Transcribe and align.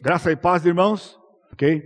Graça 0.00 0.30
e 0.30 0.36
paz, 0.36 0.64
irmãos. 0.64 1.18
Ok? 1.52 1.82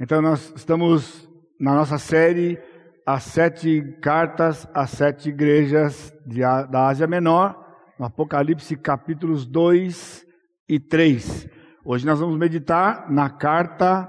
Então, 0.00 0.22
nós 0.22 0.50
estamos 0.56 1.28
na 1.60 1.74
nossa 1.74 1.98
série 1.98 2.58
As 3.04 3.24
Sete 3.24 3.82
Cartas 4.00 4.66
às 4.72 4.88
Sete 4.88 5.28
Igrejas 5.28 6.10
de, 6.24 6.40
da 6.40 6.86
Ásia 6.86 7.06
Menor, 7.06 7.54
no 7.98 8.06
Apocalipse 8.06 8.74
capítulos 8.78 9.44
2 9.44 10.26
e 10.66 10.80
3. 10.80 11.46
Hoje 11.84 12.06
nós 12.06 12.18
vamos 12.18 12.38
meditar 12.38 13.12
na 13.12 13.28
carta 13.28 14.08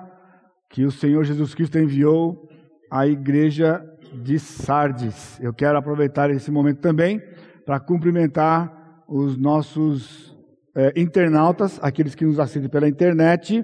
que 0.70 0.86
o 0.86 0.92
Senhor 0.92 1.26
Jesus 1.26 1.54
Cristo 1.54 1.78
enviou 1.78 2.48
à 2.90 3.06
igreja 3.06 3.86
de 4.14 4.40
Sardes. 4.40 5.38
Eu 5.42 5.54
quero 5.54 5.78
aproveitar 5.78 6.30
esse 6.30 6.50
momento 6.50 6.80
também 6.80 7.22
para 7.66 7.82
cumprimentar 7.82 9.04
os 9.10 9.36
nossos 9.36 10.35
é, 10.76 10.92
internautas, 11.00 11.80
aqueles 11.82 12.14
que 12.14 12.26
nos 12.26 12.40
assistem 12.40 12.70
pela 12.70 12.88
internet. 12.88 13.64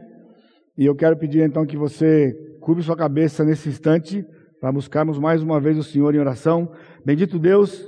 E 0.77 0.85
eu 0.85 0.95
quero 0.95 1.17
pedir 1.17 1.41
então 1.41 1.65
que 1.65 1.75
você 1.75 2.33
curve 2.61 2.81
sua 2.81 2.95
cabeça 2.95 3.43
nesse 3.43 3.67
instante 3.67 4.25
para 4.59 4.71
buscarmos 4.71 5.19
mais 5.19 5.43
uma 5.43 5.59
vez 5.59 5.77
o 5.77 5.83
Senhor 5.83 6.15
em 6.15 6.19
oração. 6.19 6.71
Bendito 7.05 7.37
Deus, 7.37 7.85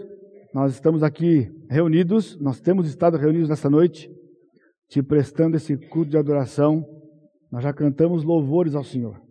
nós 0.53 0.73
estamos 0.73 1.01
aqui 1.03 1.49
reunidos, 1.69 2.37
nós 2.39 2.59
temos 2.59 2.87
estado 2.87 3.17
reunidos 3.17 3.47
nessa 3.47 3.69
noite, 3.69 4.09
te 4.89 5.01
prestando 5.01 5.55
esse 5.55 5.77
culto 5.89 6.11
de 6.11 6.17
adoração. 6.17 6.83
Nós 7.51 7.63
já 7.63 7.71
cantamos 7.71 8.23
louvores 8.23 8.75
ao 8.75 8.83
Senhor. 8.83 9.21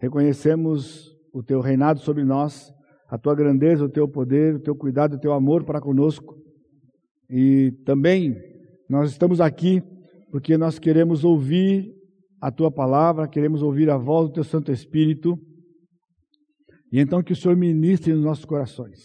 Reconhecemos 0.00 1.08
o 1.32 1.42
teu 1.42 1.60
reinado 1.60 2.00
sobre 2.00 2.24
nós, 2.24 2.70
a 3.08 3.16
tua 3.16 3.34
grandeza, 3.34 3.84
o 3.84 3.88
teu 3.88 4.08
poder, 4.08 4.56
o 4.56 4.60
teu 4.60 4.74
cuidado, 4.74 5.14
o 5.14 5.20
teu 5.20 5.32
amor 5.32 5.64
para 5.64 5.80
conosco. 5.80 6.36
E 7.28 7.72
também 7.84 8.36
nós 8.90 9.12
estamos 9.12 9.40
aqui 9.40 9.80
porque 10.32 10.58
nós 10.58 10.78
queremos 10.78 11.22
ouvir 11.22 11.94
a 12.40 12.50
tua 12.50 12.72
palavra, 12.72 13.28
queremos 13.28 13.62
ouvir 13.62 13.88
a 13.88 13.96
voz 13.96 14.28
do 14.28 14.32
teu 14.32 14.42
Santo 14.42 14.72
Espírito. 14.72 15.38
E 16.92 16.98
então 16.98 17.22
que 17.22 17.32
o 17.32 17.36
Senhor 17.36 17.56
ministre 17.56 18.12
nos 18.12 18.24
nossos 18.24 18.44
corações. 18.44 18.98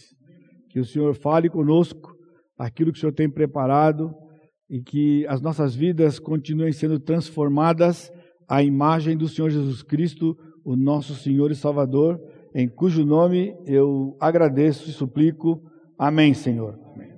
Que 0.70 0.80
o 0.80 0.84
Senhor 0.84 1.14
fale 1.14 1.48
conosco 1.48 2.16
aquilo 2.58 2.90
que 2.90 2.98
o 2.98 3.00
Senhor 3.00 3.12
tem 3.12 3.30
preparado 3.30 4.12
e 4.68 4.82
que 4.82 5.24
as 5.28 5.40
nossas 5.40 5.76
vidas 5.76 6.18
continuem 6.18 6.72
sendo 6.72 6.98
transformadas 6.98 8.10
à 8.48 8.64
imagem 8.64 9.16
do 9.16 9.28
Senhor 9.28 9.50
Jesus 9.50 9.84
Cristo, 9.84 10.36
o 10.64 10.74
nosso 10.74 11.14
Senhor 11.14 11.52
e 11.52 11.54
Salvador, 11.54 12.20
em 12.52 12.68
cujo 12.68 13.04
nome 13.04 13.54
eu 13.66 14.16
agradeço 14.18 14.90
e 14.90 14.92
suplico. 14.92 15.62
Amém, 15.96 16.34
Senhor. 16.34 16.76
Amém. 16.92 17.16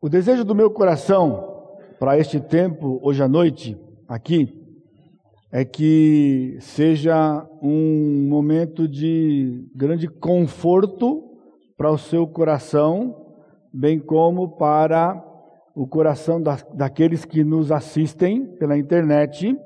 O 0.00 0.08
desejo 0.08 0.44
do 0.44 0.54
meu 0.54 0.70
coração 0.70 1.74
para 1.98 2.16
este 2.16 2.38
tempo, 2.38 3.00
hoje 3.02 3.20
à 3.20 3.26
noite, 3.26 3.76
aqui, 4.06 4.54
é 5.50 5.64
que 5.64 6.56
seja 6.60 7.44
um 7.60 8.28
momento 8.28 8.86
de 8.86 9.68
grande 9.74 10.06
conforto 10.06 11.24
para 11.76 11.90
o 11.90 11.98
seu 11.98 12.28
coração, 12.28 13.26
bem 13.74 13.98
como 13.98 14.56
para 14.56 15.20
o 15.74 15.84
coração 15.84 16.40
da, 16.40 16.56
daqueles 16.74 17.24
que 17.24 17.42
nos 17.42 17.72
assistem 17.72 18.46
pela 18.46 18.78
internet. 18.78 19.58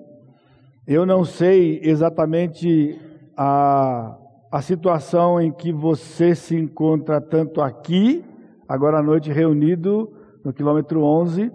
Eu 0.86 1.04
não 1.04 1.26
sei 1.26 1.78
exatamente 1.82 2.98
a, 3.36 4.16
a 4.50 4.62
situação 4.62 5.38
em 5.38 5.52
que 5.52 5.70
você 5.70 6.34
se 6.34 6.56
encontra 6.56 7.20
tanto 7.20 7.60
aqui, 7.60 8.24
agora 8.66 9.00
à 9.00 9.02
noite 9.02 9.30
reunido, 9.30 10.21
no 10.44 10.52
quilômetro 10.52 11.02
11, 11.02 11.50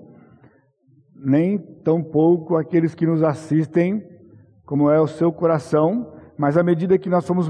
nem 1.16 1.57
tampouco 1.57 2.55
aqueles 2.55 2.94
que 2.94 3.05
nos 3.05 3.23
assistem, 3.23 4.03
como 4.66 4.89
é 4.89 4.99
o 4.99 5.07
seu 5.07 5.31
coração, 5.31 6.13
mas 6.38 6.57
à 6.57 6.63
medida 6.63 6.97
que 6.97 7.09
nós 7.09 7.25
formos, 7.25 7.49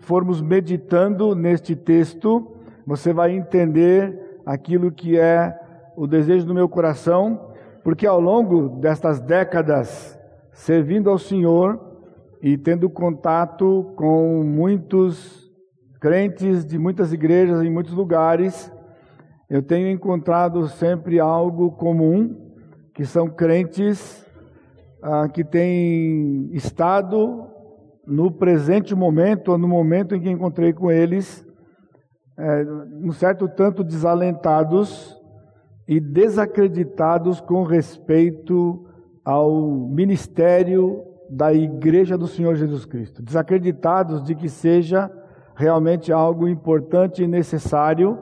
formos 0.00 0.40
meditando 0.40 1.34
neste 1.34 1.76
texto, 1.76 2.56
você 2.86 3.12
vai 3.12 3.32
entender 3.32 4.40
aquilo 4.44 4.90
que 4.90 5.18
é 5.18 5.58
o 5.96 6.06
desejo 6.06 6.46
do 6.46 6.54
meu 6.54 6.68
coração, 6.68 7.52
porque 7.82 8.06
ao 8.06 8.20
longo 8.20 8.80
destas 8.80 9.20
décadas, 9.20 10.18
servindo 10.52 11.08
ao 11.10 11.18
Senhor 11.18 11.80
e 12.42 12.58
tendo 12.58 12.90
contato 12.90 13.92
com 13.96 14.42
muitos 14.42 15.50
crentes 16.00 16.64
de 16.64 16.78
muitas 16.78 17.12
igrejas 17.12 17.62
em 17.62 17.70
muitos 17.70 17.94
lugares, 17.94 18.72
eu 19.48 19.62
tenho 19.62 19.88
encontrado 19.88 20.66
sempre 20.68 21.20
algo 21.20 21.72
comum, 21.72 22.52
que 22.94 23.04
são 23.04 23.28
crentes 23.28 24.24
ah, 25.02 25.28
que 25.28 25.44
têm 25.44 26.48
estado 26.52 27.46
no 28.06 28.30
presente 28.30 28.94
momento, 28.94 29.52
ou 29.52 29.58
no 29.58 29.68
momento 29.68 30.14
em 30.14 30.20
que 30.20 30.30
encontrei 30.30 30.72
com 30.72 30.90
eles, 30.90 31.44
é, 32.36 32.64
um 33.02 33.12
certo 33.12 33.48
tanto 33.48 33.84
desalentados 33.84 35.16
e 35.86 36.00
desacreditados 36.00 37.40
com 37.40 37.62
respeito 37.62 38.86
ao 39.24 39.70
ministério 39.70 41.02
da 41.30 41.52
Igreja 41.52 42.18
do 42.18 42.26
Senhor 42.26 42.54
Jesus 42.56 42.84
Cristo. 42.84 43.22
Desacreditados 43.22 44.22
de 44.24 44.34
que 44.34 44.48
seja 44.48 45.10
realmente 45.54 46.12
algo 46.12 46.48
importante 46.48 47.22
e 47.22 47.28
necessário 47.28 48.18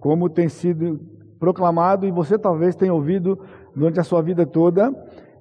como 0.00 0.28
tem 0.28 0.48
sido 0.48 1.00
proclamado 1.38 2.06
e 2.06 2.10
você 2.10 2.38
talvez 2.38 2.74
tenha 2.74 2.92
ouvido 2.92 3.38
durante 3.74 4.00
a 4.00 4.04
sua 4.04 4.22
vida 4.22 4.44
toda. 4.44 4.92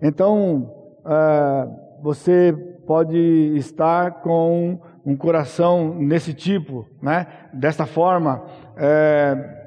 Então, 0.02 0.72
é, 1.06 1.68
você 2.02 2.54
pode 2.86 3.18
estar 3.56 4.22
com 4.22 4.80
um 5.06 5.16
coração 5.16 5.96
nesse 5.96 6.34
tipo, 6.34 6.86
né? 7.02 7.28
Desta 7.54 7.86
forma, 7.86 8.44
é, 8.76 9.58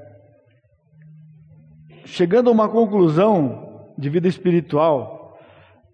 chegando 2.05 2.49
a 2.49 2.53
uma 2.53 2.69
conclusão 2.69 3.91
de 3.97 4.09
vida 4.09 4.29
espiritual 4.29 5.39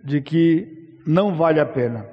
de 0.04 0.20
que 0.20 1.00
não 1.06 1.34
vale 1.34 1.60
a 1.60 1.66
pena. 1.66 2.06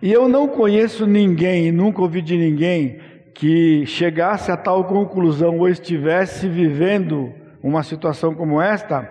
E 0.00 0.12
eu 0.12 0.28
não 0.28 0.48
conheço 0.48 1.06
ninguém, 1.06 1.72
nunca 1.72 2.02
ouvi 2.02 2.20
de 2.20 2.36
ninguém 2.36 2.98
que 3.34 3.84
chegasse 3.84 4.52
a 4.52 4.56
tal 4.56 4.84
conclusão 4.84 5.58
ou 5.58 5.68
estivesse 5.68 6.48
vivendo 6.48 7.32
uma 7.62 7.82
situação 7.82 8.34
como 8.34 8.62
esta, 8.62 9.10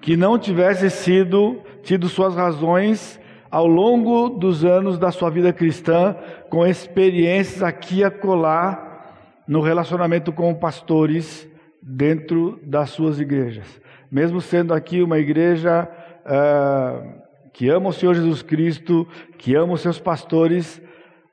que 0.00 0.16
não 0.16 0.38
tivesse 0.38 0.90
sido 0.90 1.62
tido 1.82 2.08
suas 2.08 2.34
razões 2.34 3.20
ao 3.50 3.66
longo 3.66 4.28
dos 4.28 4.64
anos 4.64 4.98
da 4.98 5.12
sua 5.12 5.30
vida 5.30 5.52
cristã, 5.52 6.16
com 6.50 6.66
experiências 6.66 7.62
aqui 7.62 7.98
e 7.98 8.04
acolá 8.04 9.14
no 9.46 9.60
relacionamento 9.60 10.32
com 10.32 10.52
pastores 10.52 11.48
dentro 11.80 12.58
das 12.64 12.90
suas 12.90 13.20
igrejas. 13.20 13.80
Mesmo 14.10 14.40
sendo 14.40 14.74
aqui 14.74 15.00
uma 15.00 15.18
igreja 15.18 15.88
uh, 16.24 17.22
que 17.52 17.68
ama 17.68 17.90
o 17.90 17.92
Senhor 17.92 18.14
Jesus 18.14 18.42
Cristo, 18.42 19.06
que 19.38 19.54
ama 19.54 19.74
os 19.74 19.80
seus 19.80 20.00
pastores, 20.00 20.82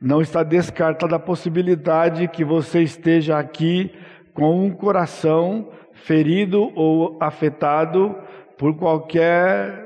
não 0.04 0.22
está 0.22 0.44
descartada 0.44 1.16
a 1.16 1.20
possibilidade 1.20 2.28
que 2.28 2.44
você 2.44 2.82
esteja 2.82 3.40
aqui 3.40 3.90
com 4.34 4.66
um 4.66 4.70
coração 4.70 5.70
ferido 5.94 6.74
ou 6.76 7.18
afetado 7.22 8.14
por 8.58 8.76
qualquer 8.76 9.82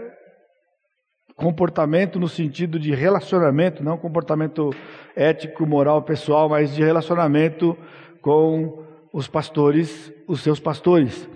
comportamento 1.36 2.20
no 2.20 2.28
sentido 2.28 2.80
de 2.80 2.96
relacionamento, 2.96 3.84
não 3.84 3.96
comportamento 3.96 4.72
ético, 5.16 5.68
moral, 5.68 6.02
pessoal, 6.02 6.50
mas 6.50 6.74
de 6.74 6.84
relacionamento 6.84 7.78
com 8.20 8.84
os 9.14 9.28
pastores, 9.28 10.12
os 10.28 10.42
seus 10.42 10.60
pastores. 10.60 11.30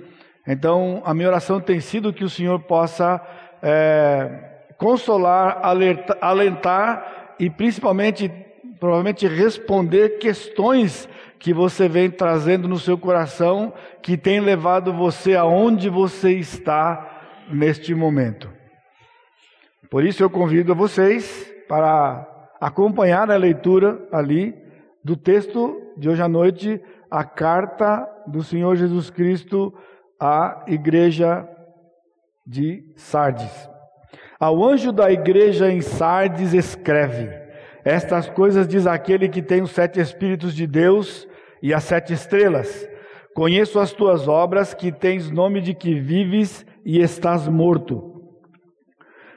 Então, 0.47 1.03
a 1.06 1.14
minha 1.14 1.28
oração 1.28 1.62
tem 1.62 1.80
sido 1.80 2.12
que 2.12 2.24
o 2.24 2.30
Senhor 2.30 2.59
possa 2.62 3.22
é, 3.62 4.73
consolar, 4.79 5.61
alentar 6.20 7.35
e 7.40 7.47
principalmente 7.47 8.50
provavelmente 8.82 9.28
responder 9.28 10.18
questões 10.18 11.08
que 11.38 11.54
você 11.54 11.88
vem 11.88 12.10
trazendo 12.10 12.68
no 12.68 12.80
seu 12.80 12.98
coração, 12.98 13.72
que 14.02 14.18
tem 14.18 14.40
levado 14.40 14.92
você 14.92 15.36
aonde 15.36 15.88
você 15.88 16.32
está 16.32 17.46
neste 17.48 17.94
momento. 17.94 18.50
Por 19.88 20.04
isso 20.04 20.24
eu 20.24 20.32
convido 20.32 20.72
a 20.72 20.76
vocês 20.76 21.48
para 21.68 22.28
acompanhar 22.60 23.30
a 23.30 23.36
leitura 23.36 24.02
ali 24.12 24.56
do 25.04 25.16
texto 25.16 25.80
de 25.96 26.10
hoje 26.10 26.24
à 26.24 26.28
noite, 26.28 26.82
a 27.10 27.24
carta 27.24 28.10
do 28.26 28.42
Senhor 28.42 28.76
Jesus 28.76 29.12
Cristo 29.12 29.72
à 30.20 30.66
igreja 30.68 31.48
de 32.48 32.92
Sardes. 32.96 33.70
Ao 34.40 34.66
anjo 34.66 34.92
da 34.92 35.12
igreja 35.12 35.72
em 35.72 35.82
Sardes 35.82 36.52
escreve: 36.52 37.41
estas 37.84 38.30
coisas 38.30 38.68
diz 38.68 38.86
aquele 38.86 39.28
que 39.28 39.42
tem 39.42 39.62
os 39.62 39.72
sete 39.72 40.00
Espíritos 40.00 40.54
de 40.54 40.68
Deus 40.68 41.28
e 41.62 41.74
as 41.74 41.84
sete 41.84 42.14
estrelas. 42.14 42.88
Conheço 43.34 43.80
as 43.80 43.92
tuas 43.94 44.28
obras, 44.28 44.74
que 44.74 44.92
tens 44.92 45.32
nome 45.32 45.62
de 45.62 45.74
que 45.74 45.94
vives 45.94 46.66
e 46.86 47.00
estás 47.00 47.48
morto. 47.48 48.10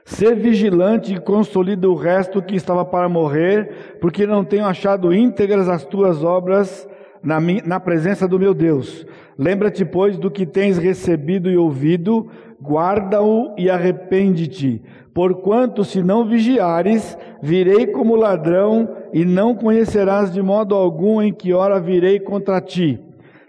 Ser 0.05 0.35
vigilante 0.35 1.14
e 1.14 1.20
consolida 1.20 1.88
o 1.88 1.94
resto 1.94 2.43
que 2.43 2.56
estava 2.56 2.85
para 2.85 3.08
morrer, 3.08 3.96
porque 4.00 4.26
não 4.26 4.44
tenho 4.44 4.67
achado 4.67 5.14
íntegras 5.14 5.69
as 5.69 5.85
tuas 5.85 6.23
obras 6.23 6.87
na, 7.23 7.41
na 7.41 7.81
presença 7.81 8.29
do 8.29 8.38
meu 8.38 8.52
Deus. 8.52 9.06
Lembra-te, 9.38 9.85
pois, 9.85 10.19
do 10.19 10.31
que 10.31 10.44
tens 10.44 10.76
recebido 10.76 11.50
e 11.50 11.56
ouvido, 11.56 12.29
guarda-o 12.62 13.55
e 13.56 13.70
arrepende-te. 13.70 14.82
Porquanto, 15.14 15.84
se 15.84 16.02
não 16.02 16.26
vigiares, 16.26 17.16
virei 17.40 17.87
como 17.87 18.16
ladrão 18.16 18.88
e 19.12 19.25
não 19.25 19.55
conhecerás 19.55 20.32
de 20.32 20.43
modo 20.43 20.75
algum 20.75 21.22
em 21.22 21.32
que 21.32 21.55
hora 21.55 21.78
virei 21.78 22.19
contra 22.19 22.61
ti. 22.61 23.00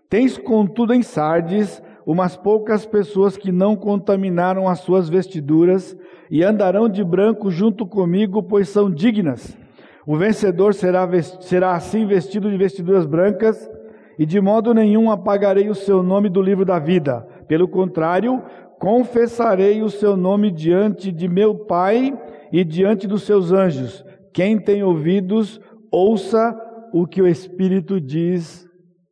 Tens, 0.08 0.38
contudo, 0.38 0.94
em 0.94 1.02
Sardes 1.02 1.82
umas 2.06 2.38
poucas 2.38 2.86
pessoas 2.86 3.36
que 3.36 3.52
não 3.52 3.76
contaminaram 3.76 4.70
as 4.70 4.80
suas 4.82 5.10
vestiduras 5.10 5.98
e 6.30 6.44
andarão 6.44 6.88
de 6.88 7.04
branco 7.04 7.50
junto 7.50 7.86
comigo, 7.86 8.44
pois 8.44 8.70
são 8.70 8.92
dignas. 8.92 9.58
O 10.06 10.16
vencedor 10.16 10.76
será, 10.76 11.10
será 11.42 11.72
assim 11.74 12.06
vestido 12.06 12.50
de 12.50 12.58
vestiduras 12.58 13.08
brancas, 13.08 13.70
e 14.18 14.26
de 14.26 14.40
modo 14.40 14.74
nenhum 14.74 15.12
apagarei 15.12 15.68
o 15.68 15.76
seu 15.76 16.02
nome 16.04 16.30
do 16.30 16.42
livro 16.42 16.64
da 16.64 16.80
vida. 16.80 17.28
Pelo 17.48 17.68
contrário, 17.68 18.42
confessarei 18.86 19.82
o 19.82 19.90
seu 19.90 20.16
nome 20.16 20.52
diante 20.52 21.12
de 21.12 21.28
meu 21.28 21.66
Pai 21.66 22.14
e 22.52 22.64
diante 22.64 23.08
dos 23.08 23.24
seus 23.24 23.52
anjos. 23.52 24.06
Quem 24.32 24.60
tem 24.60 24.84
ouvidos, 24.84 25.60
ouça 25.92 26.56
o 26.94 27.08
que 27.08 27.20
o 27.20 27.26
Espírito 27.28 28.00
diz 28.00 28.64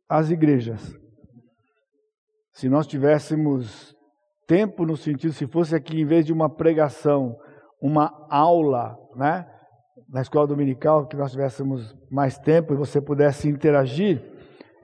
às 0.08 0.30
igrejas. 0.30 0.96
Se 2.52 2.68
nós 2.68 2.86
tivéssemos 2.86 3.92
tempo 4.46 4.86
no 4.86 4.96
sentido, 4.96 5.32
se 5.32 5.44
fosse 5.48 5.74
aqui 5.74 6.02
em 6.02 6.06
vez 6.06 6.24
de 6.24 6.32
uma 6.32 6.48
pregação, 6.48 7.36
uma 7.82 8.28
aula, 8.30 8.96
né? 9.16 9.44
Na 10.08 10.20
escola 10.20 10.46
dominical, 10.46 11.08
que 11.08 11.16
nós 11.16 11.32
tivéssemos 11.32 11.96
mais 12.08 12.38
tempo 12.38 12.72
e 12.72 12.76
você 12.76 13.00
pudesse 13.00 13.48
interagir, 13.48 14.22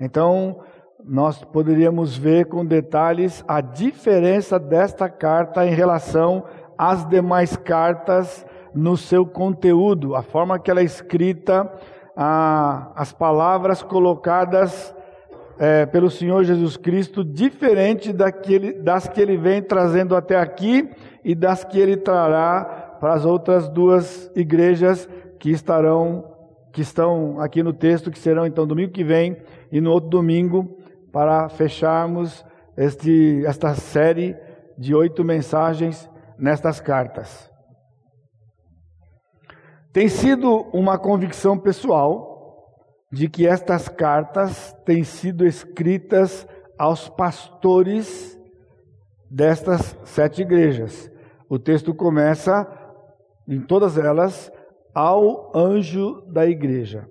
então 0.01 0.65
nós 1.05 1.43
poderíamos 1.45 2.17
ver 2.17 2.47
com 2.47 2.65
detalhes 2.65 3.45
a 3.47 3.61
diferença 3.61 4.59
desta 4.59 5.09
carta 5.09 5.67
em 5.67 5.75
relação 5.75 6.45
às 6.77 7.09
demais 7.09 7.57
cartas 7.57 8.47
no 8.75 8.97
seu 8.97 9.27
conteúdo, 9.27 10.15
a 10.15 10.23
forma 10.23 10.59
que 10.59 10.71
ela 10.71 10.81
é 10.81 10.85
escrita, 10.85 11.71
a, 12.17 12.93
as 12.95 13.13
palavras 13.13 13.83
colocadas 13.83 14.95
é, 15.59 15.85
pelo 15.85 16.11
Senhor 16.11 16.45
Jesus 16.45 16.77
Cristo, 16.77 17.25
diferente 17.25 18.13
daquele, 18.13 18.73
das 18.73 19.09
que 19.09 19.21
ele 19.21 19.37
vem 19.37 19.63
trazendo 19.63 20.17
até 20.17 20.39
aqui 20.39 20.89
e 21.25 21.35
das 21.35 21.65
que 21.65 21.79
ele 21.79 21.97
trará 21.97 22.97
para 23.01 23.15
as 23.15 23.25
outras 23.25 23.69
duas 23.69 24.31
igrejas 24.35 25.09
que 25.39 25.51
estarão, 25.51 26.25
que 26.73 26.83
estão 26.83 27.41
aqui 27.41 27.63
no 27.63 27.73
texto, 27.73 28.11
que 28.11 28.19
serão 28.19 28.47
então 28.47 28.67
domingo 28.67 28.93
que 28.93 29.05
vem 29.05 29.37
e 29.73 29.81
no 29.81 29.91
outro 29.91 30.09
domingo, 30.09 30.79
para 31.13 31.49
fecharmos 31.49 32.45
este, 32.77 33.45
esta 33.45 33.75
série 33.75 34.37
de 34.79 34.95
oito 34.95 35.25
mensagens 35.25 36.09
nestas 36.39 36.81
cartas. 36.81 37.51
Tem 39.93 40.09
sido 40.09 40.69
uma 40.73 40.99
convicção 40.99 41.59
pessoal 41.59 42.31
de 43.11 43.29
que 43.29 43.47
estas 43.47 43.89
cartas 43.89 44.73
têm 44.85 45.03
sido 45.03 45.45
escritas 45.45 46.47
aos 46.79 47.09
pastores 47.09 48.39
destas 49.29 49.97
sete 50.05 50.43
igrejas. 50.43 51.11
O 51.49 51.59
texto 51.59 51.93
começa, 51.93 52.67
em 53.49 53.61
todas 53.61 53.99
elas, 53.99 54.51
ao 54.95 55.51
anjo 55.57 56.23
da 56.29 56.47
igreja. 56.47 57.09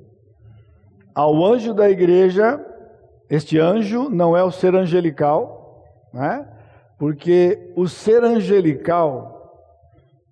Ao 1.14 1.46
anjo 1.46 1.74
da 1.74 1.90
igreja, 1.90 2.66
este 3.30 3.60
anjo 3.60 4.10
não 4.10 4.36
é 4.36 4.44
o 4.44 4.52
ser 4.52 4.76
angelical, 4.76 5.84
né? 6.12 6.48
porque 6.98 7.72
o 7.76 7.88
ser 7.88 8.24
angelical, 8.24 9.64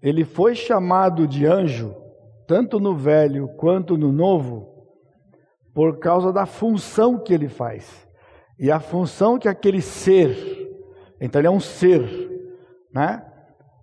ele 0.02 0.26
foi 0.26 0.56
chamado 0.56 1.28
de 1.28 1.46
anjo, 1.46 1.96
tanto 2.48 2.80
no 2.80 2.96
Velho 2.96 3.50
quanto 3.58 3.98
no 3.98 4.12
Novo, 4.12 4.68
por 5.74 6.00
causa 6.00 6.34
da 6.34 6.46
função 6.46 7.20
que 7.20 7.34
ele 7.34 7.48
faz. 7.48 8.08
E 8.60 8.72
a 8.72 8.80
função 8.80 9.38
que 9.38 9.48
aquele 9.48 9.82
ser, 9.82 10.36
então 11.22 11.40
ele 11.40 11.48
é 11.48 11.52
um 11.52 11.60
ser, 11.60 12.04
né? 12.92 13.24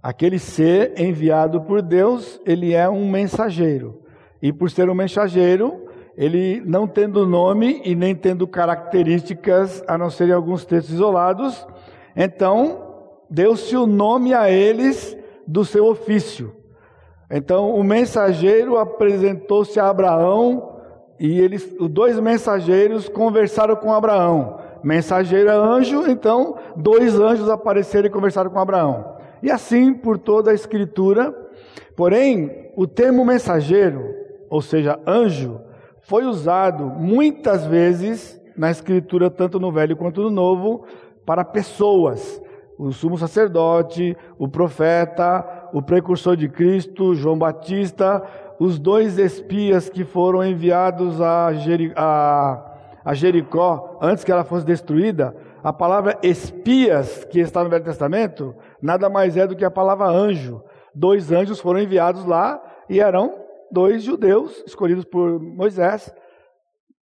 Aquele 0.03 0.39
ser 0.39 1.01
enviado 1.01 1.63
por 1.63 1.81
Deus, 1.81 2.41
ele 2.45 2.75
é 2.75 2.89
um 2.89 3.09
mensageiro. 3.09 4.03
E 4.43 4.53
por 4.53 4.71
ser 4.71 4.91
um 4.91 4.95
mensageiro, 4.95 5.84
ele 6.17 6.63
não 6.65 6.87
tendo 6.87 7.27
nome 7.27 7.81
e 7.85 7.95
nem 7.95 8.15
tendo 8.15 8.47
características, 8.47 9.83
a 9.87 9.99
não 9.99 10.11
ser 10.11 10.29
em 10.29 10.33
alguns 10.33 10.65
textos 10.65 10.95
isolados, 10.95 11.67
então 12.17 12.85
deu-se 13.29 13.77
o 13.77 13.87
nome 13.87 14.33
a 14.33 14.51
eles 14.51 15.17
do 15.47 15.65
seu 15.65 15.87
ofício. 15.87 16.55
Então 17.31 17.75
o 17.75 17.83
mensageiro 17.83 18.79
apresentou-se 18.79 19.79
a 19.81 19.89
Abraão 19.89 20.75
e 21.19 21.41
eles, 21.41 21.75
os 21.79 21.89
dois 21.89 22.19
mensageiros 22.21 23.09
conversaram 23.09 23.77
com 23.77 23.93
Abraão. 23.93 24.59
Mensageiro 24.83 25.49
é 25.49 25.55
anjo, 25.55 26.07
então 26.09 26.57
dois 26.77 27.19
anjos 27.19 27.49
apareceram 27.49 28.07
e 28.07 28.11
conversaram 28.11 28.51
com 28.51 28.59
Abraão. 28.59 29.17
E 29.43 29.51
assim 29.51 29.93
por 29.95 30.19
toda 30.19 30.51
a 30.51 30.55
escritura. 30.55 31.35
Porém, 31.97 32.71
o 32.77 32.87
termo 32.87 33.25
mensageiro, 33.25 34.03
ou 34.51 34.61
seja, 34.61 34.99
anjo, 35.07 35.61
foi 36.05 36.25
usado 36.25 36.85
muitas 36.85 37.67
vezes 37.67 38.41
na 38.57 38.71
escritura, 38.71 39.31
tanto 39.31 39.59
no 39.59 39.73
Velho 39.73 39.97
quanto 39.97 40.23
no 40.23 40.31
Novo, 40.31 40.85
para 41.27 41.45
pessoas. 41.45 42.41
O 42.79 42.93
sumo 42.93 43.17
sacerdote, 43.17 44.17
o 44.39 44.47
profeta, 44.49 45.69
o 45.73 45.81
precursor 45.81 46.37
de 46.37 46.49
Cristo, 46.49 47.15
João 47.15 47.39
Batista, 47.39 48.23
os 48.59 48.79
dois 48.79 49.19
espias 49.19 49.89
que 49.89 50.05
foram 50.05 50.45
enviados 50.45 51.21
a, 51.21 51.49
a, 51.97 52.73
a 53.05 53.15
Jericó 53.15 53.99
antes 54.01 54.25
que 54.25 54.33
ela 54.33 54.45
fosse 54.45 54.67
destruída, 54.67 55.35
a 55.63 55.73
palavra 55.73 56.19
espias, 56.23 57.25
que 57.25 57.41
está 57.41 57.65
no 57.65 57.71
Velho 57.71 57.85
Testamento, 57.85 58.55
nada 58.83 59.09
mais 59.09 59.37
é 59.37 59.47
do 59.47 59.57
que 59.57 59.65
a 59.65 59.71
palavra 59.71 60.07
anjo. 60.07 60.63
Dois 60.95 61.33
anjos 61.33 61.61
foram 61.61 61.81
enviados 61.81 62.27
lá 62.27 62.63
e 62.89 63.01
eram 63.01 63.44
dois 63.75 64.05
judeus 64.05 64.63
escolhidos 64.67 65.05
por 65.05 65.41
Moisés 65.41 66.15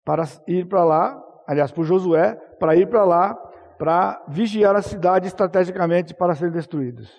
para 0.04 0.24
ir 0.46 0.68
para 0.68 0.84
lá, 0.84 1.22
aliás, 1.46 1.72
por 1.72 1.84
Josué, 1.84 2.34
para 2.60 2.76
ir 2.76 2.86
para 2.86 3.04
lá, 3.04 3.34
para 3.78 4.22
vigiar 4.28 4.76
a 4.76 4.82
cidade 4.82 5.26
estrategicamente 5.26 6.14
para 6.14 6.34
serem 6.34 6.52
destruídos. 6.52 7.10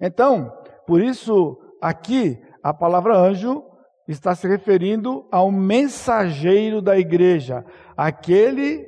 Então, 0.00 0.52
por 0.86 1.00
isso, 1.00 1.58
aqui, 1.80 2.38
a 2.62 2.74
palavra 2.74 3.16
anjo 3.16 3.64
está 4.08 4.34
se 4.34 4.46
referindo 4.46 5.26
ao 5.30 5.50
mensageiro 5.50 6.82
da 6.82 6.98
igreja, 6.98 7.64
aquele 7.96 8.86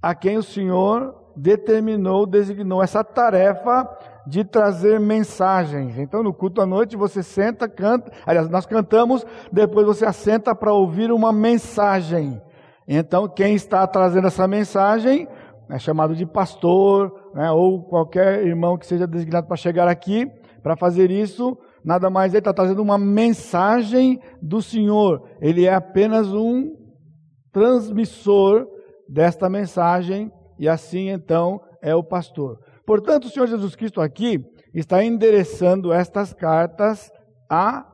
a 0.00 0.14
quem 0.14 0.36
o 0.36 0.42
Senhor 0.42 1.32
determinou, 1.36 2.26
designou 2.26 2.82
essa 2.82 3.02
tarefa 3.02 3.88
de 4.26 4.44
trazer 4.44 4.98
mensagens. 4.98 5.98
Então, 5.98 6.22
no 6.22 6.32
culto 6.32 6.60
à 6.60 6.66
noite, 6.66 6.96
você 6.96 7.22
senta, 7.22 7.68
canta. 7.68 8.10
Aliás, 8.26 8.48
nós 8.48 8.66
cantamos, 8.66 9.26
depois 9.52 9.86
você 9.86 10.04
assenta 10.04 10.54
para 10.54 10.72
ouvir 10.72 11.12
uma 11.12 11.32
mensagem. 11.32 12.40
Então, 12.86 13.28
quem 13.28 13.54
está 13.54 13.86
trazendo 13.86 14.26
essa 14.26 14.46
mensagem 14.46 15.28
é 15.70 15.78
chamado 15.78 16.14
de 16.14 16.26
pastor, 16.26 17.30
né, 17.34 17.50
ou 17.50 17.82
qualquer 17.84 18.44
irmão 18.46 18.76
que 18.76 18.86
seja 18.86 19.06
designado 19.06 19.46
para 19.46 19.56
chegar 19.56 19.88
aqui 19.88 20.30
para 20.62 20.76
fazer 20.76 21.10
isso 21.10 21.58
nada 21.84 22.08
mais 22.08 22.32
ele 22.32 22.38
está 22.38 22.52
trazendo 22.52 22.80
uma 22.80 22.96
mensagem 22.96 24.18
do 24.40 24.62
Senhor. 24.62 25.22
Ele 25.40 25.66
é 25.66 25.74
apenas 25.74 26.32
um 26.32 26.74
transmissor 27.52 28.66
desta 29.08 29.50
mensagem 29.50 30.32
e 30.58 30.66
assim 30.68 31.10
então 31.10 31.60
é 31.82 31.94
o 31.94 32.02
pastor. 32.02 32.58
Portanto, 32.86 33.24
o 33.24 33.30
Senhor 33.30 33.46
Jesus 33.46 33.74
Cristo 33.74 34.00
aqui 34.00 34.44
está 34.74 35.02
endereçando 35.02 35.92
estas 35.92 36.32
cartas 36.32 37.10
a 37.50 37.86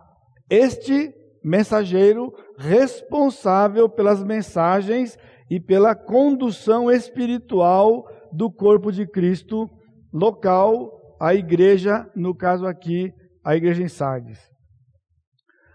este 0.49 1.15
mensageiro 1.43 2.33
responsável 2.59 3.89
pelas 3.89 4.23
mensagens 4.23 5.17
e 5.49 5.61
pela 5.61 5.95
condução 5.95 6.91
espiritual 6.91 8.05
do 8.33 8.51
corpo 8.51 8.93
de 8.93 9.07
Cristo 9.07 9.69
local, 10.13 11.17
a 11.21 11.35
igreja, 11.35 12.09
no 12.15 12.35
caso 12.35 12.67
aqui, 12.67 13.13
a 13.45 13.57
igreja 13.57 13.83
em 13.83 13.89
Sardes. 13.89 14.39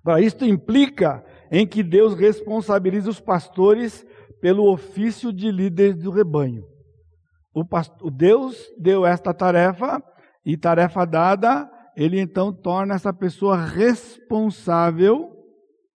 Agora, 0.03 0.21
isto 0.21 0.45
implica 0.45 1.23
em 1.51 1.65
que 1.65 1.81
Deus 1.81 2.13
responsabiliza 2.13 3.09
os 3.09 3.19
pastores 3.19 4.05
pelo 4.41 4.71
ofício 4.71 5.33
de 5.33 5.49
líderes 5.51 5.95
do 5.97 6.11
rebanho. 6.11 6.63
O, 7.55 8.11
Deus 8.11 8.57
deu 8.77 9.05
esta 9.05 9.33
tarefa 9.33 10.03
e 10.45 10.57
tarefa 10.57 11.05
dada, 11.05 11.71
ele 11.95 12.19
então 12.19 12.51
torna 12.51 12.95
essa 12.95 13.13
pessoa 13.13 13.55
responsável 13.55 15.31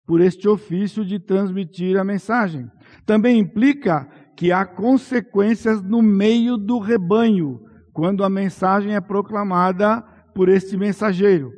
por 0.07 0.21
este 0.21 0.47
ofício 0.47 1.03
de 1.05 1.19
transmitir 1.19 1.99
a 1.99 2.05
mensagem. 2.05 2.71
Também 3.07 3.39
implica 3.39 4.07
que 4.37 4.53
há 4.53 4.67
consequências 4.67 5.83
no 5.83 6.03
meio 6.03 6.59
do 6.59 6.79
rebanho, 6.79 7.59
quando 7.93 8.23
a 8.23 8.29
mensagem 8.29 8.95
é 8.95 9.01
proclamada 9.01 10.03
por 10.35 10.51
este 10.51 10.77
mensageiro. 10.77 11.51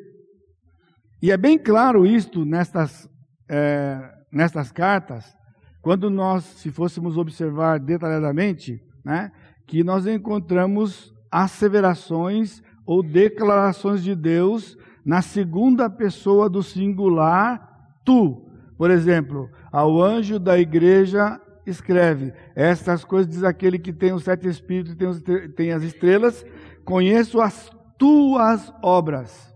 E 1.20 1.32
é 1.32 1.36
bem 1.36 1.58
claro 1.58 2.06
isto 2.06 2.44
nestas, 2.44 3.08
é, 3.50 3.98
nestas 4.32 4.70
cartas, 4.70 5.36
quando 5.82 6.08
nós, 6.08 6.44
se 6.44 6.70
fôssemos 6.70 7.16
observar 7.16 7.80
detalhadamente, 7.80 8.80
né, 9.04 9.32
que 9.68 9.84
nós 9.84 10.06
encontramos 10.06 11.14
asseverações 11.30 12.62
ou 12.86 13.02
declarações 13.02 14.02
de 14.02 14.14
Deus 14.14 14.78
na 15.04 15.20
segunda 15.20 15.90
pessoa 15.90 16.48
do 16.48 16.62
singular 16.62 17.92
tu. 18.02 18.50
Por 18.78 18.90
exemplo, 18.90 19.48
ao 19.70 20.02
anjo 20.02 20.38
da 20.38 20.58
igreja 20.58 21.38
escreve: 21.66 22.32
Estas 22.56 23.04
coisas 23.04 23.30
diz 23.30 23.44
aquele 23.44 23.78
que 23.78 23.92
tem 23.92 24.12
os 24.12 24.24
sete 24.24 24.48
espíritos 24.48 25.20
e 25.20 25.48
tem 25.50 25.72
as 25.72 25.82
estrelas, 25.82 26.46
conheço 26.82 27.38
as 27.38 27.70
tuas 27.98 28.72
obras. 28.82 29.54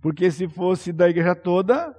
Porque 0.00 0.30
se 0.30 0.48
fosse 0.48 0.92
da 0.92 1.10
igreja 1.10 1.34
toda, 1.34 1.92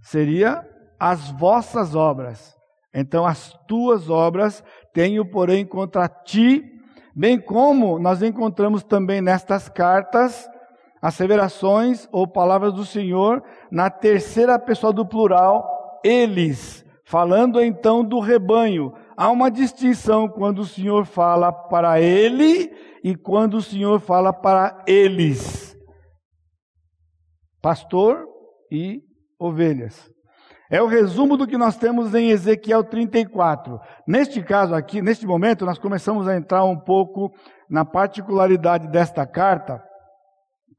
seria 0.00 0.66
as 0.98 1.30
vossas 1.32 1.94
obras. 1.94 2.58
Então, 2.92 3.24
as 3.24 3.52
tuas 3.68 4.10
obras 4.10 4.64
tenho, 4.92 5.24
porém, 5.24 5.64
contra 5.64 6.08
ti, 6.08 6.69
bem 7.14 7.38
como 7.40 7.98
nós 7.98 8.22
encontramos 8.22 8.82
também 8.82 9.20
nestas 9.20 9.68
cartas 9.68 10.48
asseverações 11.00 12.08
ou 12.12 12.26
palavras 12.26 12.74
do 12.74 12.84
Senhor 12.84 13.42
na 13.70 13.88
terceira 13.88 14.58
pessoa 14.58 14.92
do 14.92 15.06
plural, 15.06 16.00
eles, 16.04 16.84
falando 17.04 17.62
então 17.62 18.04
do 18.04 18.20
rebanho. 18.20 18.92
Há 19.16 19.30
uma 19.30 19.50
distinção 19.50 20.28
quando 20.28 20.60
o 20.60 20.66
Senhor 20.66 21.06
fala 21.06 21.52
para 21.52 22.00
ele 22.00 22.70
e 23.02 23.16
quando 23.16 23.54
o 23.54 23.62
Senhor 23.62 23.98
fala 24.00 24.32
para 24.32 24.84
eles. 24.86 25.76
Pastor 27.62 28.26
e 28.70 29.02
ovelhas. 29.38 30.10
É 30.70 30.80
o 30.80 30.86
resumo 30.86 31.36
do 31.36 31.48
que 31.48 31.58
nós 31.58 31.76
temos 31.76 32.14
em 32.14 32.30
Ezequiel 32.30 32.84
34. 32.84 33.80
Neste 34.06 34.40
caso 34.40 34.72
aqui, 34.72 35.02
neste 35.02 35.26
momento, 35.26 35.66
nós 35.66 35.78
começamos 35.78 36.28
a 36.28 36.36
entrar 36.36 36.64
um 36.64 36.78
pouco 36.78 37.34
na 37.68 37.84
particularidade 37.84 38.86
desta 38.86 39.26
carta, 39.26 39.82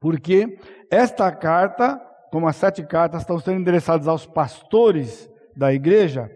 porque 0.00 0.58
esta 0.90 1.30
carta, 1.30 2.00
como 2.30 2.48
as 2.48 2.56
sete 2.56 2.82
cartas 2.82 3.20
estão 3.20 3.38
sendo 3.38 3.60
endereçadas 3.60 4.08
aos 4.08 4.24
pastores 4.24 5.28
da 5.54 5.74
igreja, 5.74 6.30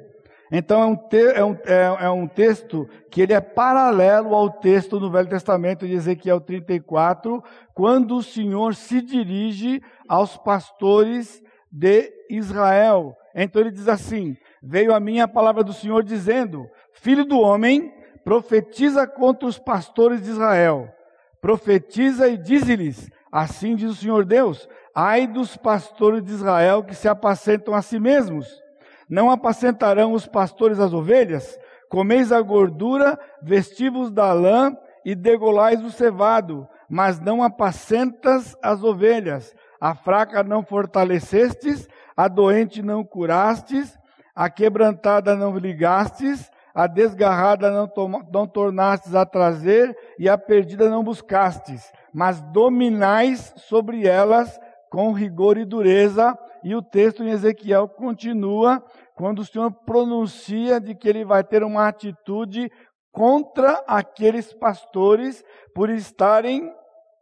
então 0.53 0.83
é 0.83 0.87
um, 0.87 0.97
te, 0.97 1.17
é, 1.17 1.45
um, 1.45 1.55
é, 1.65 2.05
é 2.05 2.11
um, 2.11 2.29
texto 2.29 2.87
que 3.11 3.23
ele 3.23 3.33
é 3.33 3.41
paralelo 3.41 4.35
ao 4.35 4.51
texto 4.51 5.01
do 5.01 5.11
Velho 5.11 5.29
Testamento 5.29 5.87
de 5.87 5.95
Ezequiel 5.95 6.41
34, 6.41 7.43
quando 7.75 8.17
o 8.17 8.23
Senhor 8.23 8.75
se 8.75 9.01
dirige 9.01 9.83
aos 10.07 10.37
pastores 10.37 11.43
de 11.73 12.13
Israel. 12.31 13.17
Então 13.37 13.61
ele 13.61 13.71
diz 13.71 13.87
assim: 13.87 14.37
Veio 14.63 14.95
a 14.95 14.99
mim 14.99 15.21
a 15.21 15.29
palavra 15.29 15.63
do 15.63 15.73
Senhor 15.73 16.03
dizendo: 16.03 16.67
Filho 16.93 17.25
do 17.25 17.39
homem, 17.39 17.93
profetiza 18.25 19.07
contra 19.07 19.47
os 19.47 19.59
pastores 19.59 20.23
de 20.23 20.31
Israel. 20.31 20.89
Profetiza 21.41 22.27
e 22.27 22.37
dize-lhes: 22.37 23.11
Assim 23.31 23.77
diz 23.77 23.91
o 23.91 23.95
Senhor 23.95 24.25
Deus: 24.25 24.69
Ai 24.95 25.27
dos 25.27 25.57
pastores 25.57 26.25
de 26.25 26.33
Israel 26.33 26.83
que 26.83 26.95
se 26.95 27.07
apacentam 27.07 27.75
a 27.75 27.83
si 27.83 28.01
mesmos 28.01 28.67
não 29.09 29.31
apacentarão 29.31 30.13
os 30.13 30.27
pastores 30.27 30.81
as 30.81 30.93
ovelhas? 30.93 31.59
Comeis 31.89 32.33
a 32.33 32.41
gordura, 32.41 33.19
vestivos 33.41 34.11
da 34.11 34.33
lã 34.33 34.77
e 35.05 35.15
degolais 35.15 35.85
o 35.85 35.91
cevado, 35.91 36.69
mas 36.91 37.21
não 37.21 37.43
apacentas 37.43 38.57
as 38.61 38.83
ovelhas. 38.83 39.55
A 39.81 39.95
fraca 39.95 40.43
não 40.43 40.65
fortalecestes, 40.65 41.89
a 42.17 42.29
doente 42.29 42.83
não 42.83 43.05
curastes, 43.05 43.99
a 44.35 44.49
quebrantada 44.49 45.35
não 45.35 45.57
ligastes, 45.57 46.51
a 46.75 46.87
desgarrada 46.87 47.71
não, 47.71 47.91
não 48.33 48.47
tornastes 48.47 49.15
a 49.15 49.25
trazer, 49.25 49.97
e 50.19 50.29
a 50.29 50.37
perdida 50.37 50.89
não 50.89 51.03
buscastes, 51.03 51.91
mas 52.13 52.41
dominais 52.53 53.53
sobre 53.57 54.07
elas 54.07 54.59
com 54.91 55.13
rigor 55.13 55.59
e 55.59 55.65
dureza, 55.65 56.39
e 56.63 56.75
o 56.75 56.83
texto 56.83 57.23
em 57.23 57.31
Ezequiel 57.31 57.89
continua 57.89 58.83
quando 59.15 59.41
o 59.41 59.45
Senhor 59.45 59.71
pronuncia 59.71 60.81
de 60.81 60.95
que 60.95 61.09
ele 61.09 61.25
vai 61.25 61.43
ter 61.43 61.63
uma 61.63 61.89
atitude 61.89 62.71
contra 63.11 63.83
aqueles 63.87 64.53
pastores 64.53 65.43
por 65.75 65.89
estarem 65.89 66.71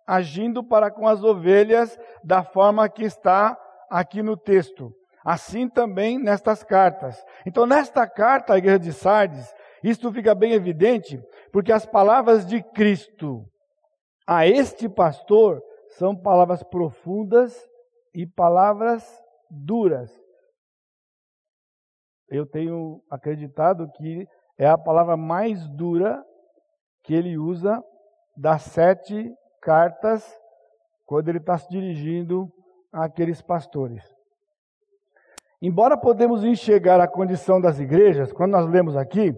agindo 0.06 0.62
para 0.64 0.90
com 0.90 1.06
as 1.06 1.22
ovelhas 1.22 1.96
da 2.22 2.42
forma 2.42 2.88
que 2.88 3.04
está 3.04 3.56
aqui 3.90 4.22
no 4.22 4.36
texto. 4.36 4.92
Assim 5.24 5.68
também 5.68 6.18
nestas 6.18 6.62
cartas. 6.62 7.24
Então, 7.46 7.66
nesta 7.66 8.06
carta 8.06 8.54
à 8.54 8.58
igreja 8.58 8.78
de 8.78 8.92
Sardes, 8.92 9.54
isto 9.82 10.12
fica 10.12 10.34
bem 10.34 10.52
evidente, 10.52 11.22
porque 11.52 11.72
as 11.72 11.86
palavras 11.86 12.46
de 12.46 12.62
Cristo 12.62 13.44
a 14.26 14.46
este 14.46 14.88
pastor 14.88 15.62
são 15.90 16.16
palavras 16.16 16.62
profundas 16.62 17.54
e 18.14 18.26
palavras 18.26 19.04
duras. 19.50 20.10
Eu 22.28 22.46
tenho 22.46 23.02
acreditado 23.10 23.90
que 23.92 24.26
é 24.58 24.66
a 24.66 24.78
palavra 24.78 25.16
mais 25.16 25.68
dura 25.68 26.24
que 27.02 27.12
ele 27.12 27.36
usa 27.36 27.82
das 28.36 28.62
sete 28.62 29.30
cartas 29.60 30.24
quando 31.04 31.28
ele 31.28 31.38
está 31.38 31.58
se 31.58 31.68
dirigindo 31.68 32.50
àqueles 32.94 33.42
pastores. 33.42 34.02
Embora 35.60 35.96
podemos 35.96 36.44
enxergar 36.44 37.00
a 37.00 37.08
condição 37.08 37.60
das 37.60 37.80
igrejas, 37.80 38.32
quando 38.32 38.52
nós 38.52 38.68
lemos 38.68 38.96
aqui, 38.96 39.34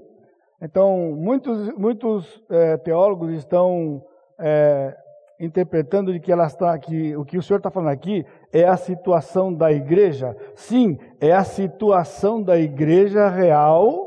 então 0.61 1.15
muitos, 1.17 1.73
muitos 1.73 2.43
é, 2.51 2.77
teólogos 2.77 3.33
estão 3.33 4.05
é, 4.39 4.97
interpretando 5.39 6.13
de 6.13 6.21
que 6.21 6.33
ela 6.33 6.47
está 6.47 6.79
que 6.79 7.17
o 7.17 7.25
que 7.25 7.39
o 7.39 7.43
senhor 7.43 7.59
está 7.59 7.71
falando 7.71 7.91
aqui 7.91 8.25
é 8.53 8.65
a 8.65 8.77
situação 8.77 9.53
da 9.53 9.71
igreja. 9.71 10.37
Sim, 10.55 10.99
é 11.21 11.33
a 11.33 11.45
situação 11.45 12.43
da 12.43 12.59
igreja 12.59 13.29
real, 13.29 14.06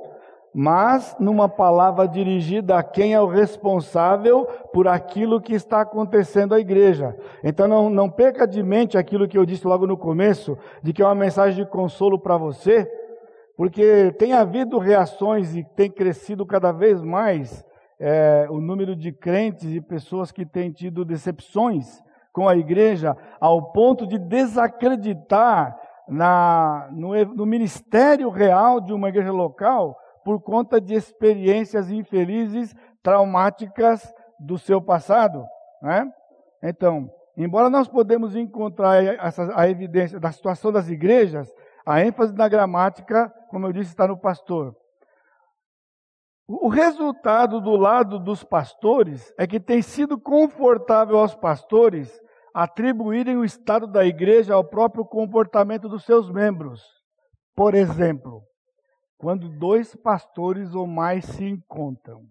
mas 0.53 1.15
numa 1.19 1.47
palavra 1.47 2.07
dirigida 2.07 2.77
a 2.77 2.83
quem 2.83 3.13
é 3.13 3.21
o 3.21 3.27
responsável 3.27 4.45
por 4.73 4.87
aquilo 4.87 5.41
que 5.41 5.53
está 5.53 5.81
acontecendo 5.81 6.55
à 6.55 6.59
igreja. 6.59 7.15
Então 7.43 7.67
não, 7.67 7.89
não 7.89 8.09
perca 8.09 8.47
de 8.47 8.61
mente 8.63 8.97
aquilo 8.97 9.27
que 9.27 9.37
eu 9.37 9.45
disse 9.45 9.67
logo 9.67 9.85
no 9.85 9.97
começo, 9.97 10.57
de 10.81 10.91
que 10.91 11.01
é 11.01 11.05
uma 11.05 11.15
mensagem 11.15 11.63
de 11.63 11.69
consolo 11.69 12.19
para 12.19 12.37
você, 12.37 12.89
porque 13.55 14.11
tem 14.17 14.33
havido 14.33 14.79
reações 14.79 15.55
e 15.55 15.63
tem 15.63 15.89
crescido 15.89 16.45
cada 16.45 16.71
vez 16.71 17.01
mais 17.03 17.65
é, 17.99 18.47
o 18.49 18.59
número 18.59 18.95
de 18.95 19.11
crentes 19.11 19.71
e 19.71 19.81
pessoas 19.81 20.31
que 20.31 20.45
têm 20.45 20.71
tido 20.71 21.05
decepções 21.05 22.01
com 22.31 22.47
a 22.47 22.55
igreja, 22.55 23.17
ao 23.39 23.71
ponto 23.71 24.07
de 24.07 24.17
desacreditar 24.17 25.77
na, 26.07 26.87
no, 26.91 27.13
no 27.25 27.45
ministério 27.45 28.29
real 28.29 28.79
de 28.79 28.93
uma 28.93 29.09
igreja 29.09 29.31
local 29.31 29.97
por 30.23 30.41
conta 30.41 30.79
de 30.79 30.93
experiências 30.93 31.89
infelizes, 31.89 32.75
traumáticas 33.01 34.13
do 34.39 34.57
seu 34.57 34.81
passado. 34.81 35.45
Né? 35.81 36.11
Então, 36.63 37.09
embora 37.37 37.69
nós 37.69 37.87
podemos 37.87 38.35
encontrar 38.35 39.03
essa, 39.03 39.51
a 39.55 39.69
evidência 39.69 40.19
da 40.19 40.31
situação 40.31 40.71
das 40.71 40.89
igrejas, 40.89 41.51
a 41.85 42.01
ênfase 42.01 42.33
na 42.33 42.47
gramática, 42.47 43.33
como 43.49 43.67
eu 43.67 43.73
disse, 43.73 43.91
está 43.91 44.07
no 44.07 44.17
pastor. 44.17 44.75
O 46.47 46.67
resultado 46.67 47.61
do 47.61 47.75
lado 47.75 48.17
dos 48.17 48.43
pastores 48.43 49.31
é 49.37 49.45
que 49.45 49.59
tem 49.59 49.83
sido 49.83 50.19
confortável 50.19 51.19
aos 51.19 51.35
pastores 51.35 52.19
atribuírem 52.53 53.37
o 53.37 53.45
estado 53.45 53.85
da 53.85 54.03
igreja 54.03 54.55
ao 54.55 54.63
próprio 54.63 55.05
comportamento 55.05 55.87
dos 55.87 56.03
seus 56.03 56.31
membros. 56.31 56.81
Por 57.55 57.75
exemplo, 57.75 58.41
quando 59.19 59.49
dois 59.49 59.93
pastores 59.97 60.73
ou 60.73 60.87
mais 60.87 61.25
se 61.25 61.43
encontram, 61.43 62.25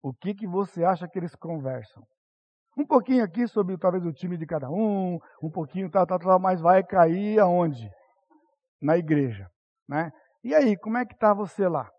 o 0.00 0.14
que, 0.14 0.32
que 0.32 0.46
você 0.46 0.84
acha 0.84 1.08
que 1.08 1.18
eles 1.18 1.34
conversam? 1.34 2.06
Um 2.78 2.86
pouquinho 2.86 3.24
aqui 3.24 3.48
sobre 3.48 3.76
talvez 3.76 4.06
o 4.06 4.12
time 4.12 4.36
de 4.36 4.46
cada 4.46 4.70
um, 4.70 5.18
um 5.42 5.50
pouquinho 5.50 5.90
tal, 5.90 6.06
tal, 6.06 6.20
tal, 6.20 6.38
mas 6.38 6.60
vai 6.60 6.84
cair 6.84 7.40
aonde? 7.40 7.90
Na 8.80 8.96
igreja, 8.96 9.50
né? 9.88 10.12
E 10.44 10.54
aí, 10.54 10.76
como 10.76 10.98
é 10.98 11.04
que 11.04 11.14
está 11.14 11.34
você 11.34 11.68
lá? 11.68 11.90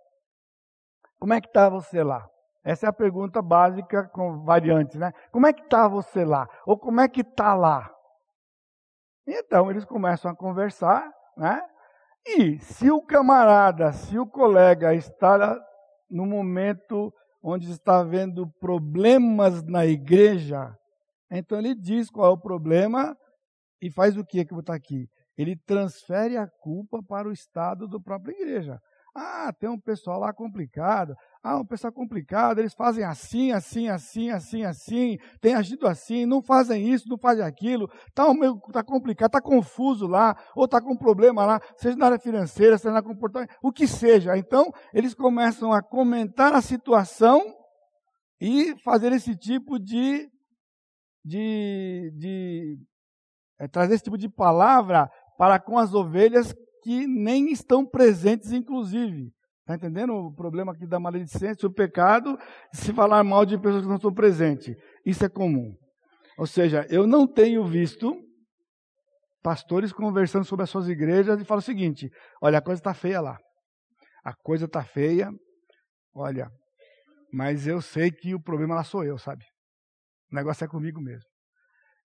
Como 1.20 1.34
é 1.34 1.42
que 1.42 1.48
está 1.48 1.70
você 1.70 2.02
lá? 2.02 2.26
Essa 2.64 2.86
é 2.86 2.90
a 2.90 2.94
pergunta 2.94 3.42
básica 3.42 4.08
com 4.10 4.46
variantes, 4.46 4.98
né? 4.98 5.12
Como 5.30 5.46
é 5.46 5.52
que 5.52 5.62
está 5.62 5.90
você 5.90 6.24
lá? 6.24 6.48
Ou 6.66 6.78
como 6.78 7.02
é 7.02 7.10
que 7.10 7.22
está 7.22 7.54
lá? 7.54 7.94
Então 9.28 9.70
eles 9.70 9.84
começam 9.84 10.32
a 10.32 10.36
conversar, 10.36 11.10
né? 11.36 11.62
E 12.26 12.58
se 12.60 12.90
o 12.90 13.02
camarada, 13.02 13.92
se 13.92 14.18
o 14.18 14.26
colega 14.26 14.94
está 14.94 15.60
no 16.10 16.26
momento 16.26 17.14
onde 17.42 17.70
está 17.70 18.00
havendo 18.00 18.48
problemas 18.60 19.62
na 19.64 19.86
igreja, 19.86 20.74
então 21.30 21.58
ele 21.58 21.76
diz 21.76 22.10
qual 22.10 22.32
é 22.32 22.34
o 22.34 22.40
problema 22.40 23.18
e 23.82 23.92
faz 23.92 24.16
o 24.16 24.24
que 24.24 24.46
que 24.46 24.56
está 24.56 24.74
aqui? 24.74 25.10
Ele 25.38 25.58
transfere 25.66 26.38
a 26.38 26.48
culpa 26.48 27.04
para 27.04 27.28
o 27.28 27.34
estado 27.34 27.88
da 27.88 28.00
própria 28.00 28.34
igreja. 28.34 28.80
Ah, 29.16 29.54
tem 29.54 29.70
um 29.70 29.80
pessoal 29.80 30.20
lá 30.20 30.34
complicado. 30.34 31.16
Ah, 31.44 31.58
um 31.58 31.66
pessoal 31.66 31.94
complicado, 31.94 32.58
eles 32.58 32.74
fazem 32.74 33.04
assim, 33.04 33.52
assim, 33.52 33.88
assim, 33.88 34.32
assim, 34.32 34.64
assim, 34.64 35.18
tem 35.40 35.54
agido 35.54 35.88
assim, 35.88 36.26
não 36.26 36.42
fazem 36.42 36.90
isso, 36.90 37.08
não 37.08 37.18
fazem 37.18 37.44
aquilo, 37.44 37.92
está 38.08 38.24
tá 38.72 38.84
complicado, 38.84 39.28
está 39.28 39.42
confuso 39.42 40.08
lá, 40.08 40.36
ou 40.56 40.66
está 40.66 40.82
com 40.82 40.98
problema 40.98 41.46
lá, 41.46 41.62
seja 41.78 41.96
na 41.96 42.08
área 42.08 42.20
financeira, 42.20 42.78
seja 42.78 42.94
na 42.94 43.04
comportamento, 43.04 43.54
o 43.62 43.72
que 43.72 43.86
seja. 43.86 44.36
Então, 44.36 44.72
eles 44.94 45.14
começam 45.14 45.72
a 45.72 45.84
comentar 45.84 46.54
a 46.54 46.62
situação 46.62 47.54
e 48.42 48.76
fazer 48.84 49.12
esse 49.12 49.36
tipo 49.36 49.78
de, 49.78 50.28
de, 51.24 52.12
de 52.18 52.78
é, 53.60 53.68
trazer 53.68 53.94
esse 53.94 54.04
tipo 54.06 54.18
de 54.18 54.30
palavra 54.30 55.08
para 55.38 55.60
com 55.60 55.78
as 55.78 55.94
ovelhas 55.94 56.56
que 56.84 57.08
nem 57.08 57.52
estão 57.52 57.86
presentes, 57.86 58.52
inclusive. 58.52 59.32
Está 59.62 59.76
entendendo 59.76 60.14
o 60.14 60.34
problema 60.34 60.74
aqui 60.74 60.86
da 60.86 61.00
maledicência, 61.00 61.68
o 61.68 61.74
pecado, 61.74 62.38
se 62.74 62.92
falar 62.92 63.24
mal 63.24 63.46
de 63.46 63.58
pessoas 63.58 63.84
que 63.84 63.88
não 63.88 63.96
estão 63.96 64.14
presentes. 64.14 64.76
Isso 65.06 65.24
é 65.26 65.30
comum. 65.30 65.74
Ou 66.38 66.46
seja, 66.46 66.86
eu 66.90 67.08
não 67.08 67.26
tenho 67.26 67.66
visto 67.66 68.14
pastores 69.42 69.94
conversando 69.94 70.44
sobre 70.44 70.64
as 70.64 70.70
suas 70.70 70.90
igrejas 70.90 71.40
e 71.40 71.46
falam 71.46 71.60
o 71.60 71.64
seguinte: 71.64 72.10
olha, 72.42 72.58
a 72.58 72.62
coisa 72.62 72.80
está 72.80 72.94
feia 72.94 73.22
lá. 73.22 73.38
A 74.24 74.34
coisa 74.34 74.66
está 74.66 74.84
feia, 74.84 75.30
olha, 76.14 76.50
mas 77.32 77.68
eu 77.68 77.82
sei 77.82 78.10
que 78.12 78.34
o 78.34 78.42
problema 78.42 78.76
lá 78.76 78.84
sou 78.84 79.04
eu, 79.04 79.18
sabe? 79.18 79.44
O 80.32 80.36
negócio 80.36 80.64
é 80.64 80.68
comigo 80.68 81.02
mesmo. 81.02 81.33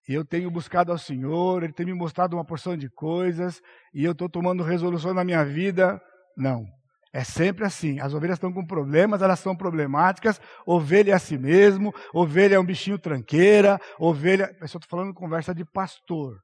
E 0.08 0.14
eu 0.14 0.24
tenho 0.24 0.50
buscado 0.50 0.90
ao 0.90 0.96
Senhor, 0.96 1.62
Ele 1.62 1.72
tem 1.72 1.84
me 1.84 1.92
mostrado 1.92 2.34
uma 2.34 2.44
porção 2.44 2.76
de 2.76 2.88
coisas, 2.88 3.60
e 3.92 4.02
eu 4.04 4.12
estou 4.12 4.28
tomando 4.28 4.62
resoluções 4.62 5.14
na 5.14 5.22
minha 5.22 5.44
vida. 5.44 6.00
Não. 6.34 6.64
É 7.12 7.22
sempre 7.24 7.64
assim. 7.64 8.00
As 8.00 8.14
ovelhas 8.14 8.36
estão 8.36 8.52
com 8.52 8.66
problemas, 8.66 9.20
elas 9.20 9.38
são 9.40 9.54
problemáticas. 9.54 10.40
Ovelha 10.66 11.12
é 11.12 11.14
a 11.14 11.18
si 11.18 11.36
mesmo, 11.36 11.92
ovelha 12.12 12.54
é 12.54 12.58
um 12.58 12.64
bichinho 12.64 12.98
tranqueira, 12.98 13.78
ovelha. 13.98 14.54
Eu 14.60 14.64
estou 14.64 14.80
falando 14.88 15.12
conversa 15.12 15.54
de 15.54 15.64
pastor. 15.64 16.38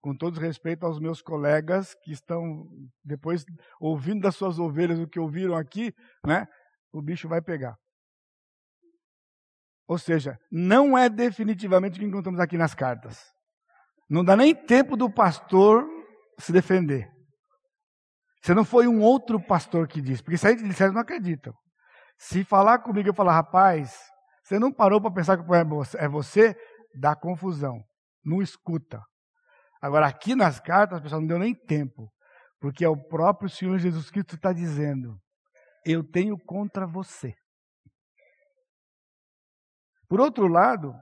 Com 0.00 0.14
todo 0.14 0.38
respeito 0.38 0.84
aos 0.84 1.00
meus 1.00 1.20
colegas 1.20 1.94
que 2.02 2.12
estão 2.12 2.66
depois 3.04 3.44
ouvindo 3.80 4.20
das 4.20 4.36
suas 4.36 4.58
ovelhas 4.58 4.98
o 4.98 5.08
que 5.08 5.18
ouviram 5.18 5.56
aqui, 5.56 5.92
né? 6.24 6.46
O 6.92 7.02
bicho 7.02 7.28
vai 7.28 7.42
pegar. 7.42 7.76
Ou 9.88 9.98
seja, 9.98 10.38
não 10.50 10.98
é 10.98 11.08
definitivamente 11.08 11.96
o 11.96 12.00
que 12.00 12.06
encontramos 12.06 12.40
aqui 12.40 12.58
nas 12.58 12.74
cartas. 12.74 13.20
Não 14.08 14.24
dá 14.24 14.36
nem 14.36 14.54
tempo 14.54 14.96
do 14.96 15.10
pastor 15.10 15.86
se 16.38 16.52
defender. 16.52 17.08
Se 18.42 18.54
não 18.54 18.64
foi 18.64 18.86
um 18.86 19.00
outro 19.00 19.40
pastor 19.40 19.88
que 19.88 20.00
disse, 20.00 20.22
porque 20.22 20.38
se 20.38 20.46
aí 20.46 20.56
disseram, 20.56 20.92
não 20.92 21.00
acreditam. 21.00 21.52
Se 22.18 22.44
falar 22.44 22.78
comigo, 22.78 23.08
eu 23.08 23.14
falar, 23.14 23.32
rapaz, 23.32 23.98
você 24.42 24.58
não 24.58 24.72
parou 24.72 25.00
para 25.00 25.10
pensar 25.10 25.36
que 25.36 25.44
é 25.98 26.08
você, 26.08 26.56
dá 26.94 27.14
confusão. 27.16 27.82
Não 28.24 28.40
escuta. 28.40 29.02
Agora, 29.80 30.06
aqui 30.06 30.34
nas 30.34 30.58
cartas, 30.60 30.98
o 30.98 31.02
pessoal 31.02 31.20
não 31.20 31.28
deu 31.28 31.38
nem 31.38 31.54
tempo, 31.54 32.10
porque 32.60 32.84
é 32.84 32.88
o 32.88 32.96
próprio 32.96 33.48
Senhor 33.48 33.78
Jesus 33.78 34.10
Cristo 34.10 34.30
que 34.30 34.36
está 34.36 34.52
dizendo: 34.52 35.16
Eu 35.84 36.02
tenho 36.02 36.38
contra 36.38 36.86
você. 36.86 37.34
Por 40.08 40.20
outro 40.20 40.46
lado, 40.46 40.94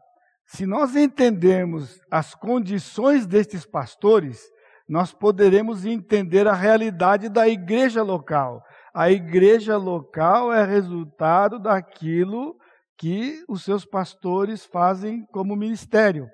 se 0.46 0.66
nós 0.66 0.94
entendermos 0.94 2.00
as 2.10 2.34
condições 2.34 3.26
destes 3.26 3.64
pastores, 3.66 4.42
nós 4.88 5.12
poderemos 5.12 5.84
entender 5.84 6.46
a 6.46 6.52
realidade 6.52 7.28
da 7.28 7.48
igreja 7.48 8.02
local. 8.02 8.62
A 8.94 9.10
igreja 9.10 9.76
local 9.76 10.52
é 10.52 10.64
resultado 10.64 11.58
daquilo 11.58 12.56
que 12.96 13.42
os 13.48 13.64
seus 13.64 13.84
pastores 13.84 14.64
fazem 14.64 15.24
como 15.26 15.56
ministério. 15.56 16.28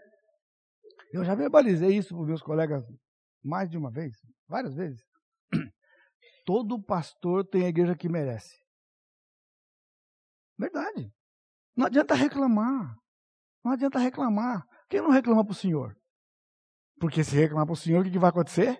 Eu 1.12 1.24
já 1.24 1.34
verbalizei 1.34 1.96
isso 1.96 2.14
para 2.14 2.26
meus 2.26 2.42
colegas 2.42 2.84
mais 3.42 3.70
de 3.70 3.78
uma 3.78 3.90
vez, 3.90 4.16
várias 4.48 4.74
vezes. 4.74 5.02
Todo 6.44 6.82
pastor 6.82 7.46
tem 7.46 7.64
a 7.64 7.68
igreja 7.68 7.96
que 7.96 8.08
merece. 8.08 8.60
Verdade. 10.58 11.10
Não 11.76 11.86
adianta 11.86 12.14
reclamar. 12.14 12.94
Não 13.64 13.72
adianta 13.72 13.98
reclamar. 13.98 14.64
Quem 14.88 15.00
não 15.00 15.10
reclama 15.10 15.44
para 15.44 15.52
o 15.52 15.56
Senhor? 15.56 15.94
Porque 16.98 17.24
se 17.24 17.36
reclamar 17.36 17.66
para 17.66 17.72
o 17.72 17.76
Senhor, 17.76 18.00
o 18.00 18.04
que, 18.04 18.10
que 18.10 18.18
vai 18.18 18.30
acontecer? 18.30 18.78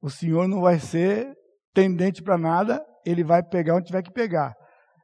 O 0.00 0.10
Senhor 0.10 0.46
não 0.46 0.60
vai 0.60 0.78
ser 0.78 1.34
tendente 1.74 2.22
para 2.22 2.38
nada, 2.38 2.84
ele 3.04 3.22
vai 3.22 3.42
pegar 3.42 3.74
onde 3.74 3.86
tiver 3.86 4.02
que 4.02 4.12
pegar. 4.12 4.54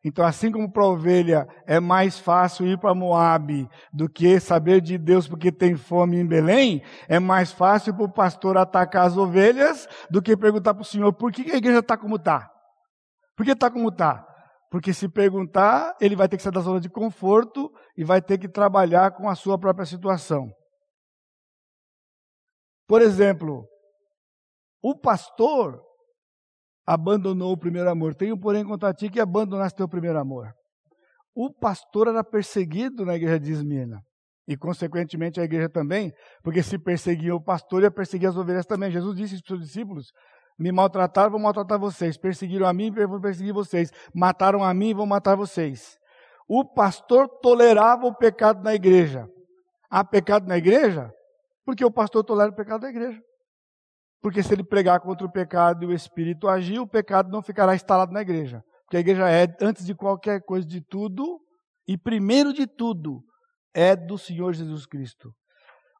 Então, 0.04 0.24
assim 0.24 0.50
como 0.50 0.70
para 0.70 0.82
a 0.82 0.88
ovelha 0.88 1.46
é 1.64 1.78
mais 1.78 2.18
fácil 2.18 2.66
ir 2.66 2.76
para 2.76 2.94
Moab 2.94 3.68
do 3.92 4.08
que 4.08 4.40
saber 4.40 4.80
de 4.80 4.98
Deus 4.98 5.28
porque 5.28 5.52
tem 5.52 5.76
fome 5.76 6.18
em 6.18 6.26
Belém, 6.26 6.82
é 7.08 7.20
mais 7.20 7.52
fácil 7.52 7.94
para 7.94 8.04
o 8.04 8.12
pastor 8.12 8.56
atacar 8.58 9.06
as 9.06 9.16
ovelhas 9.16 9.86
do 10.10 10.20
que 10.20 10.36
perguntar 10.36 10.74
para 10.74 10.82
o 10.82 10.86
Senhor 10.86 11.12
por 11.12 11.30
que 11.30 11.52
a 11.52 11.56
igreja 11.56 11.78
está 11.78 11.96
como 11.96 12.16
está. 12.16 12.50
Por 13.36 13.46
que 13.46 13.52
está 13.52 13.70
como 13.70 13.90
está? 13.90 14.26
Porque 14.72 14.94
se 14.94 15.06
perguntar, 15.06 15.94
ele 16.00 16.16
vai 16.16 16.26
ter 16.26 16.38
que 16.38 16.42
sair 16.42 16.50
da 16.50 16.62
zona 16.62 16.80
de 16.80 16.88
conforto 16.88 17.70
e 17.94 18.02
vai 18.02 18.22
ter 18.22 18.38
que 18.38 18.48
trabalhar 18.48 19.10
com 19.10 19.28
a 19.28 19.34
sua 19.34 19.58
própria 19.58 19.84
situação. 19.84 20.50
Por 22.88 23.02
exemplo, 23.02 23.68
o 24.82 24.98
pastor 24.98 25.78
abandonou 26.86 27.52
o 27.52 27.58
primeiro 27.58 27.90
amor. 27.90 28.14
Tenho, 28.14 28.40
porém, 28.40 28.64
contra 28.64 28.94
ti 28.94 29.10
que 29.10 29.20
abandonaste 29.20 29.76
teu 29.76 29.86
primeiro 29.86 30.18
amor. 30.18 30.50
O 31.34 31.52
pastor 31.52 32.08
era 32.08 32.24
perseguido 32.24 33.04
na 33.04 33.14
igreja 33.14 33.38
de 33.38 33.52
Esmina. 33.52 34.00
E, 34.48 34.56
consequentemente, 34.56 35.38
a 35.38 35.44
igreja 35.44 35.68
também, 35.68 36.10
porque 36.42 36.62
se 36.62 36.78
perseguia 36.78 37.34
o 37.34 37.44
pastor, 37.44 37.82
ia 37.82 37.90
perseguir 37.90 38.26
as 38.26 38.38
ovelhas 38.38 38.64
também. 38.64 38.90
Jesus 38.90 39.18
disse 39.18 39.34
para 39.34 39.42
os 39.42 39.46
seus 39.48 39.66
discípulos: 39.66 40.06
me 40.62 40.70
maltrataram, 40.70 41.32
vou 41.32 41.40
maltratar 41.40 41.78
vocês. 41.78 42.16
Perseguiram 42.16 42.66
a 42.66 42.72
mim, 42.72 42.92
vou 42.92 43.20
perseguir 43.20 43.52
vocês. 43.52 43.90
Mataram 44.14 44.62
a 44.62 44.72
mim, 44.72 44.94
vou 44.94 45.04
matar 45.04 45.34
vocês. 45.34 45.98
O 46.48 46.64
pastor 46.64 47.28
tolerava 47.28 48.06
o 48.06 48.14
pecado 48.14 48.62
na 48.62 48.72
igreja. 48.72 49.28
Há 49.90 50.04
pecado 50.04 50.46
na 50.46 50.56
igreja? 50.56 51.12
Porque 51.64 51.84
o 51.84 51.90
pastor 51.90 52.22
tolera 52.22 52.50
o 52.50 52.54
pecado 52.54 52.82
da 52.82 52.88
igreja. 52.88 53.20
Porque 54.20 54.40
se 54.40 54.52
ele 54.52 54.62
pregar 54.62 55.00
contra 55.00 55.26
o 55.26 55.32
pecado 55.32 55.82
e 55.82 55.86
o 55.86 55.92
Espírito 55.92 56.48
agir, 56.48 56.78
o 56.78 56.86
pecado 56.86 57.28
não 57.28 57.42
ficará 57.42 57.74
instalado 57.74 58.12
na 58.12 58.22
igreja. 58.22 58.62
Porque 58.84 58.96
a 58.96 59.00
igreja 59.00 59.28
é, 59.28 59.48
antes 59.60 59.84
de 59.84 59.94
qualquer 59.96 60.42
coisa 60.44 60.66
de 60.66 60.80
tudo, 60.80 61.40
e 61.88 61.98
primeiro 61.98 62.52
de 62.52 62.68
tudo, 62.68 63.24
é 63.74 63.96
do 63.96 64.16
Senhor 64.16 64.52
Jesus 64.52 64.86
Cristo. 64.86 65.34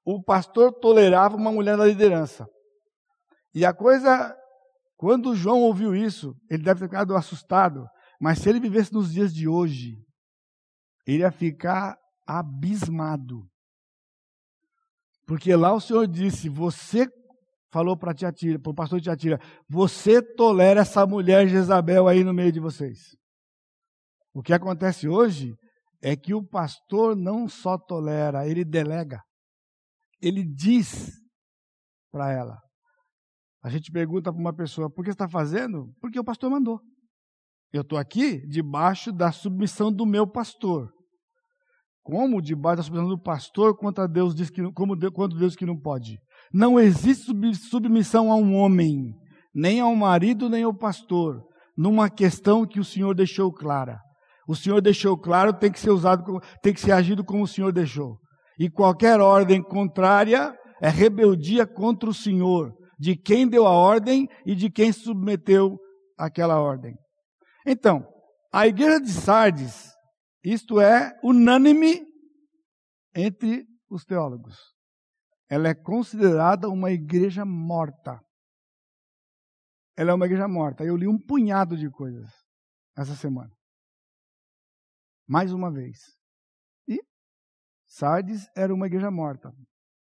O 0.05 0.22
pastor 0.22 0.72
tolerava 0.72 1.37
uma 1.37 1.51
mulher 1.51 1.77
na 1.77 1.85
liderança. 1.85 2.46
E 3.55 3.64
a 3.66 3.72
coisa 3.72 4.37
quando 5.02 5.34
João 5.34 5.62
ouviu 5.62 5.96
isso, 5.96 6.32
ele 6.48 6.62
deve 6.62 6.78
ter 6.78 6.86
ficado 6.86 7.16
assustado, 7.16 7.88
mas 8.20 8.38
se 8.38 8.48
ele 8.48 8.60
vivesse 8.60 8.92
nos 8.92 9.12
dias 9.12 9.34
de 9.34 9.48
hoje, 9.48 9.96
ele 11.04 11.24
ia 11.24 11.32
ficar 11.32 11.96
abismado. 12.24 13.44
Porque 15.26 15.56
lá 15.56 15.74
o 15.74 15.80
Senhor 15.80 16.06
disse: 16.06 16.48
Você 16.48 17.08
falou 17.72 17.96
para 17.96 18.14
para 18.14 18.70
o 18.70 18.74
pastor 18.76 19.00
Tiatira, 19.00 19.40
você 19.68 20.22
tolera 20.22 20.82
essa 20.82 21.04
mulher 21.04 21.48
Jezabel 21.48 22.06
aí 22.06 22.22
no 22.22 22.32
meio 22.32 22.52
de 22.52 22.60
vocês. 22.60 23.16
O 24.32 24.40
que 24.40 24.52
acontece 24.52 25.08
hoje 25.08 25.52
é 26.00 26.14
que 26.14 26.32
o 26.32 26.46
pastor 26.46 27.16
não 27.16 27.48
só 27.48 27.76
tolera, 27.76 28.46
ele 28.46 28.64
delega. 28.64 29.20
Ele 30.20 30.44
diz 30.44 31.10
para 32.12 32.30
ela: 32.30 32.62
a 33.62 33.68
gente 33.68 33.92
pergunta 33.92 34.33
para 34.33 34.40
uma 34.40 34.53
pessoa, 34.53 34.90
por 34.90 35.05
que 35.05 35.11
está 35.11 35.29
fazendo? 35.29 35.92
Porque 36.01 36.18
o 36.18 36.25
pastor 36.25 36.51
mandou. 36.51 36.81
Eu 37.72 37.83
estou 37.83 37.98
aqui 37.98 38.46
debaixo 38.48 39.12
da 39.12 39.31
submissão 39.31 39.92
do 39.92 40.05
meu 40.05 40.27
pastor. 40.27 40.90
Como 42.03 42.42
debaixo 42.42 42.79
da 42.79 42.83
submissão 42.83 43.09
do 43.09 43.22
pastor, 43.22 43.77
quanto 43.77 44.07
Deus 44.09 44.35
diz 44.35 44.51
que, 44.51 44.61
como 44.72 44.96
Deus, 44.96 45.12
quanto 45.14 45.37
Deus 45.37 45.55
que 45.55 45.64
não 45.64 45.79
pode. 45.79 46.18
Não 46.53 46.79
existe 46.79 47.33
submissão 47.55 48.33
a 48.33 48.37
um 48.37 48.57
homem, 48.57 49.14
nem 49.55 49.81
ao 49.81 49.94
marido, 49.94 50.48
nem 50.48 50.64
ao 50.64 50.75
pastor, 50.75 51.40
numa 51.77 52.11
questão 52.11 52.66
que 52.66 52.81
o 52.81 52.85
Senhor 52.85 53.14
deixou 53.14 53.53
clara. 53.53 54.01
O 54.46 54.57
Senhor 54.57 54.81
deixou 54.81 55.16
claro, 55.16 55.53
tem 55.53 55.70
que 55.70 55.79
ser 55.79 55.90
usado, 55.90 56.25
tem 56.61 56.75
que 56.75 56.81
ser 56.81 56.92
agido 56.92 57.25
como 57.25 57.44
o 57.44 57.48
Senhor 57.48 57.72
deixou. 57.72 58.18
E 58.59 58.68
qualquer 58.68 59.20
ordem 59.20 59.62
contrária 59.62 60.53
é 60.81 60.88
rebeldia 60.88 61.64
contra 61.64 62.11
o 62.11 62.14
Senhor, 62.14 62.75
de 63.02 63.16
quem 63.16 63.48
deu 63.48 63.66
a 63.66 63.72
ordem 63.72 64.28
e 64.46 64.54
de 64.54 64.70
quem 64.70 64.92
submeteu 64.92 65.76
aquela 66.16 66.60
ordem. 66.60 66.96
Então, 67.66 68.06
a 68.52 68.64
igreja 68.68 69.00
de 69.00 69.10
Sardes, 69.10 69.92
isto 70.44 70.80
é 70.80 71.10
unânime 71.20 72.06
entre 73.12 73.66
os 73.90 74.04
teólogos. 74.04 74.56
Ela 75.50 75.70
é 75.70 75.74
considerada 75.74 76.68
uma 76.68 76.92
igreja 76.92 77.44
morta. 77.44 78.20
Ela 79.96 80.12
é 80.12 80.14
uma 80.14 80.26
igreja 80.26 80.46
morta. 80.46 80.84
Eu 80.84 80.96
li 80.96 81.08
um 81.08 81.18
punhado 81.18 81.76
de 81.76 81.90
coisas 81.90 82.30
essa 82.96 83.16
semana. 83.16 83.52
Mais 85.26 85.52
uma 85.52 85.72
vez. 85.72 85.98
E 86.86 87.02
Sardes 87.84 88.46
era 88.56 88.72
uma 88.72 88.86
igreja 88.86 89.10
morta. 89.10 89.52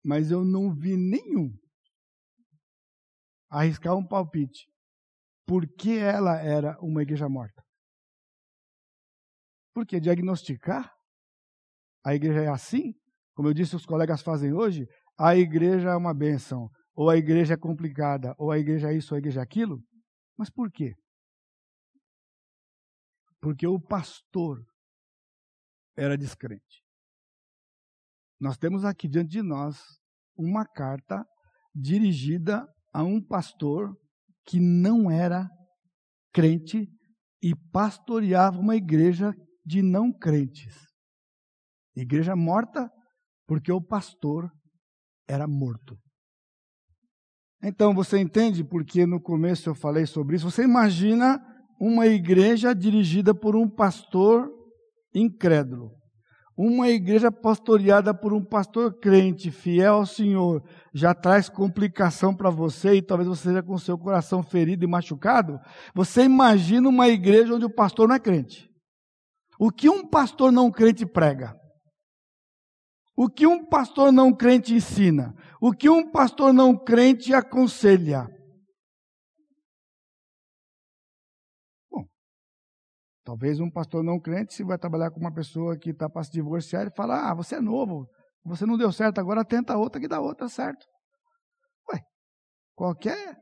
Mas 0.02 0.30
eu 0.30 0.42
não 0.42 0.74
vi 0.74 0.96
nenhum 0.96 1.37
arriscar 3.48 3.96
um 3.96 4.06
palpite. 4.06 4.68
Por 5.46 5.66
que 5.66 5.98
ela 5.98 6.40
era 6.40 6.78
uma 6.80 7.02
igreja 7.02 7.28
morta? 7.28 7.62
Porque 9.72 10.00
diagnosticar 10.00 10.92
a 12.04 12.14
igreja 12.14 12.42
é 12.42 12.48
assim, 12.48 12.94
como 13.34 13.48
eu 13.48 13.54
disse, 13.54 13.76
os 13.76 13.84
colegas 13.84 14.22
fazem 14.22 14.52
hoje, 14.52 14.86
a 15.18 15.36
igreja 15.36 15.90
é 15.90 15.96
uma 15.96 16.14
bênção, 16.14 16.70
ou 16.94 17.10
a 17.10 17.16
igreja 17.16 17.54
é 17.54 17.56
complicada, 17.56 18.34
ou 18.38 18.50
a 18.50 18.58
igreja 18.58 18.90
é 18.90 18.96
isso, 18.96 19.12
ou 19.12 19.16
a 19.16 19.18
igreja 19.18 19.40
é 19.40 19.42
aquilo. 19.42 19.82
Mas 20.36 20.50
por 20.50 20.70
quê? 20.70 20.94
Porque 23.40 23.66
o 23.66 23.80
pastor 23.80 24.64
era 25.96 26.16
descrente. 26.16 26.82
Nós 28.40 28.56
temos 28.56 28.84
aqui 28.84 29.08
diante 29.08 29.30
de 29.30 29.42
nós 29.42 30.00
uma 30.36 30.64
carta 30.64 31.26
dirigida 31.74 32.66
a 32.92 33.02
um 33.02 33.22
pastor 33.22 33.96
que 34.46 34.58
não 34.58 35.10
era 35.10 35.48
crente 36.32 36.88
e 37.42 37.54
pastoreava 37.70 38.58
uma 38.58 38.76
igreja 38.76 39.34
de 39.64 39.82
não 39.82 40.12
crentes. 40.12 40.74
Igreja 41.94 42.34
morta 42.34 42.90
porque 43.46 43.72
o 43.72 43.80
pastor 43.80 44.50
era 45.28 45.46
morto. 45.46 45.96
Então 47.62 47.94
você 47.94 48.18
entende 48.18 48.62
porque 48.64 49.04
no 49.04 49.20
começo 49.20 49.68
eu 49.68 49.74
falei 49.74 50.06
sobre 50.06 50.36
isso? 50.36 50.50
Você 50.50 50.62
imagina 50.62 51.40
uma 51.80 52.06
igreja 52.06 52.74
dirigida 52.74 53.34
por 53.34 53.56
um 53.56 53.68
pastor 53.68 54.48
incrédulo. 55.14 55.97
Uma 56.60 56.88
igreja 56.88 57.30
pastoreada 57.30 58.12
por 58.12 58.32
um 58.32 58.44
pastor 58.44 58.98
crente, 58.98 59.48
fiel 59.48 59.94
ao 59.94 60.04
Senhor, 60.04 60.60
já 60.92 61.14
traz 61.14 61.48
complicação 61.48 62.34
para 62.34 62.50
você 62.50 62.94
e 62.94 63.02
talvez 63.02 63.28
você 63.28 63.50
seja 63.50 63.62
com 63.62 63.78
seu 63.78 63.96
coração 63.96 64.42
ferido 64.42 64.82
e 64.84 64.88
machucado. 64.88 65.60
Você 65.94 66.24
imagina 66.24 66.88
uma 66.88 67.06
igreja 67.06 67.54
onde 67.54 67.64
o 67.64 67.72
pastor 67.72 68.08
não 68.08 68.16
é 68.16 68.18
crente. 68.18 68.68
O 69.56 69.70
que 69.70 69.88
um 69.88 70.04
pastor 70.04 70.50
não 70.50 70.68
crente 70.68 71.06
prega? 71.06 71.56
O 73.16 73.28
que 73.28 73.46
um 73.46 73.64
pastor 73.64 74.10
não 74.10 74.32
crente 74.34 74.74
ensina? 74.74 75.36
O 75.60 75.70
que 75.70 75.88
um 75.88 76.10
pastor 76.10 76.52
não 76.52 76.76
crente 76.76 77.32
aconselha? 77.32 78.26
Talvez 83.28 83.60
um 83.60 83.70
pastor 83.70 84.02
não 84.02 84.18
crente, 84.18 84.54
se 84.54 84.64
vai 84.64 84.78
trabalhar 84.78 85.10
com 85.10 85.20
uma 85.20 85.30
pessoa 85.30 85.76
que 85.76 85.90
está 85.90 86.08
para 86.08 86.24
se 86.24 86.32
divorciar, 86.32 86.80
ele 86.80 86.90
fala: 86.96 87.28
Ah, 87.28 87.34
você 87.34 87.56
é 87.56 87.60
novo, 87.60 88.08
você 88.42 88.64
não 88.64 88.78
deu 88.78 88.90
certo, 88.90 89.18
agora 89.18 89.44
tenta 89.44 89.76
outra 89.76 90.00
que 90.00 90.08
dá 90.08 90.18
outra 90.18 90.48
certo. 90.48 90.86
Ué, 91.92 92.00
qualquer 92.74 93.36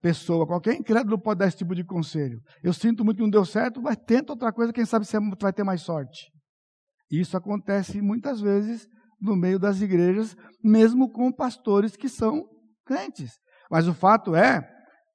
pessoa, 0.00 0.46
qualquer 0.46 0.76
incrédulo 0.76 1.20
pode 1.20 1.40
dar 1.40 1.46
esse 1.46 1.58
tipo 1.58 1.74
de 1.74 1.84
conselho. 1.84 2.40
Eu 2.62 2.72
sinto 2.72 3.04
muito 3.04 3.18
que 3.18 3.22
não 3.22 3.28
deu 3.28 3.44
certo, 3.44 3.82
mas 3.82 3.98
tenta 3.98 4.32
outra 4.32 4.50
coisa, 4.50 4.72
quem 4.72 4.86
sabe 4.86 5.04
você 5.04 5.18
vai 5.38 5.52
ter 5.52 5.62
mais 5.62 5.82
sorte. 5.82 6.32
Isso 7.10 7.36
acontece 7.36 8.00
muitas 8.00 8.40
vezes 8.40 8.88
no 9.20 9.36
meio 9.36 9.58
das 9.58 9.82
igrejas, 9.82 10.34
mesmo 10.64 11.12
com 11.12 11.30
pastores 11.30 11.96
que 11.96 12.08
são 12.08 12.48
crentes. 12.86 13.38
Mas 13.70 13.86
o 13.86 13.92
fato 13.92 14.34
é 14.34 14.66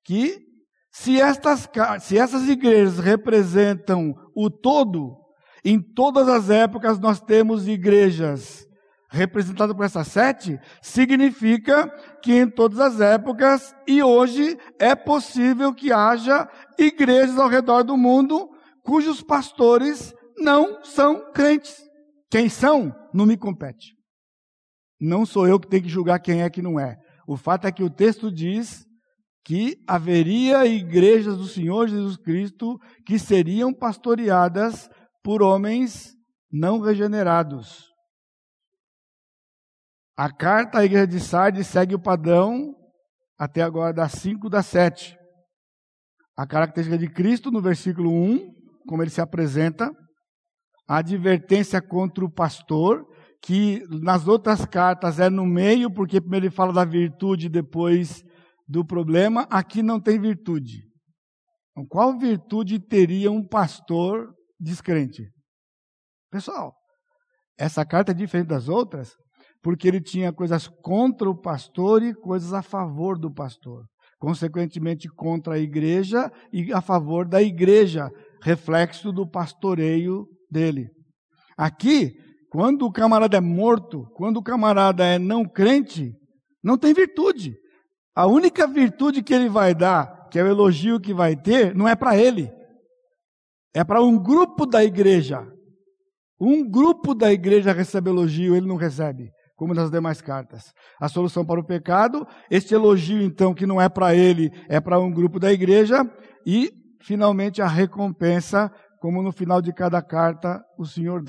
que 0.06 0.53
se, 0.94 1.20
estas, 1.20 1.68
se 2.02 2.20
essas 2.20 2.48
igrejas 2.48 3.00
representam 3.00 4.16
o 4.36 4.48
todo, 4.48 5.18
em 5.66 5.82
todas 5.82 6.30
as 6.30 6.52
épocas 6.52 7.00
nós 7.00 7.20
temos 7.20 7.68
igrejas 7.68 8.68
representadas 9.10 9.76
por 9.76 9.86
essas 9.86 10.08
sete, 10.08 10.60
significa 10.84 11.90
que 12.22 12.34
em 12.34 12.48
todas 12.48 12.80
as 12.80 13.02
épocas 13.02 13.76
e 13.88 14.04
hoje 14.04 14.56
é 14.80 14.94
possível 14.94 15.74
que 15.74 15.92
haja 15.92 16.48
igrejas 16.78 17.40
ao 17.40 17.50
redor 17.50 17.84
do 17.84 17.98
mundo 17.98 18.50
cujos 18.84 19.22
pastores 19.22 20.14
não 20.38 20.84
são 20.84 21.32
crentes. 21.32 21.76
Quem 22.30 22.50
são, 22.50 22.96
não 23.12 23.26
me 23.26 23.38
compete. 23.38 23.96
Não 25.02 25.26
sou 25.26 25.48
eu 25.48 25.60
que 25.60 25.68
tenho 25.68 25.84
que 25.84 25.90
julgar 25.90 26.20
quem 26.20 26.44
é 26.44 26.50
que 26.52 26.62
não 26.62 26.80
é. 26.80 26.98
O 27.28 27.36
fato 27.36 27.66
é 27.66 27.72
que 27.72 27.84
o 27.84 27.90
texto 27.90 28.32
diz 28.32 28.86
que 29.44 29.78
haveria 29.86 30.66
igrejas 30.66 31.38
do 31.38 31.46
Senhor 31.46 31.88
Jesus 31.88 32.18
Cristo 32.18 32.80
que 33.06 33.20
seriam 33.20 33.74
pastoreadas 33.74 34.90
por 35.22 35.42
homens 35.42 36.16
não 36.52 36.80
regenerados. 36.80 37.92
A 40.16 40.32
carta 40.32 40.80
à 40.80 40.86
igreja 40.86 41.08
de 41.08 41.20
Sardes 41.20 41.68
segue 41.68 41.96
o 41.96 42.02
padrão 42.02 42.76
até 43.38 43.62
agora 43.62 43.92
das 43.92 44.14
5 44.14 44.50
das 44.50 44.68
7. 44.68 45.18
A 46.38 46.48
característica 46.48 46.98
de 46.98 47.10
Cristo 47.10 47.52
no 47.52 47.62
versículo 47.62 48.12
1, 48.12 48.54
como 48.88 49.02
ele 49.02 49.10
se 49.10 49.22
apresenta, 49.22 49.92
a 50.88 50.98
advertência 50.98 51.82
contra 51.82 52.24
o 52.24 52.32
pastor, 52.32 53.06
que 53.42 53.84
nas 53.90 54.28
outras 54.28 54.66
cartas 54.66 55.20
é 55.20 55.30
no 55.30 55.46
meio, 55.46 55.92
porque 55.92 56.22
primeiro 56.22 56.46
ele 56.46 56.56
fala 56.56 56.72
da 56.72 56.86
virtude, 56.86 57.50
depois 57.50 58.24
do 58.68 58.86
problema, 58.86 59.48
aqui 59.50 59.84
não 59.84 60.00
tem 60.00 60.20
virtude. 60.20 60.84
Então, 61.72 61.86
qual 61.88 62.18
virtude 62.18 62.80
teria 62.80 63.32
um 63.32 63.46
pastor 63.46 64.34
descrente? 64.60 65.24
Pessoal, 66.32 66.74
essa 67.58 67.86
carta 67.86 68.12
é 68.12 68.16
diferente 68.16 68.48
das 68.48 68.70
outras, 68.70 69.16
porque 69.62 69.88
ele 69.88 70.02
tinha 70.02 70.34
coisas 70.34 70.68
contra 70.68 71.30
o 71.30 71.40
pastor 71.40 72.04
e 72.04 72.14
coisas 72.14 72.54
a 72.54 72.62
favor 72.62 73.18
do 73.18 73.34
pastor. 73.34 73.86
Consequentemente, 74.20 75.10
contra 75.10 75.56
a 75.56 75.60
igreja 75.60 76.32
e 76.52 76.72
a 76.72 76.82
favor 76.82 77.28
da 77.28 77.42
igreja, 77.42 78.10
reflexo 78.42 79.12
do 79.12 79.30
pastoreio 79.30 80.28
dele. 80.50 80.90
Aqui, 81.58 82.14
quando 82.50 82.86
o 82.86 82.92
camarada 82.92 83.38
é 83.38 83.42
morto, 83.42 84.06
quando 84.14 84.38
o 84.38 84.44
camarada 84.44 85.06
é 85.06 85.18
não 85.18 85.44
crente, 85.44 86.14
não 86.64 86.78
tem 86.78 86.94
virtude. 86.94 87.56
A 88.16 88.28
única 88.28 88.68
virtude 88.68 89.24
que 89.24 89.34
ele 89.34 89.50
vai 89.50 89.74
dar, 89.74 90.28
que 90.30 90.38
é 90.38 90.44
o 90.44 90.48
elogio 90.48 91.00
que 91.00 91.14
vai 91.14 91.36
ter, 91.36 91.76
não 91.76 91.88
é 91.88 91.96
para 91.96 92.16
ele. 92.18 92.52
É 93.74 93.84
para 93.84 94.04
um 94.04 94.22
grupo 94.22 94.66
da 94.66 94.84
igreja. 94.84 95.48
Um 96.40 96.70
grupo 96.70 97.16
da 97.16 97.32
igreja 97.32 97.72
recebe 97.72 98.10
elogio, 98.10 98.56
ele 98.56 98.68
não 98.68 98.76
recebe, 98.76 99.32
como 99.56 99.74
nas 99.74 99.90
demais 99.90 100.22
cartas. 100.22 100.74
A 101.00 101.08
solução 101.08 101.44
para 101.44 101.60
o 101.60 101.66
pecado, 101.66 102.28
este 102.52 102.76
elogio, 102.76 103.24
então, 103.24 103.54
que 103.54 103.66
não 103.66 103.82
é 103.82 103.90
para 103.90 104.14
ele, 104.14 104.52
é 104.70 104.80
para 104.80 105.00
um 105.00 105.12
grupo 105.12 105.40
da 105.40 105.52
igreja. 105.52 106.04
E, 106.46 106.72
finalmente, 107.02 107.62
a 107.62 107.68
recompensa, 107.68 108.72
como 109.00 109.24
no 109.24 109.32
final 109.32 109.62
de 109.62 109.74
cada 109.74 110.02
carta, 110.04 110.64
o 110.78 110.86
Senhor 110.86 111.24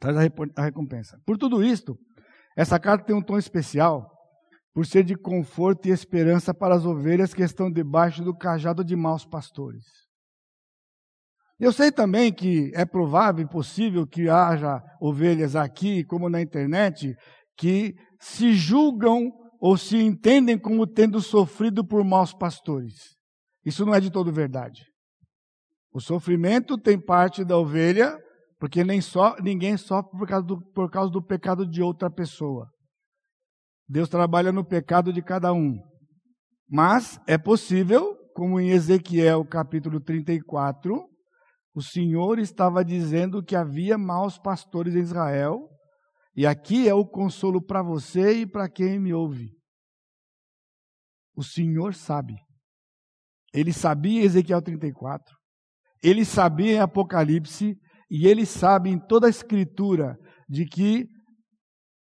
traz 0.00 0.16
a 0.16 0.62
recompensa. 0.62 1.18
Por 1.26 1.36
tudo 1.36 1.62
isto, 1.62 1.98
essa 2.56 2.78
carta 2.78 3.04
tem 3.04 3.16
um 3.16 3.22
tom 3.22 3.36
especial 3.36 4.13
por 4.74 4.84
ser 4.84 5.04
de 5.04 5.14
conforto 5.14 5.86
e 5.86 5.92
esperança 5.92 6.52
para 6.52 6.74
as 6.74 6.84
ovelhas 6.84 7.32
que 7.32 7.42
estão 7.42 7.70
debaixo 7.70 8.24
do 8.24 8.36
cajado 8.36 8.84
de 8.84 8.96
maus 8.96 9.24
pastores. 9.24 9.84
Eu 11.60 11.72
sei 11.72 11.92
também 11.92 12.32
que 12.32 12.72
é 12.74 12.84
provável 12.84 13.44
e 13.44 13.48
possível 13.48 14.04
que 14.04 14.28
haja 14.28 14.82
ovelhas 15.00 15.54
aqui, 15.54 16.04
como 16.04 16.28
na 16.28 16.42
internet, 16.42 17.14
que 17.56 17.94
se 18.18 18.52
julgam 18.52 19.30
ou 19.60 19.76
se 19.76 19.96
entendem 19.96 20.58
como 20.58 20.86
tendo 20.86 21.20
sofrido 21.20 21.86
por 21.86 22.02
maus 22.04 22.34
pastores. 22.34 23.14
Isso 23.64 23.86
não 23.86 23.94
é 23.94 24.00
de 24.00 24.10
todo 24.10 24.32
verdade. 24.32 24.84
O 25.92 26.00
sofrimento 26.00 26.76
tem 26.76 27.00
parte 27.00 27.44
da 27.44 27.56
ovelha, 27.56 28.18
porque 28.58 28.82
nem 28.82 29.00
só, 29.00 29.36
ninguém 29.40 29.76
sofre 29.76 30.10
por 30.18 30.26
causa, 30.26 30.44
do, 30.44 30.60
por 30.72 30.90
causa 30.90 31.10
do 31.12 31.22
pecado 31.22 31.64
de 31.64 31.80
outra 31.80 32.10
pessoa. 32.10 32.68
Deus 33.88 34.08
trabalha 34.08 34.50
no 34.50 34.64
pecado 34.64 35.12
de 35.12 35.22
cada 35.22 35.52
um. 35.52 35.78
Mas 36.68 37.20
é 37.26 37.36
possível, 37.36 38.16
como 38.34 38.58
em 38.58 38.70
Ezequiel 38.70 39.44
capítulo 39.44 40.00
34, 40.00 41.08
O 41.74 41.82
Senhor 41.82 42.38
estava 42.38 42.84
dizendo 42.84 43.42
que 43.42 43.56
havia 43.56 43.98
maus 43.98 44.38
pastores 44.38 44.94
em 44.94 45.00
Israel, 45.00 45.68
e 46.36 46.46
aqui 46.46 46.88
é 46.88 46.94
o 46.94 47.06
consolo 47.06 47.60
para 47.60 47.82
você 47.82 48.40
e 48.40 48.46
para 48.46 48.68
quem 48.68 48.98
me 48.98 49.12
ouve. 49.12 49.50
O 51.36 51.42
Senhor 51.42 51.94
sabe. 51.94 52.34
Ele 53.52 53.72
sabia 53.72 54.22
em 54.22 54.24
Ezequiel 54.24 54.62
34, 54.62 55.36
ele 56.02 56.24
sabia 56.24 56.72
em 56.72 56.80
Apocalipse, 56.80 57.76
e 58.10 58.26
ele 58.26 58.46
sabe 58.46 58.90
em 58.90 58.98
toda 58.98 59.26
a 59.26 59.30
Escritura 59.30 60.16
de 60.48 60.64
que 60.66 61.08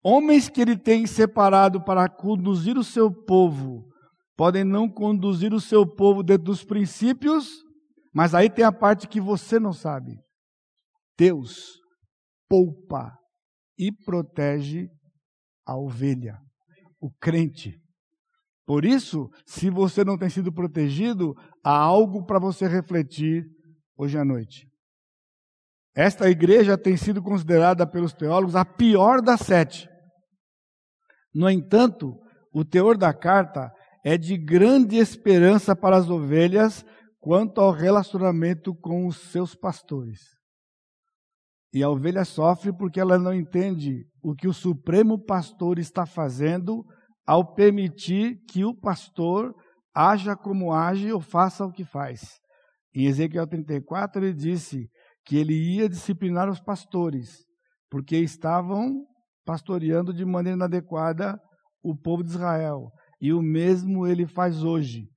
homens 0.08 0.48
que 0.48 0.62
ele 0.62 0.78
tem 0.78 1.06
separado 1.06 1.84
para 1.84 2.08
conduzir 2.08 2.78
o 2.78 2.84
seu 2.84 3.12
povo 3.12 3.86
podem 4.38 4.64
não 4.64 4.88
conduzir 4.88 5.54
o 5.54 5.60
seu 5.60 5.86
povo 5.86 6.24
dentro 6.24 6.46
dos 6.46 6.64
princípios, 6.64 7.50
mas 8.14 8.34
aí 8.34 8.50
tem 8.50 8.64
a 8.64 8.72
parte 8.72 9.08
que 9.08 9.20
você 9.20 9.60
não 9.60 9.74
sabe. 9.74 10.18
Deus 11.18 11.80
poupa 12.48 13.18
e 13.78 13.92
protege 13.92 14.88
a 15.66 15.76
ovelha, 15.76 16.38
o 17.02 17.12
crente. 17.20 17.76
Por 18.66 18.86
isso, 18.86 19.30
se 19.46 19.70
você 19.70 20.06
não 20.06 20.18
tem 20.18 20.30
sido 20.30 20.54
protegido, 20.54 21.34
há 21.64 21.76
algo 21.76 22.26
para 22.26 22.40
você 22.40 22.66
refletir 22.66 23.44
hoje 23.98 24.18
à 24.18 24.24
noite. 24.24 24.68
Esta 25.94 26.30
igreja 26.30 26.78
tem 26.78 26.96
sido 26.96 27.22
considerada 27.22 27.86
pelos 27.86 28.14
teólogos 28.14 28.56
a 28.56 28.64
pior 28.64 29.22
das 29.22 29.42
sete. 29.42 29.90
No 31.38 31.48
entanto, 31.48 32.20
o 32.52 32.66
teor 32.66 32.98
da 32.98 33.14
carta 33.14 33.72
é 34.04 34.18
de 34.18 34.36
grande 34.36 34.96
esperança 34.96 35.76
para 35.76 35.96
as 35.96 36.10
ovelhas 36.10 36.84
quanto 37.20 37.62
ao 37.62 37.72
relacionamento 37.72 38.74
com 38.74 39.06
os 39.06 39.18
seus 39.30 39.54
pastores. 39.54 40.20
E 41.72 41.84
a 41.84 41.90
ovelha 41.92 42.26
sofre 42.26 42.76
porque 42.76 43.00
ela 43.00 43.20
não 43.20 43.36
entende 43.36 44.08
o 44.20 44.34
que 44.34 44.48
o 44.48 44.54
Supremo 44.54 45.24
Pastor 45.24 45.78
está 45.78 46.08
fazendo 46.08 46.84
ao 47.24 47.54
permitir 47.54 48.40
que 48.50 48.66
o 48.66 48.74
pastor 48.74 49.54
haja 49.94 50.36
como 50.36 50.74
age 50.74 51.12
ou 51.12 51.22
faça 51.22 51.64
o 51.64 51.72
que 51.72 51.86
faz. 51.86 52.40
Em 52.96 53.06
Ezequiel 53.06 53.46
34, 53.46 54.26
ele 54.26 54.34
disse 54.34 54.90
que 55.24 55.38
ele 55.38 55.54
ia 55.54 55.88
disciplinar 55.88 56.50
os 56.50 56.60
pastores, 56.60 57.46
porque 57.92 58.18
estavam 58.18 59.06
pastoreando 59.48 60.14
de 60.14 60.26
maneira 60.26 60.58
inadequada 60.58 61.40
o 61.82 61.96
povo 61.96 62.22
de 62.22 62.32
Israel. 62.32 62.92
E 63.22 63.32
o 63.32 63.42
mesmo 63.42 64.06
ele 64.06 64.28
faz 64.28 64.62
hoje. 64.62 65.08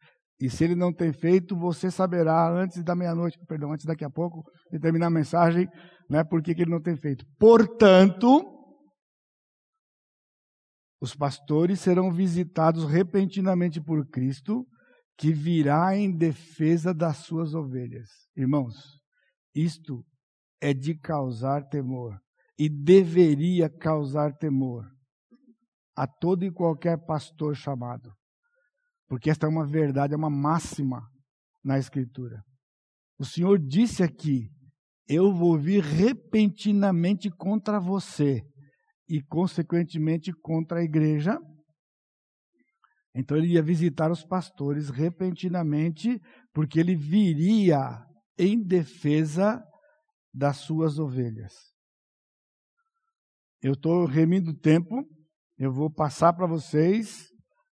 E 0.40 0.48
se 0.48 0.62
ele 0.62 0.76
não 0.76 0.92
tem 0.92 1.12
feito, 1.12 1.56
você 1.56 1.90
saberá 1.90 2.48
antes 2.48 2.82
da 2.84 2.94
meia-noite, 2.94 3.38
perdão, 3.46 3.72
antes 3.72 3.84
daqui 3.84 4.04
a 4.04 4.08
pouco 4.08 4.42
de 4.70 4.78
terminar 4.78 5.08
a 5.08 5.10
mensagem, 5.10 5.68
né, 6.08 6.22
por 6.22 6.40
que 6.40 6.52
ele 6.52 6.70
não 6.70 6.80
tem 6.80 6.96
feito. 6.96 7.26
Portanto, 7.38 8.56
os 11.02 11.14
pastores 11.14 11.80
serão 11.80 12.12
visitados 12.12 12.84
repentinamente 12.84 13.82
por 13.82 14.06
Cristo, 14.08 14.64
que 15.18 15.32
virá 15.32 15.94
em 15.94 16.16
defesa 16.16 16.94
das 16.94 17.18
suas 17.18 17.52
ovelhas. 17.52 18.08
Irmãos, 18.34 18.76
isto 19.54 20.02
é 20.62 20.72
de 20.72 20.94
causar 20.94 21.68
temor 21.68 22.16
e 22.60 22.68
deveria 22.68 23.70
causar 23.70 24.36
temor 24.36 24.84
a 25.96 26.06
todo 26.06 26.44
e 26.44 26.52
qualquer 26.52 26.98
pastor 27.06 27.56
chamado. 27.56 28.12
Porque 29.08 29.30
esta 29.30 29.46
é 29.46 29.48
uma 29.48 29.66
verdade, 29.66 30.12
é 30.12 30.16
uma 30.16 30.28
máxima 30.28 31.00
na 31.64 31.78
Escritura. 31.78 32.44
O 33.18 33.24
Senhor 33.24 33.58
disse 33.58 34.02
aqui: 34.02 34.50
Eu 35.08 35.32
vou 35.32 35.58
vir 35.58 35.82
repentinamente 35.82 37.30
contra 37.30 37.80
você 37.80 38.42
e, 39.08 39.22
consequentemente, 39.22 40.30
contra 40.42 40.80
a 40.80 40.84
igreja. 40.84 41.38
Então 43.14 43.38
ele 43.38 43.54
ia 43.54 43.62
visitar 43.62 44.10
os 44.10 44.22
pastores 44.22 44.90
repentinamente, 44.90 46.20
porque 46.52 46.78
ele 46.78 46.94
viria 46.94 48.04
em 48.38 48.62
defesa 48.62 49.64
das 50.30 50.58
suas 50.58 50.98
ovelhas. 50.98 51.70
Eu 53.62 53.74
estou 53.74 54.06
remindo 54.06 54.52
o 54.52 54.58
tempo, 54.58 55.06
eu 55.58 55.70
vou 55.70 55.92
passar 55.92 56.32
para 56.32 56.46
vocês. 56.46 57.28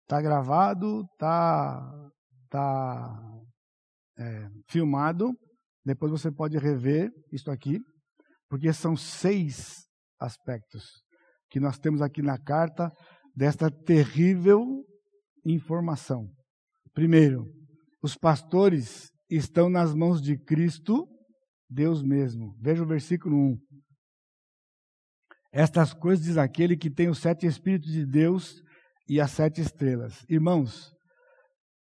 Está 0.03 0.21
gravado, 0.21 1.03
está 1.13 2.11
tá, 2.51 3.41
é, 4.19 4.49
filmado. 4.69 5.31
Depois 5.85 6.11
você 6.11 6.31
pode 6.33 6.57
rever 6.57 7.11
isso 7.31 7.51
aqui, 7.51 7.81
porque 8.49 8.73
são 8.73 8.97
seis 8.97 9.87
aspectos 10.19 10.85
que 11.51 11.61
nós 11.61 11.79
temos 11.79 12.01
aqui 12.01 12.23
na 12.23 12.39
carta 12.39 12.91
desta 13.37 13.71
terrível 13.71 14.65
informação. 15.45 16.31
Primeiro, 16.95 17.45
os 18.03 18.17
pastores 18.17 19.11
estão 19.29 19.69
nas 19.69 19.95
mãos 19.95 20.23
de 20.23 20.39
Cristo, 20.39 21.07
Deus 21.69 22.03
mesmo. 22.03 22.55
Veja 22.61 22.83
o 22.83 22.87
versículo 22.87 23.37
1. 23.37 23.59
Estas 25.57 25.95
coisas 25.95 26.25
diz 26.25 26.37
aquele 26.37 26.77
que 26.77 26.91
tem 26.91 27.09
os 27.09 27.19
sete 27.19 27.47
Espíritos 27.47 27.93
de 27.93 28.05
Deus 28.05 28.61
e 29.09 29.21
as 29.21 29.31
sete 29.31 29.61
estrelas. 29.61 30.27
Irmãos, 30.29 30.93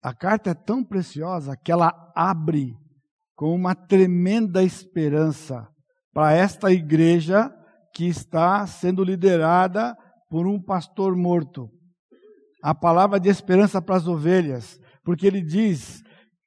a 0.02 0.14
carta 0.14 0.52
é 0.52 0.54
tão 0.54 0.82
preciosa 0.82 1.54
que 1.54 1.70
ela 1.70 1.92
abre 2.16 2.74
com 3.36 3.54
uma 3.54 3.74
tremenda 3.74 4.64
esperança 4.64 5.68
para 6.14 6.32
esta 6.32 6.72
igreja 6.72 7.54
que 7.94 8.06
está 8.06 8.66
sendo 8.66 9.04
liderada 9.04 9.94
por 10.30 10.46
um 10.46 10.58
pastor 10.58 11.14
morto. 11.14 11.68
A 12.62 12.74
palavra 12.74 13.20
de 13.20 13.28
esperança 13.28 13.82
para 13.82 13.96
as 13.96 14.06
ovelhas, 14.06 14.80
porque 15.04 15.26
ele 15.26 15.42
diz, 15.42 16.02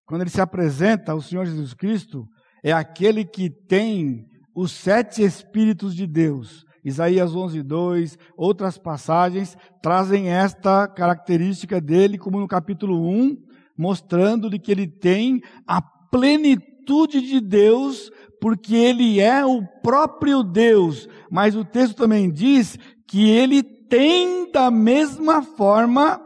quando 0.08 0.22
ele 0.22 0.32
se 0.32 0.42
apresenta 0.42 1.12
ao 1.12 1.22
Senhor 1.22 1.46
Jesus 1.46 1.76
Cristo, 1.76 2.26
é 2.64 2.72
aquele 2.72 3.24
que 3.24 3.48
tem 3.68 4.26
os 4.56 4.72
sete 4.72 5.22
Espíritos 5.22 5.96
de 5.96 6.08
Deus. 6.08 6.66
Isaías 6.84 7.36
11, 7.36 7.62
2, 7.62 8.18
outras 8.36 8.78
passagens 8.78 9.58
trazem 9.82 10.30
esta 10.30 10.88
característica 10.88 11.80
dele, 11.80 12.18
como 12.18 12.40
no 12.40 12.48
capítulo 12.48 13.08
1, 13.08 13.38
mostrando 13.78 14.50
de 14.50 14.58
que 14.58 14.72
ele 14.72 14.88
tem 14.88 15.42
a 15.68 15.82
plenitude 15.82 17.22
de 17.22 17.40
Deus 17.40 18.12
porque 18.42 18.76
ele 18.76 19.20
é 19.20 19.46
o 19.46 19.64
próprio 19.84 20.42
Deus, 20.42 21.08
mas 21.30 21.56
o 21.56 21.64
texto 21.64 21.96
também 21.96 22.32
diz 22.32 22.78
que 23.08 23.30
ele 23.30 23.62
tem 23.62 24.52
da 24.52 24.72
mesma 24.72 25.44
forma 25.44 26.20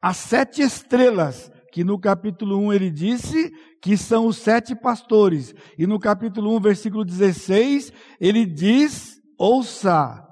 as 0.00 0.18
sete 0.18 0.62
estrelas, 0.62 1.50
que 1.72 1.82
no 1.82 1.98
capítulo 1.98 2.58
1 2.58 2.72
ele 2.72 2.90
disse 2.90 3.52
que 3.86 3.96
são 3.96 4.26
os 4.26 4.38
sete 4.38 4.74
pastores, 4.74 5.54
e 5.78 5.86
no 5.86 6.00
capítulo 6.00 6.56
1, 6.56 6.60
versículo 6.60 7.04
16, 7.04 7.92
ele 8.20 8.44
diz: 8.44 9.14
ouça, 9.38 10.26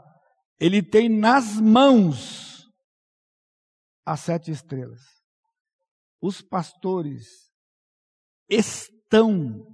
ele 0.59 0.83
tem 0.83 1.09
nas 1.09 1.61
mãos 1.61 2.67
as 4.05 4.19
sete 4.19 4.51
estrelas. 4.51 5.03
Os 6.21 6.43
pastores 6.43 7.29
estão 8.51 9.64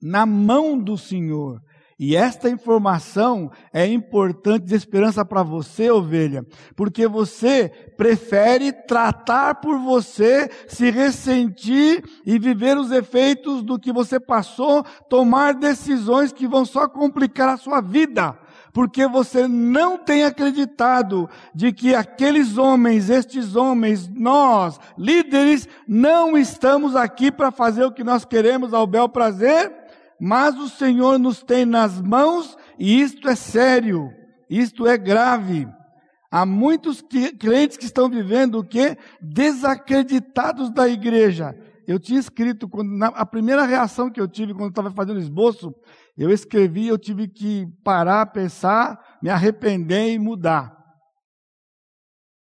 na 0.00 0.24
mão 0.24 0.80
do 0.80 0.96
Senhor. 0.96 1.60
E 2.02 2.16
esta 2.16 2.48
informação 2.48 3.50
é 3.74 3.86
importante 3.86 4.64
de 4.64 4.74
esperança 4.74 5.22
para 5.22 5.42
você, 5.42 5.90
ovelha, 5.90 6.46
porque 6.74 7.06
você 7.06 7.68
prefere 7.94 8.72
tratar 8.72 9.56
por 9.56 9.76
você, 9.76 10.50
se 10.66 10.90
ressentir 10.90 12.02
e 12.24 12.38
viver 12.38 12.78
os 12.78 12.90
efeitos 12.90 13.62
do 13.62 13.78
que 13.78 13.92
você 13.92 14.18
passou, 14.18 14.82
tomar 15.10 15.52
decisões 15.52 16.32
que 16.32 16.48
vão 16.48 16.64
só 16.64 16.88
complicar 16.88 17.50
a 17.50 17.58
sua 17.58 17.82
vida, 17.82 18.34
porque 18.72 19.06
você 19.06 19.46
não 19.46 19.98
tem 19.98 20.24
acreditado 20.24 21.28
de 21.54 21.70
que 21.70 21.94
aqueles 21.94 22.56
homens, 22.56 23.10
estes 23.10 23.54
homens, 23.54 24.08
nós, 24.08 24.80
líderes, 24.96 25.68
não 25.86 26.38
estamos 26.38 26.96
aqui 26.96 27.30
para 27.30 27.50
fazer 27.50 27.84
o 27.84 27.92
que 27.92 28.02
nós 28.02 28.24
queremos 28.24 28.72
ao 28.72 28.86
bel 28.86 29.06
prazer 29.06 29.79
mas 30.20 30.56
o 30.56 30.68
Senhor 30.68 31.18
nos 31.18 31.42
tem 31.42 31.64
nas 31.64 32.00
mãos 32.00 32.56
e 32.78 33.00
isto 33.00 33.28
é 33.28 33.34
sério, 33.34 34.10
isto 34.48 34.86
é 34.86 34.98
grave. 34.98 35.66
Há 36.30 36.46
muitos 36.46 37.02
crentes 37.38 37.76
que 37.76 37.86
estão 37.86 38.08
vivendo 38.08 38.58
o 38.58 38.64
que? 38.64 38.96
Desacreditados 39.20 40.70
da 40.70 40.88
igreja. 40.88 41.56
Eu 41.86 41.98
tinha 41.98 42.20
escrito, 42.20 42.68
quando, 42.68 42.96
na, 42.96 43.08
a 43.08 43.26
primeira 43.26 43.64
reação 43.64 44.10
que 44.10 44.20
eu 44.20 44.28
tive 44.28 44.54
quando 44.54 44.70
estava 44.70 44.92
fazendo 44.92 45.18
esboço, 45.18 45.74
eu 46.16 46.30
escrevi, 46.30 46.86
eu 46.86 46.98
tive 46.98 47.26
que 47.26 47.66
parar, 47.82 48.26
pensar, 48.26 49.18
me 49.20 49.28
arrepender 49.28 50.12
e 50.12 50.18
mudar. 50.18 50.78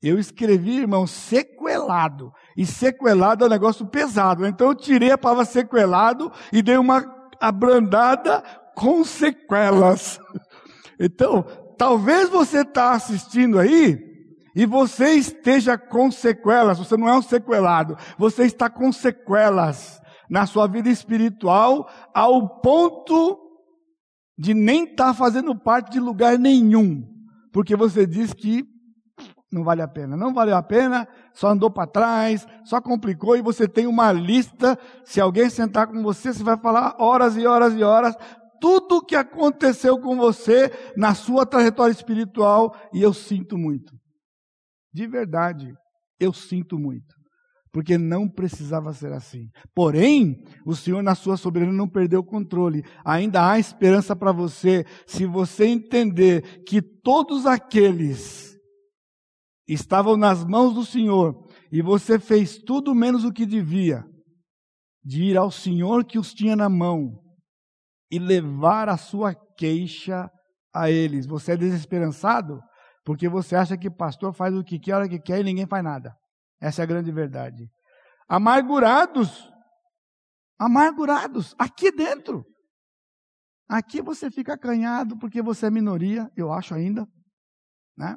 Eu 0.03 0.19
escrevi, 0.19 0.79
irmão, 0.79 1.07
sequelado 1.07 1.59
sequelado. 1.69 2.33
E 2.57 2.65
sequelado 2.65 3.45
é 3.45 3.47
um 3.47 3.51
negócio 3.51 3.87
pesado. 3.87 4.47
Então 4.47 4.69
eu 4.69 4.75
tirei 4.75 5.11
a 5.11 5.19
palavra 5.19 5.45
sequelado 5.45 6.33
e 6.53 6.63
dei 6.63 6.77
uma 6.77 7.18
abrandada 7.41 8.43
com 8.75 9.05
sequelas. 9.05 10.21
Então, 10.99 11.45
talvez 11.77 12.29
você 12.29 12.61
está 12.61 12.93
assistindo 12.93 13.59
aí 13.59 13.99
e 14.55 14.67
você 14.67 15.11
esteja 15.15 15.79
com 15.79 16.11
sequelas. 16.11 16.79
Você 16.79 16.97
não 16.97 17.09
é 17.09 17.17
um 17.17 17.23
sequelado. 17.23 17.97
Você 18.19 18.45
está 18.45 18.69
com 18.69 18.93
sequelas 18.93 20.01
na 20.29 20.47
sua 20.47 20.67
vida 20.67 20.89
espiritual 20.89 21.89
ao 22.15 22.61
ponto 22.61 23.39
de 24.37 24.55
nem 24.55 24.85
estar 24.85 25.07
tá 25.07 25.15
fazendo 25.15 25.55
parte 25.57 25.91
de 25.91 26.01
lugar 26.01 26.39
nenhum. 26.39 27.05
Porque 27.53 27.75
você 27.75 28.07
diz 28.07 28.33
que 28.33 28.65
não 29.51 29.65
vale 29.65 29.83
a 29.83 29.89
pena. 29.89 30.17
Não 30.17 30.35
valeu 30.35 30.57
a 30.57 30.63
pena, 30.63 31.09
só 31.33 31.49
andou 31.49 31.71
para 31.71 31.87
trás, 31.87 32.47
só 32.65 32.81
complicou 32.81 33.37
e 33.37 33.43
você 33.43 33.67
tem 33.67 33.87
uma 33.87 34.13
lista. 34.13 34.79
Se 35.05 35.21
alguém 35.21 35.49
sentar 35.49 35.87
com 35.87 36.03
você, 36.03 36.33
você 36.33 36.45
vai 36.45 36.57
falar 36.59 36.97
horas 36.99 37.37
e 37.37 37.47
horas 37.47 37.75
e 37.75 37.83
horas 37.83 38.15
tudo 38.61 38.97
o 38.97 39.05
que 39.05 39.15
aconteceu 39.15 39.99
com 39.99 40.17
você 40.17 40.71
na 40.97 41.15
sua 41.15 41.47
trajetória 41.47 41.93
espiritual 41.93 42.75
e 42.93 43.03
eu 43.03 43.13
sinto 43.13 43.57
muito. 43.57 43.95
De 44.93 45.07
verdade, 45.07 45.73
eu 46.19 46.33
sinto 46.33 46.79
muito. 46.79 47.17
Porque 47.71 47.99
não 47.99 48.29
precisava 48.29 48.93
ser 48.95 49.13
assim. 49.13 49.47
Porém, 49.75 50.43
o 50.67 50.75
Senhor, 50.75 51.03
na 51.03 51.15
sua 51.15 51.37
soberania, 51.37 51.73
não 51.73 51.89
perdeu 51.89 52.21
o 52.21 52.25
controle. 52.25 52.83
Ainda 53.05 53.49
há 53.49 53.59
esperança 53.59 54.17
para 54.17 54.33
você, 54.33 54.85
se 55.07 55.27
você 55.27 55.67
entender 55.67 56.65
que 56.65 56.81
todos 56.81 57.47
aqueles 57.47 58.48
estavam 59.69 60.17
nas 60.17 60.45
mãos 60.45 60.75
do 60.75 60.85
Senhor 60.85 61.47
e 61.71 61.83
você 61.83 62.19
fez 62.19 62.57
tudo 62.57 62.95
menos 62.95 63.25
o 63.25 63.33
que 63.33 63.45
devia, 63.45 64.05
de 65.05 65.25
ir 65.25 65.37
ao 65.37 65.51
Senhor 65.51 66.05
que 66.05 66.19
os 66.19 66.33
tinha 66.33 66.57
na 66.57 66.69
mão 66.69 67.23
e 68.11 68.19
levar 68.19 68.89
a 68.89 68.97
sua 68.97 69.35
queixa 69.57 70.31
a 70.75 70.91
eles. 70.91 71.27
Você 71.27 71.53
é 71.53 71.57
desesperançado 71.57 72.61
porque 73.05 73.29
você 73.29 73.57
acha 73.57 73.77
que 73.77 73.91
pastor 73.91 74.35
faz 74.35 74.55
o 74.55 74.65
que 74.65 74.79
quer, 74.79 74.93
a 74.93 74.97
hora 74.99 75.09
que 75.09 75.21
quer 75.21 75.41
e 75.41 75.45
ninguém 75.45 75.67
faz 75.67 75.85
nada. 75.85 76.17
Essa 76.61 76.83
é 76.83 76.85
a 76.85 76.87
grande 76.87 77.13
verdade. 77.13 77.69
Amargurados, 78.29 79.51
amargurados, 80.59 81.55
aqui 81.59 81.91
dentro. 81.91 82.45
Aqui 83.69 84.01
você 84.01 84.31
fica 84.31 84.55
acanhado 84.55 85.19
porque 85.19 85.43
você 85.43 85.67
é 85.67 85.71
minoria, 85.71 86.31
eu 86.35 86.53
acho 86.53 86.75
ainda, 86.75 87.07
né? 87.97 88.17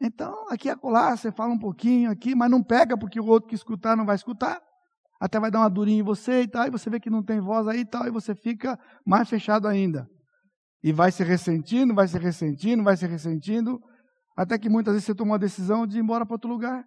Então, 0.00 0.48
aqui 0.48 0.68
e 0.68 0.70
acolá, 0.70 1.16
você 1.16 1.32
fala 1.32 1.52
um 1.52 1.58
pouquinho 1.58 2.10
aqui, 2.10 2.34
mas 2.34 2.50
não 2.50 2.62
pega 2.62 2.96
porque 2.96 3.18
o 3.18 3.26
outro 3.26 3.48
que 3.48 3.54
escutar 3.54 3.96
não 3.96 4.06
vai 4.06 4.14
escutar. 4.14 4.62
Até 5.20 5.40
vai 5.40 5.50
dar 5.50 5.60
uma 5.60 5.70
durinha 5.70 6.00
em 6.00 6.04
você 6.04 6.42
e 6.42 6.48
tal, 6.48 6.66
e 6.66 6.70
você 6.70 6.88
vê 6.88 7.00
que 7.00 7.10
não 7.10 7.22
tem 7.22 7.40
voz 7.40 7.66
aí 7.66 7.80
e 7.80 7.84
tal, 7.84 8.06
e 8.06 8.10
você 8.10 8.34
fica 8.34 8.78
mais 9.04 9.28
fechado 9.28 9.66
ainda. 9.66 10.08
E 10.82 10.92
vai 10.92 11.10
se 11.10 11.24
ressentindo, 11.24 11.92
vai 11.92 12.06
se 12.06 12.16
ressentindo, 12.16 12.84
vai 12.84 12.96
se 12.96 13.06
ressentindo, 13.06 13.80
até 14.36 14.56
que 14.56 14.68
muitas 14.68 14.94
vezes 14.94 15.06
você 15.06 15.14
toma 15.14 15.32
uma 15.32 15.38
decisão 15.38 15.84
de 15.84 15.98
ir 15.98 16.00
embora 16.00 16.24
para 16.24 16.34
outro 16.34 16.48
lugar 16.48 16.84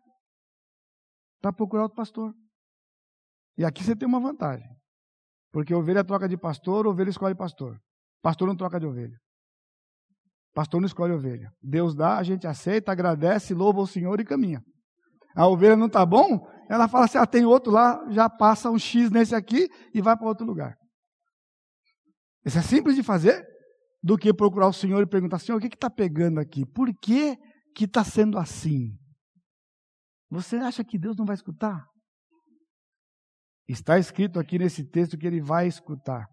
para 1.42 1.52
procurar 1.52 1.84
outro 1.84 1.98
pastor. 1.98 2.34
E 3.58 3.66
aqui 3.66 3.84
você 3.84 3.96
tem 3.96 4.08
uma 4.08 4.20
vantagem. 4.20 4.70
Porque 5.52 5.74
ovelha 5.74 6.04
troca 6.04 6.30
de 6.30 6.38
pastor, 6.38 6.88
ovelha 6.88 7.10
escolhe 7.10 7.36
pastor. 7.36 7.78
Pastor 8.22 8.48
não 8.48 8.56
troca 8.56 8.80
de 8.80 8.86
ovelha. 8.86 9.18
Pastor 10.54 10.82
não 10.82 10.88
escolhe 10.88 11.14
ovelha. 11.14 11.50
Deus 11.62 11.96
dá, 11.96 12.18
a 12.18 12.24
gente 12.24 12.46
aceita, 12.46 12.92
agradece, 12.92 13.54
louva 13.54 13.80
o 13.80 13.88
Senhor 13.88 14.20
e 14.20 14.26
caminha. 14.26 14.62
A 15.36 15.48
ovelha 15.48 15.78
não 15.78 15.88
está 15.88 16.06
bom, 16.06 16.46
ela 16.70 16.88
fala 16.88 17.06
assim: 17.06 17.18
ah, 17.18 17.26
tem 17.26 17.46
outro 17.46 17.72
lá, 17.72 18.00
já 18.10 18.30
passa 18.30 18.70
um 18.70 18.78
X 18.78 19.10
nesse 19.10 19.34
aqui 19.34 19.68
e 19.94 20.02
vai 20.02 20.18
para 20.18 20.28
outro 20.28 20.46
lugar. 20.46 20.76
Isso 22.46 22.58
é 22.58 22.62
simples 22.62 22.96
de 22.96 23.04
fazer 23.04 23.46
do 24.04 24.18
que 24.18 24.34
procurar 24.34 24.68
o 24.68 24.74
Senhor 24.74 25.02
e 25.02 25.08
perguntar: 25.08 25.40
Senhor, 25.40 25.58
o 25.58 25.62
que 25.62 25.68
está 25.68 25.90
pegando 25.90 26.40
aqui? 26.40 26.66
Por 26.66 26.90
que 27.00 27.38
está 27.80 28.04
sendo 28.04 28.38
assim? 28.38 28.98
Você 30.30 30.58
acha 30.58 30.84
que 30.84 30.98
Deus 30.98 31.16
não 31.18 31.26
vai 31.26 31.36
escutar? 31.36 31.86
Está 33.68 33.98
escrito 33.98 34.40
aqui 34.40 34.58
nesse 34.58 34.90
texto 34.90 35.18
que 35.18 35.28
ele 35.28 35.42
vai 35.42 35.68
escutar. 35.68 36.26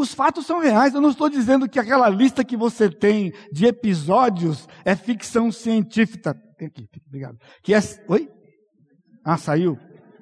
Os 0.00 0.14
fatos 0.14 0.46
são 0.46 0.60
reais. 0.60 0.94
Eu 0.94 1.00
não 1.02 1.10
estou 1.10 1.28
dizendo 1.28 1.68
que 1.68 1.78
aquela 1.78 2.08
lista 2.08 2.42
que 2.42 2.56
você 2.56 2.88
tem 2.88 3.32
de 3.52 3.66
episódios 3.66 4.66
é 4.82 4.96
ficção 4.96 5.52
científica. 5.52 6.34
Tem 6.56 6.68
aqui, 6.68 6.88
obrigado. 7.06 7.36
Que 7.62 7.74
é. 7.74 7.80
Oi? 8.08 8.26
Ah, 9.22 9.36
saiu? 9.36 9.76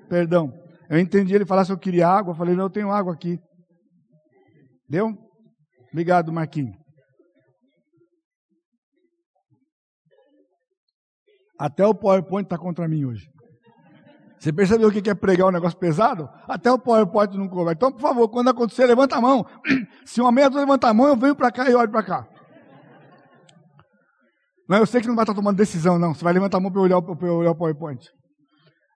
Perdão. 0.09 0.53
Eu 0.91 0.99
entendi 0.99 1.33
ele 1.33 1.47
falar 1.47 1.65
se 1.65 1.71
eu 1.71 1.79
queria 1.79 2.09
água. 2.09 2.33
Eu 2.33 2.37
falei, 2.37 2.57
não, 2.57 2.65
eu 2.65 2.71
tenho 2.71 2.91
água 2.91 3.13
aqui. 3.15 3.39
Deu? 4.89 5.17
Obrigado, 5.93 6.33
Marquinhos. 6.33 6.75
Até 11.57 11.87
o 11.87 11.95
PowerPoint 11.95 12.47
está 12.47 12.59
contra 12.59 12.89
mim 12.89 13.05
hoje. 13.05 13.29
Você 14.39 14.53
percebeu 14.53 14.89
o 14.89 14.93
que 14.93 15.11
é 15.11 15.15
pregar 15.15 15.49
um 15.49 15.51
negócio 15.51 15.77
pesado? 15.77 16.29
Até 16.47 16.71
o 16.71 16.79
PowerPoint 16.79 17.37
não 17.37 17.49
cobre. 17.49 17.75
Então, 17.75 17.91
por 17.91 18.01
favor, 18.01 18.29
quando 18.29 18.49
acontecer, 18.49 18.87
levanta 18.87 19.17
a 19.17 19.21
mão. 19.21 19.45
Se 20.07 20.21
uma 20.21 20.31
meia 20.31 20.49
levanta 20.49 20.89
a 20.89 20.95
mão, 20.95 21.09
eu 21.09 21.17
venho 21.17 21.35
para 21.35 21.51
cá 21.51 21.69
e 21.69 21.75
olho 21.75 21.91
para 21.91 22.03
cá. 22.03 22.29
Não, 24.69 24.79
eu 24.79 24.87
sei 24.87 25.01
que 25.01 25.09
não 25.09 25.17
vai 25.17 25.25
estar 25.25 25.35
tomando 25.35 25.57
decisão, 25.57 25.99
não. 25.99 26.15
Você 26.15 26.23
vai 26.23 26.33
levantar 26.33 26.59
a 26.59 26.61
mão 26.61 26.71
para 26.71 26.83
eu, 26.83 26.87
eu 26.87 27.35
olhar 27.37 27.51
o 27.51 27.57
PowerPoint. 27.57 28.07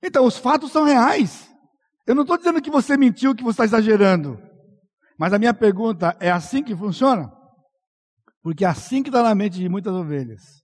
Então, 0.03 0.25
os 0.25 0.37
fatos 0.37 0.71
são 0.71 0.85
reais. 0.85 1.51
Eu 2.07 2.15
não 2.15 2.23
estou 2.23 2.37
dizendo 2.37 2.61
que 2.61 2.71
você 2.71 2.97
mentiu, 2.97 3.35
que 3.35 3.43
você 3.43 3.63
está 3.63 3.65
exagerando. 3.65 4.39
Mas 5.19 5.33
a 5.33 5.39
minha 5.39 5.55
pergunta 5.55 6.17
é 6.21 6.31
assim 6.31 6.63
que 6.63 6.77
funciona? 6.77 7.33
Porque 8.43 8.65
é 8.65 8.69
assim 8.69 9.03
que 9.03 9.09
está 9.09 9.23
na 9.23 9.35
mente 9.35 9.59
de 9.59 9.69
muitas 9.69 9.93
ovelhas. 9.93 10.62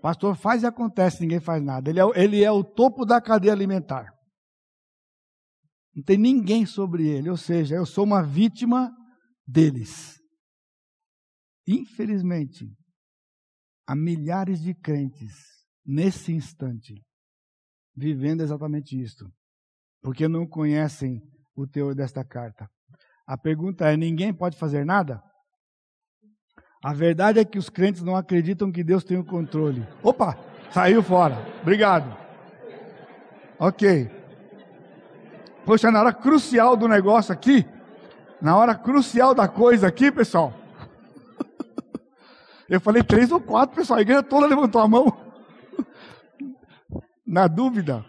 Pastor 0.00 0.36
faz 0.36 0.62
e 0.62 0.66
acontece, 0.66 1.20
ninguém 1.20 1.40
faz 1.40 1.62
nada. 1.62 1.90
Ele 1.90 2.00
é, 2.00 2.04
ele 2.14 2.44
é 2.44 2.50
o 2.50 2.62
topo 2.62 3.04
da 3.04 3.20
cadeia 3.20 3.52
alimentar. 3.52 4.12
Não 5.94 6.02
tem 6.02 6.16
ninguém 6.16 6.64
sobre 6.64 7.08
ele, 7.08 7.28
ou 7.28 7.36
seja, 7.36 7.74
eu 7.74 7.84
sou 7.84 8.04
uma 8.04 8.22
vítima 8.22 8.94
deles. 9.46 10.16
Infelizmente, 11.66 12.66
há 13.86 13.96
milhares 13.96 14.60
de 14.60 14.74
crentes 14.74 15.34
nesse 15.84 16.32
instante 16.32 17.02
vivendo 17.98 18.42
exatamente 18.42 18.98
isto, 18.98 19.28
porque 20.00 20.28
não 20.28 20.46
conhecem 20.46 21.20
o 21.56 21.66
teor 21.66 21.94
desta 21.94 22.24
carta. 22.24 22.70
A 23.26 23.36
pergunta 23.36 23.90
é: 23.90 23.96
ninguém 23.96 24.32
pode 24.32 24.56
fazer 24.56 24.86
nada? 24.86 25.20
A 26.82 26.92
verdade 26.92 27.40
é 27.40 27.44
que 27.44 27.58
os 27.58 27.68
crentes 27.68 28.02
não 28.02 28.16
acreditam 28.16 28.70
que 28.70 28.84
Deus 28.84 29.02
tem 29.02 29.18
o 29.18 29.24
controle. 29.24 29.86
Opa, 30.02 30.38
saiu 30.70 31.02
fora. 31.02 31.36
Obrigado. 31.60 32.16
Ok. 33.58 34.08
Poxa, 35.64 35.90
na 35.90 36.00
hora 36.00 36.12
crucial 36.12 36.76
do 36.76 36.86
negócio 36.86 37.32
aqui, 37.32 37.66
na 38.40 38.56
hora 38.56 38.74
crucial 38.74 39.34
da 39.34 39.48
coisa 39.48 39.88
aqui, 39.88 40.12
pessoal. 40.12 40.54
Eu 42.70 42.80
falei 42.80 43.02
três 43.02 43.32
ou 43.32 43.40
quatro, 43.40 43.74
pessoal. 43.74 43.98
A 43.98 44.02
igreja 44.02 44.22
toda 44.22 44.46
levantou 44.46 44.80
a 44.80 44.88
mão. 44.88 45.12
Na 47.26 47.48
dúvida. 47.48 48.04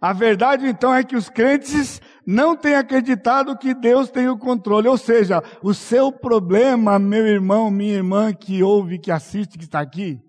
A 0.00 0.12
verdade 0.12 0.66
então 0.66 0.92
é 0.92 1.04
que 1.04 1.14
os 1.14 1.30
crentes 1.30 2.01
não 2.26 2.56
têm 2.56 2.74
acreditado 2.74 3.56
que 3.56 3.74
Deus 3.74 4.10
tem 4.10 4.28
o 4.28 4.38
controle. 4.38 4.88
Ou 4.88 4.98
seja, 4.98 5.42
o 5.62 5.74
seu 5.74 6.12
problema, 6.12 6.98
meu 6.98 7.26
irmão, 7.26 7.70
minha 7.70 7.94
irmã 7.94 8.32
que 8.32 8.62
ouve, 8.62 8.98
que 8.98 9.10
assiste, 9.10 9.58
que 9.58 9.64
está 9.64 9.80
aqui, 9.80 10.20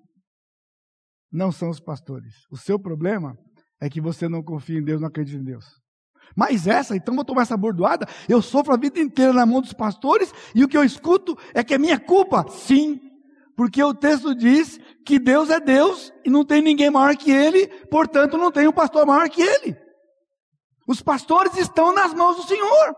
não 1.31 1.51
são 1.51 1.69
os 1.69 1.79
pastores. 1.79 2.33
O 2.51 2.57
seu 2.57 2.79
problema 2.79 3.37
é 3.81 3.89
que 3.89 3.99
você 3.99 4.29
não 4.29 4.43
confia 4.43 4.79
em 4.79 4.83
Deus, 4.83 5.01
não 5.01 5.07
acredita 5.07 5.39
em 5.39 5.43
Deus. 5.43 5.65
Mas 6.35 6.67
essa, 6.67 6.95
então 6.95 7.15
vou 7.15 7.25
tomar 7.25 7.43
essa 7.43 7.57
bordoada, 7.57 8.07
eu 8.27 8.41
sofro 8.41 8.73
a 8.73 8.77
vida 8.77 8.99
inteira 8.99 9.33
na 9.33 9.45
mão 9.45 9.61
dos 9.61 9.73
pastores 9.73 10.33
e 10.55 10.63
o 10.63 10.67
que 10.67 10.77
eu 10.77 10.83
escuto 10.83 11.37
é 11.53 11.63
que 11.63 11.73
é 11.73 11.77
minha 11.77 11.99
culpa. 11.99 12.45
Sim, 12.49 12.99
porque 13.55 13.83
o 13.83 13.93
texto 13.93 14.33
diz 14.33 14.79
que 15.05 15.19
Deus 15.19 15.49
é 15.49 15.59
Deus 15.59 16.11
e 16.25 16.29
não 16.29 16.43
tem 16.43 16.61
ninguém 16.61 16.89
maior 16.89 17.15
que 17.15 17.31
Ele, 17.31 17.67
portanto 17.89 18.37
não 18.37 18.51
tem 18.51 18.67
um 18.67 18.71
pastor 18.71 19.05
maior 19.05 19.29
que 19.29 19.41
Ele. 19.41 19.82
Os 20.87 21.01
pastores 21.01 21.55
estão 21.57 21.93
nas 21.93 22.13
mãos 22.13 22.37
do 22.37 22.43
Senhor. 22.43 22.95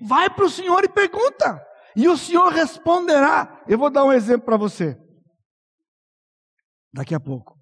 Vai 0.00 0.28
para 0.28 0.44
o 0.44 0.50
Senhor 0.50 0.84
e 0.84 0.88
pergunta. 0.88 1.64
E 1.96 2.08
o 2.08 2.16
Senhor 2.16 2.52
responderá. 2.52 3.62
Eu 3.68 3.78
vou 3.78 3.90
dar 3.90 4.04
um 4.04 4.12
exemplo 4.12 4.44
para 4.44 4.56
você. 4.56 4.98
Daqui 6.92 7.14
a 7.14 7.20
pouco. 7.20 7.58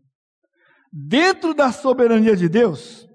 Dentro 0.92 1.54
da 1.54 1.72
soberania 1.72 2.36
de 2.36 2.48
Deus, 2.48 3.06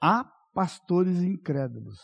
há 0.00 0.24
pastores 0.54 1.18
incrédulos. 1.22 1.98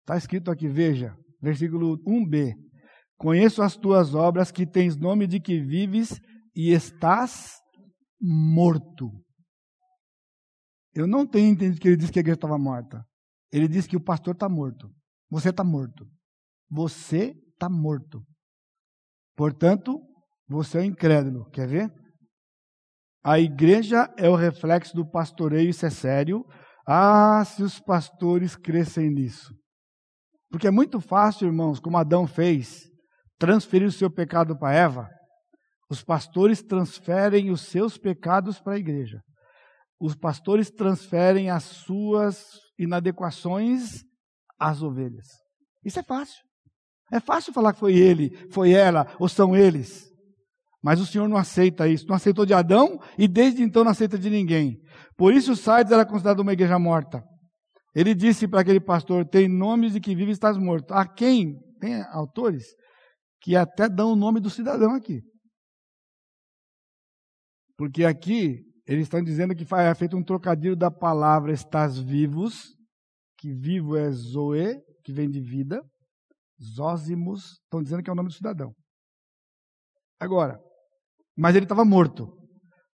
Está 0.00 0.16
escrito 0.16 0.50
aqui, 0.50 0.68
veja, 0.68 1.16
versículo 1.40 1.98
1b. 2.04 2.54
Conheço 3.16 3.62
as 3.62 3.76
tuas 3.76 4.14
obras, 4.14 4.50
que 4.50 4.66
tens 4.66 4.96
nome 4.96 5.26
de 5.26 5.40
que 5.40 5.60
vives 5.60 6.20
e 6.54 6.72
estás 6.72 7.60
morto. 8.20 9.10
Eu 10.96 11.06
não 11.06 11.26
tenho 11.26 11.50
entendido 11.50 11.78
que 11.78 11.88
ele 11.88 11.96
disse 11.96 12.10
que 12.10 12.18
a 12.18 12.20
igreja 12.20 12.36
estava 12.36 12.56
morta. 12.56 13.04
Ele 13.52 13.68
disse 13.68 13.86
que 13.86 13.98
o 13.98 14.02
pastor 14.02 14.32
está 14.32 14.48
morto. 14.48 14.90
Você 15.30 15.50
está 15.50 15.62
morto. 15.62 16.08
Você 16.70 17.34
está 17.52 17.68
morto. 17.68 18.24
Portanto, 19.36 20.00
você 20.48 20.78
é 20.78 20.80
um 20.80 20.84
incrédulo. 20.84 21.50
Quer 21.50 21.68
ver? 21.68 21.92
A 23.22 23.38
igreja 23.38 24.10
é 24.16 24.26
o 24.30 24.34
reflexo 24.34 24.96
do 24.96 25.06
pastoreio, 25.06 25.68
isso 25.68 25.84
é 25.84 25.90
sério. 25.90 26.46
Ah, 26.88 27.44
se 27.44 27.62
os 27.62 27.78
pastores 27.78 28.56
crescem 28.56 29.10
nisso. 29.10 29.52
Porque 30.48 30.66
é 30.66 30.70
muito 30.70 30.98
fácil, 30.98 31.48
irmãos, 31.48 31.78
como 31.78 31.98
Adão 31.98 32.26
fez, 32.26 32.88
transferir 33.38 33.86
o 33.86 33.92
seu 33.92 34.10
pecado 34.10 34.58
para 34.58 34.74
Eva. 34.74 35.10
Os 35.90 36.02
pastores 36.02 36.62
transferem 36.62 37.50
os 37.50 37.60
seus 37.60 37.98
pecados 37.98 38.58
para 38.60 38.74
a 38.74 38.78
igreja. 38.78 39.20
Os 39.98 40.14
pastores 40.14 40.70
transferem 40.70 41.50
as 41.50 41.64
suas 41.64 42.44
inadequações 42.78 44.02
às 44.58 44.82
ovelhas. 44.82 45.26
Isso 45.84 45.98
é 45.98 46.02
fácil. 46.02 46.44
É 47.12 47.20
fácil 47.20 47.52
falar 47.52 47.72
que 47.72 47.78
foi 47.78 47.94
ele, 47.96 48.30
foi 48.50 48.72
ela, 48.72 49.06
ou 49.18 49.28
são 49.28 49.56
eles. 49.56 50.10
Mas 50.82 51.00
o 51.00 51.06
Senhor 51.06 51.28
não 51.28 51.36
aceita 51.36 51.88
isso. 51.88 52.06
Não 52.06 52.16
aceitou 52.16 52.44
de 52.44 52.52
Adão 52.52 53.00
e 53.18 53.26
desde 53.26 53.62
então 53.62 53.84
não 53.84 53.90
aceita 53.90 54.18
de 54.18 54.28
ninguém. 54.28 54.80
Por 55.16 55.32
isso 55.32 55.52
o 55.52 55.56
Sardes 55.56 55.92
era 55.92 56.04
considerado 56.04 56.40
uma 56.40 56.52
igreja 56.52 56.78
morta. 56.78 57.24
Ele 57.94 58.14
disse 58.14 58.46
para 58.46 58.60
aquele 58.60 58.80
pastor: 58.80 59.26
Tem 59.26 59.48
nomes 59.48 59.94
de 59.94 60.00
que 60.00 60.14
vive 60.14 60.32
estás 60.32 60.58
morto. 60.58 60.92
A 60.92 61.06
quem? 61.06 61.58
Tem 61.80 62.02
autores 62.10 62.66
que 63.40 63.56
até 63.56 63.88
dão 63.88 64.12
o 64.12 64.16
nome 64.16 64.40
do 64.40 64.50
cidadão 64.50 64.94
aqui. 64.94 65.22
Porque 67.76 68.04
aqui 68.04 68.65
eles 68.86 69.02
estão 69.02 69.22
dizendo 69.22 69.54
que 69.54 69.66
é 69.74 69.94
feito 69.94 70.16
um 70.16 70.22
trocadilho 70.22 70.76
da 70.76 70.90
palavra 70.90 71.52
estás 71.52 71.98
vivos, 71.98 72.74
que 73.36 73.52
vivo 73.52 73.96
é 73.96 74.10
zoe, 74.10 74.80
que 75.04 75.12
vem 75.12 75.28
de 75.28 75.40
vida. 75.40 75.82
Zósimos, 76.62 77.60
estão 77.64 77.82
dizendo 77.82 78.02
que 78.02 78.08
é 78.08 78.12
o 78.12 78.16
nome 78.16 78.28
do 78.28 78.34
cidadão. 78.34 78.72
Agora, 80.18 80.58
mas 81.36 81.54
ele 81.54 81.64
estava 81.64 81.84
morto. 81.84 82.32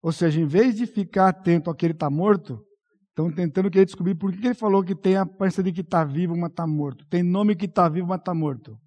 Ou 0.02 0.12
seja, 0.12 0.40
em 0.40 0.46
vez 0.46 0.76
de 0.76 0.86
ficar 0.86 1.30
atento 1.30 1.70
ao 1.70 1.76
que 1.76 1.86
ele 1.86 1.94
está 1.94 2.10
morto, 2.10 2.64
estão 3.10 3.34
tentando 3.34 3.72
querer 3.72 3.86
descobrir 3.86 4.16
por 4.16 4.32
que 4.32 4.46
ele 4.46 4.54
falou 4.54 4.84
que 4.84 4.96
tem 4.96 5.16
a 5.16 5.22
aparência 5.22 5.64
de 5.64 5.72
que 5.72 5.82
está 5.82 6.04
vivo, 6.04 6.38
mas 6.38 6.52
está 6.52 6.68
morto. 6.68 7.04
Tem 7.10 7.24
nome 7.24 7.56
que 7.56 7.66
está 7.66 7.90
vivo, 7.90 8.08
mas 8.08 8.20
está 8.20 8.34
morto. 8.34 8.78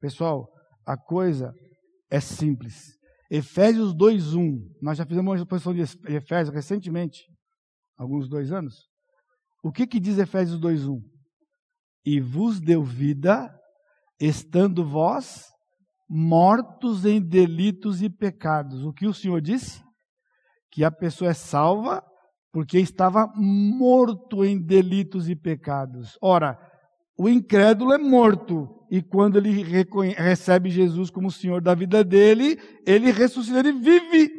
Pessoal, 0.00 0.48
a 0.86 0.96
coisa 0.96 1.52
é 2.10 2.18
simples. 2.18 3.01
Efésios 3.34 3.94
2.1, 3.94 4.60
nós 4.82 4.98
já 4.98 5.06
fizemos 5.06 5.30
uma 5.30 5.36
exposição 5.36 5.72
de 5.72 5.80
Efésios 5.80 6.54
recentemente, 6.54 7.24
alguns 7.96 8.28
dois 8.28 8.52
anos. 8.52 8.90
O 9.64 9.72
que, 9.72 9.86
que 9.86 9.98
diz 9.98 10.18
Efésios 10.18 10.60
2.1? 10.60 11.00
E 12.04 12.20
vos 12.20 12.60
deu 12.60 12.84
vida, 12.84 13.50
estando 14.20 14.84
vós 14.84 15.46
mortos 16.06 17.06
em 17.06 17.26
delitos 17.26 18.02
e 18.02 18.10
pecados. 18.10 18.84
O 18.84 18.92
que 18.92 19.06
o 19.06 19.14
Senhor 19.14 19.40
disse? 19.40 19.82
Que 20.70 20.84
a 20.84 20.90
pessoa 20.90 21.30
é 21.30 21.34
salva 21.34 22.04
porque 22.52 22.78
estava 22.78 23.32
morto 23.34 24.44
em 24.44 24.62
delitos 24.62 25.30
e 25.30 25.34
pecados. 25.34 26.18
Ora, 26.20 26.58
o 27.18 27.30
incrédulo 27.30 27.94
é 27.94 27.98
morto. 27.98 28.81
E 28.92 29.00
quando 29.00 29.38
ele 29.38 29.64
recebe 30.18 30.68
Jesus 30.68 31.08
como 31.08 31.30
Senhor 31.30 31.62
da 31.62 31.74
vida 31.74 32.04
dele, 32.04 32.60
ele 32.84 33.10
ressuscita, 33.10 33.60
ele 33.60 33.72
vive. 33.72 34.30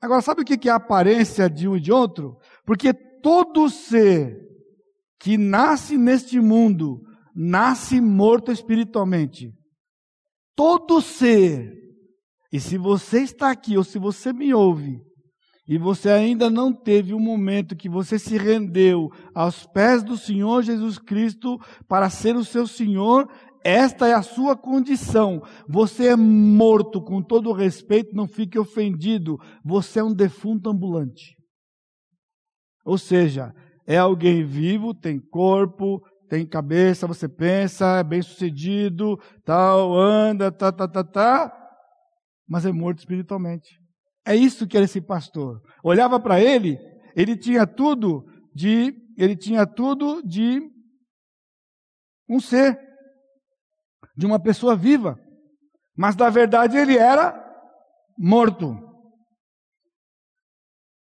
Agora, 0.00 0.20
sabe 0.20 0.42
o 0.42 0.44
que 0.44 0.68
é 0.68 0.72
a 0.72 0.74
aparência 0.74 1.48
de 1.48 1.68
um 1.68 1.76
e 1.76 1.80
de 1.80 1.92
outro? 1.92 2.36
Porque 2.66 2.92
todo 2.92 3.70
ser 3.70 4.36
que 5.20 5.38
nasce 5.38 5.96
neste 5.96 6.40
mundo 6.40 7.00
nasce 7.32 8.00
morto 8.00 8.50
espiritualmente. 8.50 9.54
Todo 10.56 11.00
ser. 11.00 11.72
E 12.52 12.58
se 12.58 12.76
você 12.76 13.20
está 13.20 13.52
aqui, 13.52 13.76
ou 13.76 13.84
se 13.84 14.00
você 14.00 14.32
me 14.32 14.52
ouve, 14.52 15.00
e 15.66 15.78
você 15.78 16.10
ainda 16.10 16.50
não 16.50 16.72
teve 16.72 17.14
um 17.14 17.20
momento 17.20 17.76
que 17.76 17.88
você 17.88 18.18
se 18.18 18.36
rendeu 18.36 19.10
aos 19.34 19.64
pés 19.66 20.02
do 20.02 20.16
Senhor 20.16 20.62
Jesus 20.62 20.98
Cristo 20.98 21.58
para 21.88 22.10
ser 22.10 22.34
o 22.34 22.44
seu 22.44 22.66
Senhor, 22.66 23.28
esta 23.64 24.08
é 24.08 24.12
a 24.12 24.22
sua 24.22 24.56
condição. 24.56 25.40
Você 25.68 26.08
é 26.08 26.16
morto, 26.16 27.00
com 27.00 27.22
todo 27.22 27.52
respeito, 27.52 28.14
não 28.14 28.26
fique 28.26 28.58
ofendido. 28.58 29.38
Você 29.64 30.00
é 30.00 30.04
um 30.04 30.12
defunto 30.12 30.68
ambulante. 30.68 31.36
Ou 32.84 32.98
seja, 32.98 33.54
é 33.86 33.96
alguém 33.96 34.44
vivo, 34.44 34.92
tem 34.92 35.20
corpo, 35.20 36.02
tem 36.28 36.44
cabeça, 36.44 37.06
você 37.06 37.28
pensa, 37.28 37.98
é 37.98 38.02
bem 38.02 38.22
sucedido, 38.22 39.16
tal, 39.44 39.94
anda, 39.94 40.50
tá, 40.50 40.72
tá, 40.72 40.88
tá, 40.88 41.04
tá, 41.04 41.52
mas 42.48 42.66
é 42.66 42.72
morto 42.72 42.98
espiritualmente. 42.98 43.81
É 44.24 44.34
isso 44.36 44.66
que 44.66 44.76
era 44.76 44.84
esse 44.84 45.00
pastor. 45.00 45.60
Olhava 45.82 46.20
para 46.20 46.40
ele, 46.40 46.78
ele 47.16 47.36
tinha 47.36 47.66
tudo 47.66 48.24
de, 48.54 48.94
ele 49.16 49.36
tinha 49.36 49.66
tudo 49.66 50.22
de 50.22 50.60
um 52.28 52.38
ser, 52.38 52.78
de 54.16 54.26
uma 54.26 54.40
pessoa 54.40 54.76
viva. 54.76 55.18
Mas 55.96 56.16
na 56.16 56.30
verdade 56.30 56.76
ele 56.76 56.96
era 56.96 57.34
morto. 58.16 58.74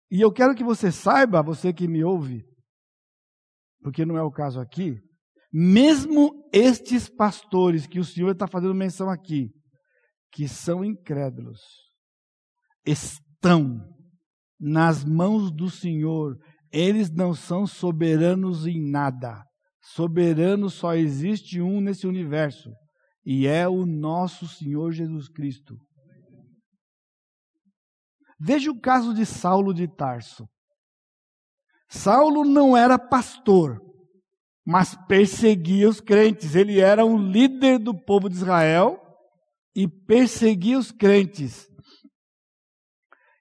E 0.10 0.22
eu 0.22 0.32
quero 0.32 0.56
que 0.56 0.64
você 0.64 0.92
saiba, 0.92 1.42
você 1.42 1.74
que 1.74 1.88
me 1.88 2.04
ouve, 2.04 2.46
porque 3.82 4.06
não 4.06 4.16
é 4.16 4.22
o 4.22 4.32
caso 4.32 4.60
aqui, 4.60 5.02
mesmo 5.52 6.48
estes 6.54 7.10
pastores 7.10 7.86
que 7.88 8.00
o 8.00 8.04
Senhor 8.04 8.32
está 8.32 8.48
fazendo 8.48 8.74
menção 8.76 9.10
aqui, 9.10 9.52
que 10.32 10.48
são 10.48 10.86
incrédulos, 10.86 11.60
estão 12.86 13.80
nas 14.60 15.04
mãos 15.04 15.52
do 15.52 15.70
Senhor. 15.70 16.38
Eles 16.72 17.12
não 17.12 17.34
são 17.34 17.68
soberanos 17.68 18.66
em 18.66 18.82
nada. 18.90 19.44
Soberano 19.82 20.70
só 20.70 20.96
existe 20.96 21.62
um 21.62 21.82
nesse 21.82 22.08
universo, 22.08 22.72
e 23.26 23.46
é 23.46 23.68
o 23.68 23.86
nosso 23.86 24.48
Senhor 24.48 24.92
Jesus 24.92 25.28
Cristo. 25.28 25.76
Veja 28.40 28.72
o 28.72 28.80
caso 28.80 29.14
de 29.14 29.26
Saulo 29.26 29.74
de 29.74 29.88
Tarso. 29.88 30.48
Saulo 31.90 32.44
não 32.44 32.76
era 32.76 32.98
pastor, 32.98 33.80
mas 34.66 34.96
perseguia 35.08 35.88
os 35.88 36.00
crentes. 36.00 36.56
Ele 36.56 36.80
era 36.80 37.06
um 37.06 37.18
líder 37.18 37.78
do 37.78 37.94
povo 37.94 38.30
de 38.30 38.36
Israel 38.36 39.00
e 39.76 39.88
perseguia 39.88 40.80
os 40.80 40.92
crentes. 40.92 41.68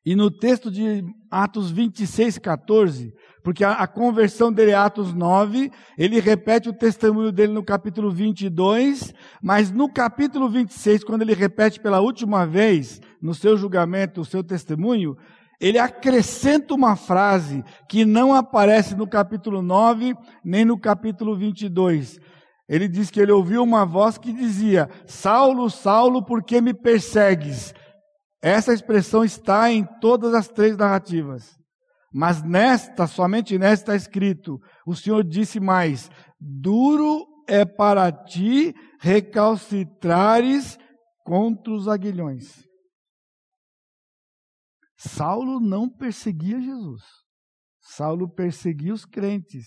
E 0.05 0.17
no 0.17 0.31
texto 0.31 0.71
de 0.71 1.05
Atos 1.31 1.71
26, 1.71 2.39
14, 2.39 3.15
porque 3.43 3.65
a, 3.65 3.73
a, 3.73 3.87
conversão 3.87 4.53
dele 4.53 4.73
é 4.73 4.75
Atos 4.75 5.15
9, 5.15 5.71
ele 5.97 6.19
repete 6.19 6.69
o 6.69 6.73
testemunho 6.73 7.31
dele 7.31 7.53
no 7.53 7.63
capítulo 7.63 8.11
22, 8.11 9.15
mas 9.41 9.71
no 9.71 9.89
capítulo 9.89 10.49
26, 10.49 11.05
quando 11.05 11.23
ele 11.23 11.35
repete 11.35 11.79
pela 11.79 12.01
última 12.01 12.45
vez, 12.45 13.01
no 13.21 13.33
seu 13.33 13.57
julgamento, 13.57 14.21
o 14.21 14.25
seu 14.25 14.43
testemunho, 14.43 15.17
ele 15.61 15.79
acrescenta 15.79 16.75
uma 16.75 16.97
frase 16.97 17.65
que 17.89 18.05
não 18.05 18.35
aparece 18.35 18.97
no 18.97 19.07
capítulo 19.07 19.63
9, 19.63 20.17
nem 20.45 20.65
no 20.65 20.77
capítulo 20.77 21.37
22. 21.37 22.19
Ele 22.69 22.89
diz 22.89 23.11
que 23.11 23.21
ele 23.21 23.31
ouviu 23.31 23.63
uma 23.63 23.87
voz 23.87 24.19
que 24.19 24.33
dizia: 24.33 24.91
Saulo, 25.07 25.71
Saulo, 25.71 26.25
por 26.25 26.43
que 26.43 26.61
me 26.61 26.75
persegues? 26.75 27.73
Essa 28.43 28.75
expressão 28.75 29.23
está 29.25 29.71
em 29.71 29.87
todas 30.01 30.35
as 30.35 30.49
três 30.49 30.77
narrativas. 30.77 31.57
Mas 32.13 32.43
nesta, 32.43 33.07
somente 33.07 33.57
nesta 33.57 33.95
está 33.95 33.97
escrito: 33.97 34.61
o 34.85 34.95
Senhor 34.95 35.23
disse 35.23 35.61
mais: 35.61 36.11
duro 36.39 37.27
é 37.49 37.65
para 37.65 38.11
ti 38.11 38.75
recalcitrares 39.01 40.79
contra 41.25 41.73
os 41.73 41.87
aguilhões. 41.89 42.65
Saulo 44.99 45.59
não 45.59 45.89
perseguia 45.89 46.61
Jesus. 46.61 47.03
Saulo 47.81 48.29
perseguia 48.29 48.93
os 48.95 49.05
crentes. 49.05 49.67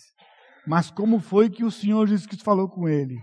Mas 0.67 0.89
como 0.89 1.19
foi 1.19 1.49
que 1.49 1.63
o 1.63 1.71
Senhor 1.71 2.07
Jesus 2.07 2.25
Cristo 2.25 2.43
falou 2.43 2.69
com 2.69 2.87
ele? 2.87 3.17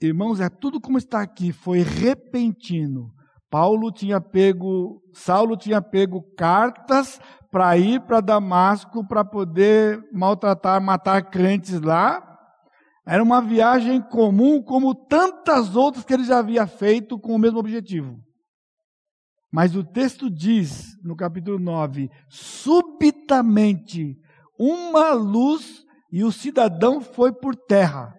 Irmãos, 0.00 0.40
é 0.40 0.48
tudo 0.48 0.80
como 0.80 0.98
está 0.98 1.20
aqui, 1.20 1.52
foi 1.52 1.80
repentino. 1.80 3.12
Paulo 3.54 3.92
tinha 3.92 4.20
pego, 4.20 5.00
Saulo 5.12 5.56
tinha 5.56 5.80
pego 5.80 6.20
cartas 6.36 7.20
para 7.52 7.78
ir 7.78 8.00
para 8.00 8.20
Damasco 8.20 9.06
para 9.06 9.24
poder 9.24 10.04
maltratar, 10.12 10.82
matar 10.82 11.30
crentes 11.30 11.80
lá. 11.80 12.20
Era 13.06 13.22
uma 13.22 13.40
viagem 13.40 14.02
comum, 14.02 14.60
como 14.60 14.92
tantas 14.92 15.76
outras 15.76 16.04
que 16.04 16.12
ele 16.12 16.24
já 16.24 16.40
havia 16.40 16.66
feito 16.66 17.16
com 17.16 17.32
o 17.32 17.38
mesmo 17.38 17.60
objetivo. 17.60 18.18
Mas 19.52 19.76
o 19.76 19.84
texto 19.84 20.28
diz, 20.28 21.00
no 21.04 21.14
capítulo 21.14 21.60
9: 21.60 22.10
subitamente 22.28 24.16
uma 24.58 25.12
luz 25.12 25.84
e 26.10 26.24
o 26.24 26.32
cidadão 26.32 27.00
foi 27.00 27.32
por 27.32 27.54
terra. 27.54 28.16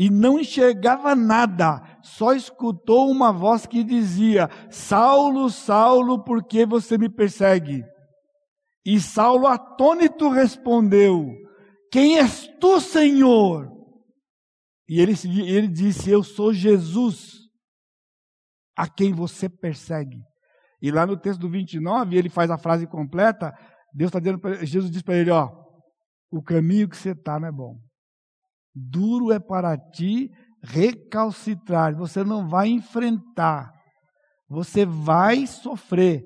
E 0.00 0.08
não 0.08 0.40
enxergava 0.40 1.14
nada, 1.14 1.82
só 2.02 2.32
escutou 2.32 3.10
uma 3.10 3.30
voz 3.30 3.66
que 3.66 3.84
dizia: 3.84 4.48
Saulo, 4.70 5.50
Saulo, 5.50 6.24
por 6.24 6.42
que 6.42 6.64
você 6.64 6.96
me 6.96 7.10
persegue? 7.10 7.84
E 8.82 8.98
Saulo, 8.98 9.46
atônito, 9.46 10.30
respondeu: 10.30 11.28
Quem 11.92 12.16
és 12.16 12.48
tu, 12.58 12.80
Senhor? 12.80 13.70
E 14.88 15.02
ele, 15.02 15.12
ele 15.46 15.68
disse: 15.68 16.08
Eu 16.08 16.22
sou 16.22 16.50
Jesus 16.50 17.34
a 18.74 18.88
quem 18.88 19.12
você 19.12 19.50
persegue. 19.50 20.16
E 20.80 20.90
lá 20.90 21.04
no 21.04 21.14
texto 21.14 21.40
do 21.40 21.50
29, 21.50 22.16
ele 22.16 22.30
faz 22.30 22.50
a 22.50 22.56
frase 22.56 22.86
completa. 22.86 23.52
Deus 23.92 24.08
está 24.08 24.18
dizendo, 24.18 24.38
pra, 24.38 24.64
Jesus 24.64 24.90
diz 24.90 25.02
para 25.02 25.16
ele: 25.16 25.30
Ó, 25.30 25.50
o 26.30 26.42
caminho 26.42 26.88
que 26.88 26.96
você 26.96 27.10
está 27.10 27.38
não 27.38 27.48
é 27.48 27.52
bom. 27.52 27.89
Duro 28.74 29.32
é 29.32 29.38
para 29.38 29.76
ti 29.76 30.30
recalcitrar. 30.62 31.96
Você 31.96 32.22
não 32.22 32.48
vai 32.48 32.68
enfrentar. 32.68 33.72
Você 34.48 34.84
vai 34.84 35.46
sofrer. 35.46 36.24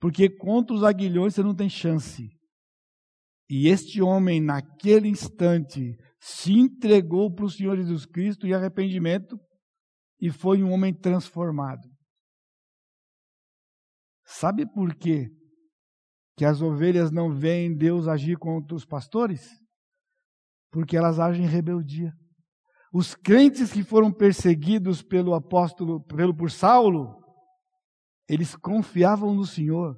Porque 0.00 0.28
contra 0.28 0.74
os 0.74 0.82
aguilhões 0.82 1.34
você 1.34 1.42
não 1.42 1.54
tem 1.54 1.68
chance. 1.68 2.28
E 3.48 3.68
este 3.68 4.00
homem, 4.00 4.40
naquele 4.40 5.08
instante, 5.08 5.96
se 6.20 6.52
entregou 6.52 7.32
para 7.32 7.44
o 7.44 7.50
Senhor 7.50 7.76
Jesus 7.76 8.06
Cristo 8.06 8.46
em 8.46 8.52
arrependimento 8.52 9.38
e 10.20 10.30
foi 10.30 10.62
um 10.62 10.72
homem 10.72 10.94
transformado. 10.94 11.86
Sabe 14.24 14.66
por 14.66 14.94
quê 14.94 15.28
que 16.36 16.44
as 16.44 16.62
ovelhas 16.62 17.10
não 17.10 17.30
veem 17.30 17.76
Deus 17.76 18.08
agir 18.08 18.38
contra 18.38 18.74
os 18.74 18.84
pastores? 18.84 19.46
Porque 20.74 20.96
elas 20.96 21.20
agem 21.20 21.44
em 21.44 21.48
rebeldia. 21.48 22.12
Os 22.92 23.14
crentes 23.14 23.72
que 23.72 23.84
foram 23.84 24.10
perseguidos 24.10 25.02
pelo 25.02 25.32
apóstolo, 25.32 26.00
pelo 26.00 26.34
por 26.34 26.50
Saulo, 26.50 27.14
eles 28.28 28.56
confiavam 28.56 29.32
no 29.32 29.46
Senhor. 29.46 29.96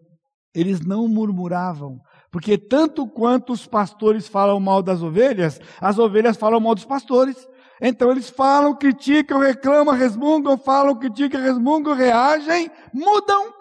Eles 0.55 0.81
não 0.81 1.09
murmuravam, 1.09 1.99
porque 2.31 2.59
tanto 2.59 3.07
quanto 3.07 3.55
os 3.55 3.67
pastores 3.67 4.29
falam 4.29 4.61
mal 4.61 4.83
das 4.83 5.03
ovelhas, 5.03 5.59
as 5.81 5.99
ovelhas 5.99 6.37
falam 6.37 6.61
mal 6.61 6.75
dos 6.75 6.85
pastores. 6.85 7.49
Então 7.81 8.11
eles 8.11 8.29
falam, 8.29 8.75
criticam, 8.77 9.39
reclamam, 9.39 9.95
resmungam, 9.95 10.59
falam, 10.59 10.99
criticam, 10.99 11.41
resmungam, 11.41 11.95
reagem, 11.95 12.71
mudam. 12.93 13.53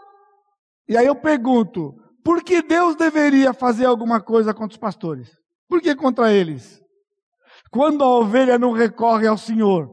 E 0.88 0.98
aí 0.98 1.06
eu 1.06 1.16
pergunto: 1.16 1.96
por 2.24 2.44
que 2.44 2.62
Deus 2.62 2.98
deveria 2.98 3.54
fazer 3.54 3.86
alguma 3.86 4.20
coisa 4.20 4.54
contra 4.54 4.74
os 4.74 4.80
pastores? 4.80 5.32
Por 5.70 5.82
que 5.82 5.96
contra 5.96 6.34
eles? 6.34 6.85
Quando 7.76 8.06
a 8.06 8.20
ovelha 8.20 8.58
não 8.58 8.72
recorre 8.72 9.28
ao 9.28 9.38
Senhor, 9.38 9.92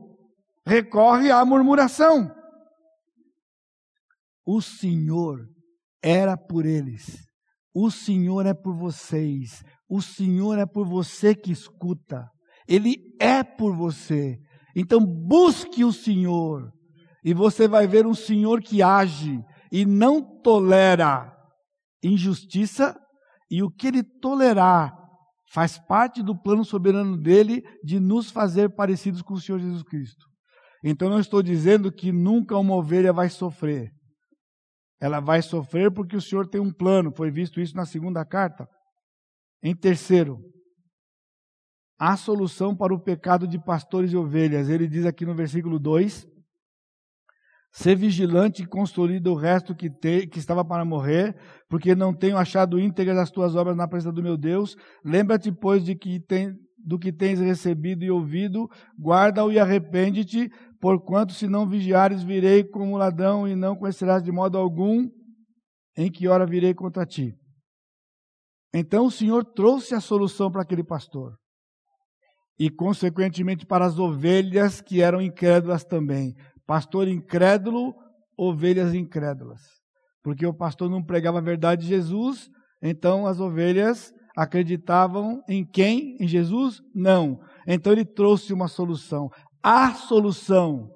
recorre 0.65 1.33
à 1.33 1.45
murmuração. 1.45 2.33
O 4.47 4.63
Senhor 4.63 5.41
era 6.01 6.37
por 6.37 6.65
eles. 6.65 7.17
O 7.75 7.91
Senhor 7.91 8.47
é 8.47 8.55
por 8.55 8.77
vocês. 8.77 9.65
O 9.89 10.01
Senhor 10.01 10.61
é 10.61 10.65
por 10.65 10.87
você 10.87 11.35
que 11.35 11.51
escuta. 11.51 12.31
Ele 12.69 12.99
é 13.21 13.43
por 13.43 13.75
você. 13.75 14.39
Então 14.77 15.05
busque 15.05 15.85
o 15.85 15.93
Senhor. 15.93 16.71
E 17.25 17.35
você 17.35 17.67
vai 17.67 17.89
ver 17.89 18.07
um 18.07 18.15
Senhor 18.15 18.63
que 18.63 18.81
age, 18.81 19.41
e 19.73 19.85
não 19.85 20.23
tolera 20.41 21.37
injustiça, 22.01 22.97
e 23.51 23.61
o 23.61 23.69
que 23.69 23.89
ele 23.89 24.05
tolerar 24.05 25.02
faz 25.53 25.79
parte 25.79 26.23
do 26.23 26.35
plano 26.35 26.65
soberano 26.65 27.17
dele 27.17 27.63
de 27.85 28.01
nos 28.01 28.31
fazer 28.31 28.71
parecidos 28.71 29.21
com 29.21 29.35
o 29.35 29.41
Senhor 29.41 29.59
Jesus 29.59 29.83
Cristo. 29.83 30.27
Então 30.83 31.11
não 31.11 31.21
estou 31.21 31.43
dizendo 31.43 31.93
que 31.93 32.11
nunca 32.11 32.57
uma 32.57 32.75
ovelha 32.75 33.13
vai 33.13 33.29
sofrer. 33.29 33.93
Ela 34.99 35.21
vai 35.21 35.43
sofrer 35.43 35.93
porque 35.93 36.17
o 36.17 36.23
Senhor 36.23 36.49
tem 36.49 36.61
um 36.61 36.73
plano, 36.73 37.13
foi 37.15 37.31
visto 37.31 37.61
isso 37.61 37.77
na 37.77 37.85
segunda 37.85 38.25
carta. 38.25 38.67
Em 39.63 39.77
terceiro, 39.77 40.41
a 41.99 42.17
solução 42.17 42.75
para 42.75 42.95
o 42.95 43.01
pecado 43.01 43.47
de 43.47 43.63
pastores 43.63 44.11
e 44.11 44.17
ovelhas. 44.17 44.69
Ele 44.69 44.89
diz 44.89 45.05
aqui 45.05 45.27
no 45.27 45.35
versículo 45.35 45.79
2: 45.79 46.27
Ser 47.73 47.97
vigilante 47.97 48.63
e 48.63 48.67
consolida 48.67 49.31
o 49.31 49.35
resto 49.35 49.75
que, 49.75 49.89
te, 49.89 50.27
que 50.27 50.39
estava 50.39 50.63
para 50.63 50.85
morrer, 50.85 51.35
porque 51.71 51.95
não 51.95 52.15
tenho 52.15 52.37
achado 52.37 52.79
íntegras 52.79 53.17
as 53.17 53.31
tuas 53.31 53.57
obras 53.57 53.75
na 53.75 53.89
presença 53.89 54.13
do 54.13 54.23
meu 54.23 54.37
Deus. 54.37 54.77
Lembra-te, 55.03 55.51
pois, 55.51 55.83
de 55.83 55.95
que 55.95 56.21
tem, 56.21 56.55
do 56.77 56.99
que 56.99 57.11
tens 57.11 57.41
recebido 57.41 58.05
e 58.05 58.11
ouvido, 58.11 58.69
guarda-o 59.01 59.51
e 59.51 59.59
arrepende-te, 59.59 60.51
porquanto 60.81 61.33
se 61.33 61.49
não 61.49 61.67
vigiares, 61.67 62.23
virei 62.23 62.63
como 62.63 62.99
ladrão 62.99 63.49
e 63.49 63.57
não 63.57 63.75
conhecerás 63.75 64.23
de 64.23 64.31
modo 64.31 64.59
algum 64.59 65.09
em 65.97 66.11
que 66.11 66.29
hora 66.29 66.45
virei 66.45 66.75
contra 66.75 67.07
ti. 67.07 67.35
Então 68.75 69.07
o 69.07 69.11
Senhor 69.11 69.45
trouxe 69.45 69.95
a 69.95 70.01
solução 70.01 70.51
para 70.51 70.63
aquele 70.63 70.85
pastor. 70.85 71.37
E, 72.59 72.71
consequentemente, 72.71 73.67
para 73.67 73.87
as 73.87 73.99
ovelhas 73.99 74.81
que 74.81 75.01
eram 75.01 75.21
incrédulas 75.21 75.85
também. 75.85 76.35
Pastor 76.67 77.09
incrédulo, 77.09 77.95
ovelhas 78.37 78.95
incrédulas. 78.95 79.61
Porque 80.23 80.47
o 80.47 80.55
pastor 80.55 80.89
não 80.89 81.03
pregava 81.03 81.39
a 81.39 81.43
verdade 81.43 81.83
de 81.83 81.89
Jesus, 81.89 82.49
então 82.81 83.27
as 83.27 83.41
ovelhas 83.41 84.13
acreditavam 84.37 85.43
em 85.49 85.65
quem? 85.65 86.17
Em 86.21 86.27
Jesus? 86.27 86.81
Não. 86.95 87.41
Então 87.67 87.93
ele 87.93 88.05
trouxe 88.05 88.53
uma 88.53 88.69
solução. 88.69 89.29
Há 89.63 89.95
solução 89.95 90.89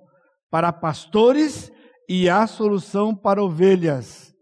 para 0.51 0.73
pastores 0.73 1.71
e 2.09 2.29
há 2.29 2.47
solução 2.47 3.14
para 3.14 3.43
ovelhas. 3.43 4.33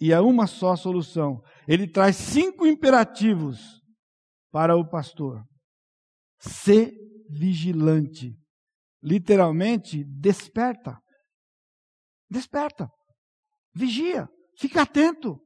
E 0.00 0.12
há 0.12 0.20
uma 0.20 0.46
só 0.46 0.74
solução. 0.74 1.40
Ele 1.66 1.86
traz 1.86 2.16
cinco 2.16 2.66
imperativos 2.66 3.80
para 4.50 4.76
o 4.76 4.88
pastor. 4.88 5.42
Se 6.40 6.92
vigilante 7.30 8.36
literalmente, 9.02 10.04
desperta. 10.04 10.98
Desperta. 12.30 12.88
Vigia. 13.74 14.28
Fica 14.56 14.82
atento. 14.82 15.40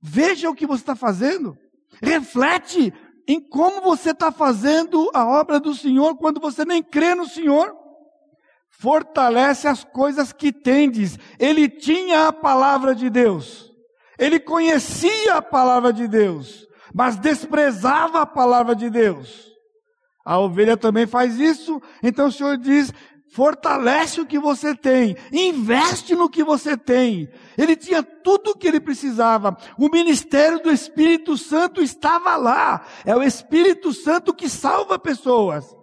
Veja 0.00 0.50
o 0.50 0.54
que 0.54 0.66
você 0.66 0.82
está 0.82 0.96
fazendo. 0.96 1.56
Reflete 2.02 2.92
em 3.28 3.40
como 3.40 3.80
você 3.80 4.10
está 4.10 4.32
fazendo 4.32 5.10
a 5.14 5.26
obra 5.26 5.60
do 5.60 5.74
Senhor 5.74 6.16
quando 6.16 6.40
você 6.40 6.64
nem 6.64 6.82
crê 6.82 7.14
no 7.14 7.26
Senhor. 7.26 7.74
Fortalece 8.68 9.68
as 9.68 9.84
coisas 9.84 10.32
que 10.32 10.52
tendes. 10.52 11.18
Ele 11.38 11.68
tinha 11.68 12.28
a 12.28 12.32
palavra 12.32 12.94
de 12.94 13.08
Deus. 13.08 13.70
Ele 14.18 14.40
conhecia 14.40 15.36
a 15.36 15.42
palavra 15.42 15.92
de 15.92 16.06
Deus, 16.06 16.66
mas 16.94 17.16
desprezava 17.16 18.22
a 18.22 18.26
palavra 18.26 18.74
de 18.74 18.90
Deus. 18.90 19.51
A 20.24 20.38
ovelha 20.38 20.76
também 20.76 21.06
faz 21.06 21.38
isso. 21.38 21.80
Então 22.02 22.28
o 22.28 22.32
Senhor 22.32 22.56
diz: 22.56 22.92
fortalece 23.32 24.20
o 24.20 24.26
que 24.26 24.38
você 24.38 24.74
tem, 24.74 25.16
investe 25.32 26.14
no 26.14 26.28
que 26.28 26.44
você 26.44 26.76
tem. 26.76 27.28
Ele 27.56 27.74
tinha 27.74 28.02
tudo 28.02 28.50
o 28.50 28.56
que 28.56 28.68
ele 28.68 28.80
precisava. 28.80 29.56
O 29.78 29.88
ministério 29.88 30.62
do 30.62 30.70
Espírito 30.70 31.36
Santo 31.36 31.82
estava 31.82 32.36
lá. 32.36 32.84
É 33.04 33.16
o 33.16 33.22
Espírito 33.22 33.92
Santo 33.92 34.34
que 34.34 34.48
salva 34.48 34.98
pessoas. 34.98 35.74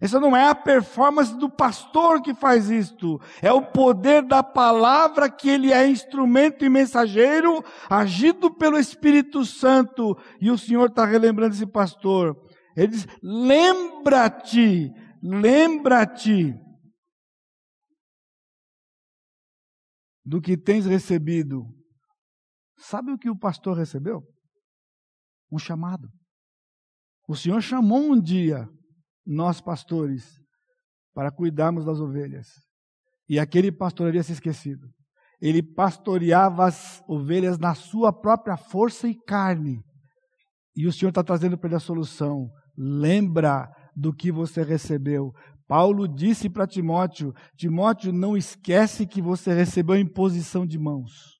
Essa 0.00 0.20
não 0.20 0.36
é 0.36 0.48
a 0.48 0.54
performance 0.54 1.36
do 1.36 1.50
pastor 1.50 2.22
que 2.22 2.32
faz 2.32 2.70
isto, 2.70 3.20
é 3.42 3.52
o 3.52 3.60
poder 3.60 4.22
da 4.22 4.44
palavra 4.44 5.28
que 5.28 5.50
ele 5.50 5.72
é 5.72 5.88
instrumento 5.88 6.64
e 6.64 6.68
mensageiro, 6.68 7.64
agido 7.90 8.48
pelo 8.48 8.78
Espírito 8.78 9.44
Santo. 9.44 10.16
E 10.40 10.52
o 10.52 10.58
Senhor 10.58 10.88
está 10.88 11.04
relembrando 11.04 11.54
esse 11.54 11.66
pastor. 11.66 12.36
Ele 12.78 12.92
diz: 12.92 13.06
lembra-te, 13.20 14.92
lembra-te 15.20 16.54
do 20.24 20.40
que 20.40 20.56
tens 20.56 20.86
recebido. 20.86 21.66
Sabe 22.76 23.10
o 23.10 23.18
que 23.18 23.28
o 23.28 23.36
pastor 23.36 23.76
recebeu? 23.76 24.22
Um 25.50 25.58
chamado. 25.58 26.08
O 27.26 27.34
Senhor 27.34 27.60
chamou 27.60 27.98
um 27.98 28.20
dia 28.20 28.68
nós 29.26 29.60
pastores 29.60 30.40
para 31.12 31.32
cuidarmos 31.32 31.84
das 31.84 31.98
ovelhas. 31.98 32.46
E 33.28 33.40
aquele 33.40 33.72
pastor 33.72 34.06
havia 34.06 34.22
se 34.22 34.32
esquecido. 34.32 34.88
Ele 35.40 35.62
pastoreava 35.62 36.66
as 36.66 37.02
ovelhas 37.08 37.58
na 37.58 37.74
sua 37.74 38.12
própria 38.12 38.56
força 38.56 39.08
e 39.08 39.20
carne. 39.26 39.82
E 40.76 40.86
o 40.86 40.92
Senhor 40.92 41.08
está 41.08 41.24
trazendo 41.24 41.58
para 41.58 41.68
ele 41.68 41.76
a 41.76 41.80
solução. 41.80 42.48
Lembra 42.80 43.68
do 43.96 44.14
que 44.14 44.30
você 44.30 44.62
recebeu. 44.62 45.34
Paulo 45.66 46.06
disse 46.06 46.48
para 46.48 46.66
Timóteo: 46.66 47.34
Timóteo, 47.56 48.12
não 48.12 48.36
esquece 48.36 49.04
que 49.04 49.20
você 49.20 49.52
recebeu 49.52 49.96
imposição 49.96 50.64
de 50.64 50.78
mãos. 50.78 51.36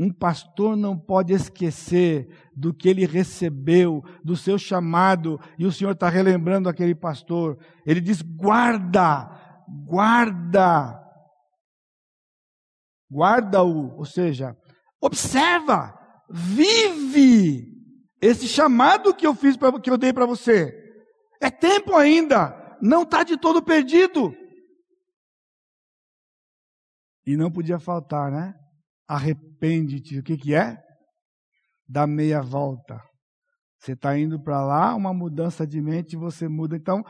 Um 0.00 0.10
pastor 0.10 0.74
não 0.74 0.98
pode 0.98 1.34
esquecer 1.34 2.26
do 2.56 2.72
que 2.72 2.88
ele 2.88 3.06
recebeu, 3.06 4.02
do 4.24 4.34
seu 4.34 4.58
chamado, 4.58 5.38
e 5.58 5.66
o 5.66 5.70
Senhor 5.70 5.92
está 5.92 6.08
relembrando 6.08 6.68
aquele 6.68 6.94
pastor. 6.94 7.58
Ele 7.86 8.00
diz: 8.00 8.22
guarda, 8.22 9.28
guarda, 9.86 10.98
guarda-o, 13.12 13.94
ou 13.98 14.06
seja, 14.06 14.56
observa, 15.00 15.94
vive 16.30 17.71
esse 18.22 18.46
chamado 18.46 19.12
que 19.12 19.26
eu 19.26 19.34
fiz, 19.34 19.56
que 19.82 19.90
eu 19.90 19.98
dei 19.98 20.12
para 20.12 20.24
você. 20.24 20.72
É 21.40 21.50
tempo 21.50 21.96
ainda, 21.96 22.78
não 22.80 23.02
está 23.02 23.24
de 23.24 23.36
todo 23.36 23.64
perdido. 23.64 24.32
E 27.26 27.36
não 27.36 27.50
podia 27.50 27.80
faltar, 27.80 28.30
né? 28.30 28.54
Arrepende-te. 29.08 30.20
O 30.20 30.22
que, 30.22 30.36
que 30.36 30.54
é? 30.54 30.78
Dá 31.88 32.06
meia 32.06 32.40
volta. 32.40 33.02
Você 33.80 33.92
está 33.92 34.16
indo 34.16 34.40
para 34.40 34.64
lá, 34.64 34.94
uma 34.94 35.12
mudança 35.12 35.66
de 35.66 35.80
mente, 35.80 36.16
você 36.16 36.48
muda. 36.48 36.76
Então, 36.76 37.02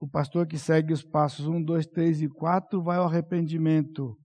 o 0.00 0.08
pastor 0.08 0.46
que 0.46 0.56
segue 0.56 0.94
os 0.94 1.02
passos 1.02 1.46
1, 1.46 1.62
2, 1.62 1.86
3 1.88 2.22
e 2.22 2.28
4 2.28 2.82
vai 2.82 2.96
ao 2.96 3.04
arrependimento. 3.04 4.16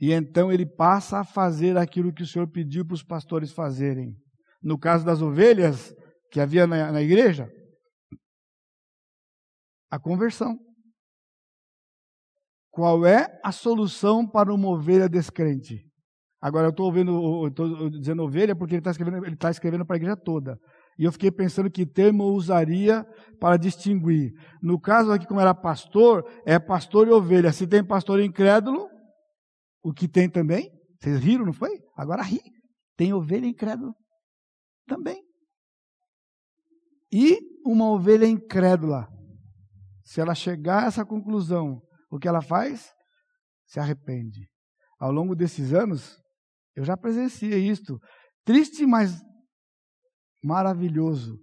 E 0.00 0.12
então 0.12 0.52
ele 0.52 0.64
passa 0.64 1.18
a 1.18 1.24
fazer 1.24 1.76
aquilo 1.76 2.12
que 2.12 2.22
o 2.22 2.26
Senhor 2.26 2.48
pediu 2.48 2.86
para 2.86 2.94
os 2.94 3.02
pastores 3.02 3.52
fazerem. 3.52 4.14
No 4.62 4.78
caso 4.78 5.04
das 5.04 5.22
ovelhas 5.22 5.94
que 6.30 6.40
havia 6.40 6.66
na, 6.66 6.92
na 6.92 7.02
igreja, 7.02 7.50
a 9.90 9.98
conversão. 9.98 10.56
Qual 12.70 13.04
é 13.04 13.26
a 13.44 13.50
solução 13.50 14.26
para 14.26 14.54
uma 14.54 14.68
ovelha 14.68 15.08
descrente? 15.08 15.84
Agora 16.40 16.68
eu 16.68 16.70
estou 16.70 16.86
ouvindo, 16.86 17.48
estou 17.48 17.90
dizendo 17.90 18.22
ovelha 18.22 18.54
porque 18.54 18.74
ele 18.74 18.80
está 18.80 18.92
escrevendo, 18.92 19.26
ele 19.26 19.34
está 19.34 19.50
escrevendo 19.50 19.84
para 19.84 19.96
a 19.96 19.98
igreja 19.98 20.16
toda. 20.16 20.56
E 20.96 21.04
eu 21.04 21.12
fiquei 21.12 21.30
pensando 21.30 21.70
que 21.70 21.84
termo 21.84 22.22
eu 22.22 22.28
usaria 22.28 23.04
para 23.40 23.56
distinguir. 23.56 24.32
No 24.62 24.80
caso 24.80 25.10
aqui, 25.10 25.26
como 25.26 25.40
era 25.40 25.54
pastor, 25.54 26.24
é 26.46 26.58
pastor 26.58 27.08
e 27.08 27.10
ovelha. 27.10 27.52
Se 27.52 27.66
tem 27.66 27.84
pastor 27.84 28.20
incrédulo, 28.20 28.88
o 29.82 29.92
que 29.92 30.06
tem 30.06 30.30
também? 30.30 30.70
Vocês 31.00 31.18
riram, 31.18 31.44
não 31.44 31.52
foi? 31.52 31.70
Agora 31.96 32.22
ri. 32.22 32.40
Tem 32.96 33.12
ovelha 33.12 33.46
incrédula 33.46 33.92
também. 34.90 35.24
E 37.12 37.38
uma 37.64 37.88
ovelha 37.90 38.26
incrédula 38.26 39.08
se 40.10 40.20
ela 40.20 40.34
chegar 40.34 40.82
a 40.82 40.86
essa 40.86 41.06
conclusão, 41.06 41.80
o 42.10 42.18
que 42.18 42.26
ela 42.26 42.42
faz? 42.42 42.92
Se 43.68 43.78
arrepende. 43.78 44.48
Ao 44.98 45.12
longo 45.12 45.36
desses 45.36 45.72
anos, 45.72 46.20
eu 46.74 46.84
já 46.84 46.96
presenciei 46.96 47.68
isto. 47.68 47.96
Triste, 48.44 48.84
mas 48.84 49.22
maravilhoso. 50.42 51.38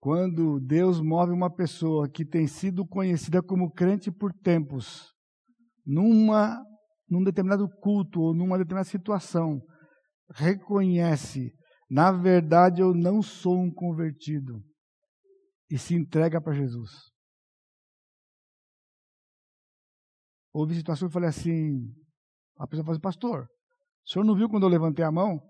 Quando 0.00 0.58
Deus 0.60 0.98
move 0.98 1.30
uma 1.30 1.54
pessoa 1.54 2.08
que 2.08 2.24
tem 2.24 2.46
sido 2.46 2.86
conhecida 2.86 3.42
como 3.42 3.70
crente 3.70 4.10
por 4.10 4.32
tempos, 4.32 5.12
numa, 5.84 6.58
num 7.06 7.22
determinado 7.22 7.68
culto 7.82 8.22
ou 8.22 8.34
numa 8.34 8.56
determinada 8.56 8.88
situação, 8.88 9.60
reconhece, 10.32 11.52
na 11.88 12.10
verdade 12.10 12.80
eu 12.80 12.94
não 12.94 13.22
sou 13.22 13.58
um 13.60 13.72
convertido, 13.72 14.62
e 15.70 15.78
se 15.78 15.94
entrega 15.94 16.40
para 16.40 16.54
Jesus. 16.54 16.90
Houve 20.52 20.74
situações 20.74 21.08
que 21.08 21.10
eu 21.10 21.12
falei 21.12 21.28
assim, 21.28 21.92
a 22.56 22.66
pessoa 22.66 22.84
falou 22.84 22.94
assim, 22.94 23.02
pastor, 23.02 23.44
o 23.44 24.08
senhor 24.08 24.24
não 24.24 24.34
viu 24.34 24.48
quando 24.48 24.62
eu 24.62 24.70
levantei 24.70 25.04
a 25.04 25.12
mão? 25.12 25.40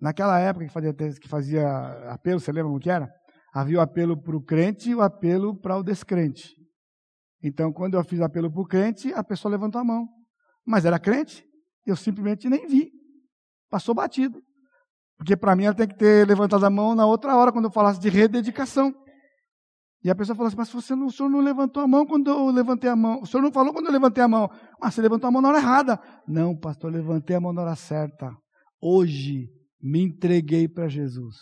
Naquela 0.00 0.38
época 0.38 0.66
que 0.66 0.72
fazia, 0.72 0.92
que 0.92 1.28
fazia 1.28 1.66
apelo, 2.10 2.40
você 2.40 2.52
lembra 2.52 2.68
como 2.68 2.80
que 2.80 2.90
era? 2.90 3.08
Havia 3.54 3.78
o 3.78 3.80
apelo 3.80 4.20
para 4.20 4.36
o 4.36 4.42
crente 4.42 4.90
e 4.90 4.94
o 4.94 5.00
apelo 5.00 5.58
para 5.58 5.78
o 5.78 5.82
descrente. 5.82 6.52
Então, 7.42 7.72
quando 7.72 7.94
eu 7.94 8.04
fiz 8.04 8.20
apelo 8.20 8.52
para 8.52 8.60
o 8.60 8.66
crente, 8.66 9.12
a 9.14 9.22
pessoa 9.22 9.52
levantou 9.52 9.80
a 9.80 9.84
mão. 9.84 10.08
Mas 10.66 10.84
era 10.84 10.98
crente, 10.98 11.44
eu 11.86 11.94
simplesmente 11.94 12.48
nem 12.48 12.66
vi. 12.66 12.90
Passou 13.70 13.94
batido. 13.94 14.42
Porque 15.16 15.36
para 15.36 15.54
mim 15.54 15.64
ela 15.64 15.74
tem 15.74 15.86
que 15.86 15.96
ter 15.96 16.26
levantado 16.26 16.64
a 16.64 16.70
mão 16.70 16.94
na 16.94 17.06
outra 17.06 17.36
hora, 17.36 17.52
quando 17.52 17.66
eu 17.66 17.70
falasse 17.70 18.00
de 18.00 18.08
rededicação. 18.08 18.92
E 20.02 20.10
a 20.10 20.14
pessoa 20.14 20.36
falou 20.36 20.48
assim, 20.48 20.56
mas 20.56 20.70
você 20.70 20.94
não, 20.94 21.06
o 21.06 21.10
senhor 21.10 21.30
não 21.30 21.40
levantou 21.40 21.82
a 21.82 21.88
mão 21.88 22.04
quando 22.04 22.28
eu 22.30 22.50
levantei 22.50 22.90
a 22.90 22.96
mão. 22.96 23.22
O 23.22 23.26
senhor 23.26 23.42
não 23.42 23.50
falou 23.50 23.72
quando 23.72 23.86
eu 23.86 23.92
levantei 23.92 24.22
a 24.22 24.28
mão. 24.28 24.50
Mas 24.78 24.94
você 24.94 25.00
levantou 25.00 25.28
a 25.28 25.30
mão 25.30 25.40
na 25.40 25.48
hora 25.48 25.58
errada. 25.58 25.98
Não, 26.28 26.54
pastor, 26.54 26.92
eu 26.92 26.98
levantei 26.98 27.34
a 27.34 27.40
mão 27.40 27.54
na 27.54 27.62
hora 27.62 27.74
certa. 27.74 28.30
Hoje 28.82 29.48
me 29.80 30.02
entreguei 30.02 30.68
para 30.68 30.88
Jesus. 30.88 31.36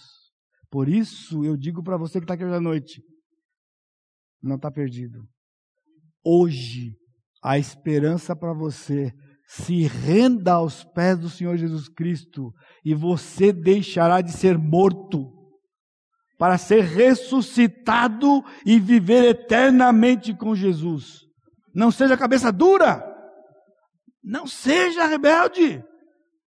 Por 0.71 0.89
isso 0.89 1.45
eu 1.45 1.57
digo 1.57 1.83
para 1.83 1.97
você 1.97 2.21
que 2.21 2.25
está 2.25 2.35
aqui 2.35 2.45
hoje 2.45 2.55
à 2.55 2.61
noite, 2.61 3.03
não 4.41 4.57
está 4.57 4.71
perdido. 4.71 5.25
Hoje 6.25 6.97
a 7.43 7.59
esperança 7.59 8.37
para 8.37 8.55
você 8.55 9.13
se 9.55 9.83
renda 9.83 10.53
aos 10.53 10.83
pés 10.83 11.19
do 11.19 11.29
Senhor 11.29 11.59
Jesus 11.59 11.87
Cristo 11.87 12.55
e 12.83 12.95
você 12.95 13.53
deixará 13.53 14.23
de 14.23 14.33
ser 14.33 14.57
morto 14.57 15.31
para 16.39 16.57
ser 16.57 16.83
ressuscitado 16.85 18.43
e 18.65 18.81
viver 18.81 19.25
eternamente 19.25 20.35
com 20.35 20.55
Jesus. 20.55 21.27
Não 21.75 21.91
seja 21.91 22.17
cabeça 22.17 22.51
dura, 22.51 23.05
não 24.25 24.47
seja 24.47 25.05
rebelde. 25.05 25.85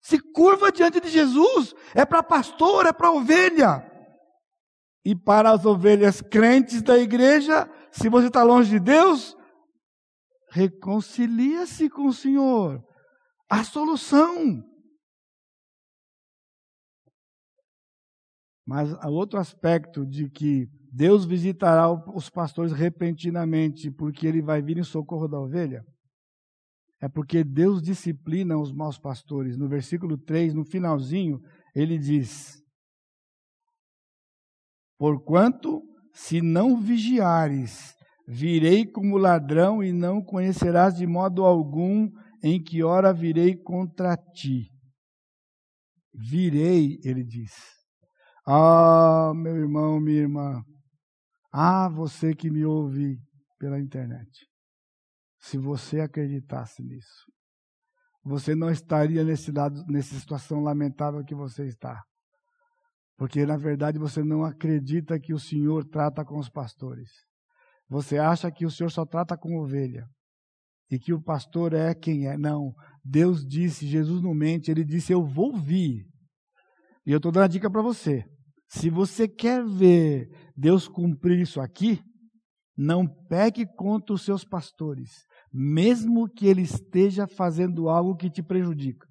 Se 0.01 0.17
curva 0.17 0.71
diante 0.71 0.99
de 0.99 1.09
Jesus, 1.09 1.75
é 1.93 2.03
para 2.03 2.23
pastor, 2.23 2.87
é 2.87 2.93
para 2.93 3.11
ovelha. 3.11 3.85
E 5.05 5.15
para 5.15 5.51
as 5.51 5.65
ovelhas 5.65 6.19
crentes 6.19 6.81
da 6.81 6.97
igreja, 6.97 7.69
se 7.91 8.09
você 8.09 8.25
está 8.25 8.41
longe 8.41 8.71
de 8.71 8.79
Deus, 8.79 9.37
reconcilia-se 10.49 11.91
com 11.91 12.07
o 12.07 12.13
Senhor. 12.13 12.86
A 13.49 13.63
solução. 13.63 14.63
Mas 18.65 18.91
outro 19.05 19.39
aspecto 19.39 20.05
de 20.05 20.29
que 20.29 20.67
Deus 20.91 21.25
visitará 21.25 21.89
os 21.89 22.29
pastores 22.29 22.73
repentinamente, 22.73 23.89
porque 23.89 24.27
ele 24.27 24.41
vai 24.41 24.61
vir 24.61 24.77
em 24.77 24.83
socorro 24.83 25.27
da 25.27 25.39
ovelha, 25.39 25.85
é 26.99 27.07
porque 27.07 27.43
Deus 27.43 27.81
disciplina 27.81 28.57
os 28.57 28.73
maus 28.73 28.97
pastores. 28.97 29.57
No 29.57 29.69
versículo 29.69 30.17
3, 30.17 30.53
no 30.53 30.65
finalzinho, 30.65 31.39
ele 31.75 31.97
diz: 31.97 32.61
Porquanto, 34.97 35.81
se 36.11 36.41
não 36.41 36.81
vigiares, 36.81 37.95
virei 38.27 38.85
como 38.85 39.17
ladrão 39.17 39.83
e 39.83 39.93
não 39.93 40.21
conhecerás 40.21 40.95
de 40.95 41.05
modo 41.05 41.45
algum 41.45 42.09
em 42.43 42.61
que 42.61 42.83
hora 42.83 43.13
virei 43.13 43.55
contra 43.55 44.15
ti. 44.17 44.69
Virei, 46.13 46.99
ele 47.03 47.23
diz. 47.23 47.53
Ah, 48.47 49.33
meu 49.35 49.55
irmão, 49.57 49.99
minha 49.99 50.21
irmã. 50.21 50.63
Ah, 51.51 51.89
você 51.89 52.33
que 52.33 52.49
me 52.49 52.65
ouve 52.65 53.17
pela 53.59 53.79
internet. 53.79 54.47
Se 55.39 55.57
você 55.57 56.01
acreditasse 56.01 56.83
nisso, 56.83 57.25
você 58.23 58.55
não 58.55 58.69
estaria 58.69 59.23
nesse 59.23 59.51
lado, 59.51 59.83
nessa 59.87 60.15
situação 60.19 60.61
lamentável 60.61 61.23
que 61.23 61.35
você 61.35 61.65
está. 61.65 62.03
Porque, 63.17 63.45
na 63.45 63.57
verdade, 63.57 63.97
você 63.97 64.23
não 64.23 64.43
acredita 64.43 65.19
que 65.19 65.33
o 65.33 65.39
Senhor 65.39 65.85
trata 65.85 66.23
com 66.23 66.37
os 66.37 66.49
pastores. 66.49 67.09
Você 67.89 68.17
acha 68.17 68.51
que 68.51 68.65
o 68.65 68.69
Senhor 68.69 68.89
só 68.89 69.05
trata 69.05 69.37
com 69.37 69.57
ovelha. 69.57 70.05
E 70.89 70.97
que 70.97 71.13
o 71.13 71.21
pastor 71.21 71.73
é 71.73 71.93
quem 71.93 72.27
é. 72.27 72.37
Não. 72.37 72.73
Deus 73.03 73.45
disse, 73.45 73.87
Jesus 73.87 74.21
não 74.21 74.33
mente, 74.33 74.71
ele 74.71 74.83
disse: 74.83 75.11
Eu 75.11 75.23
vou 75.23 75.55
vir. 75.57 76.05
E 77.05 77.11
eu 77.11 77.17
estou 77.17 77.31
dando 77.31 77.43
a 77.43 77.47
dica 77.47 77.69
para 77.69 77.81
você. 77.81 78.23
Se 78.69 78.89
você 78.89 79.27
quer 79.27 79.65
ver 79.65 80.27
Deus 80.55 80.87
cumprir 80.87 81.39
isso 81.39 81.61
aqui, 81.61 82.01
não 82.77 83.07
peque 83.29 83.65
contra 83.65 84.13
os 84.13 84.23
seus 84.23 84.43
pastores, 84.43 85.25
mesmo 85.51 86.29
que 86.29 86.45
ele 86.45 86.61
esteja 86.61 87.25
fazendo 87.27 87.89
algo 87.89 88.15
que 88.15 88.29
te 88.29 88.43
prejudica. 88.43 89.07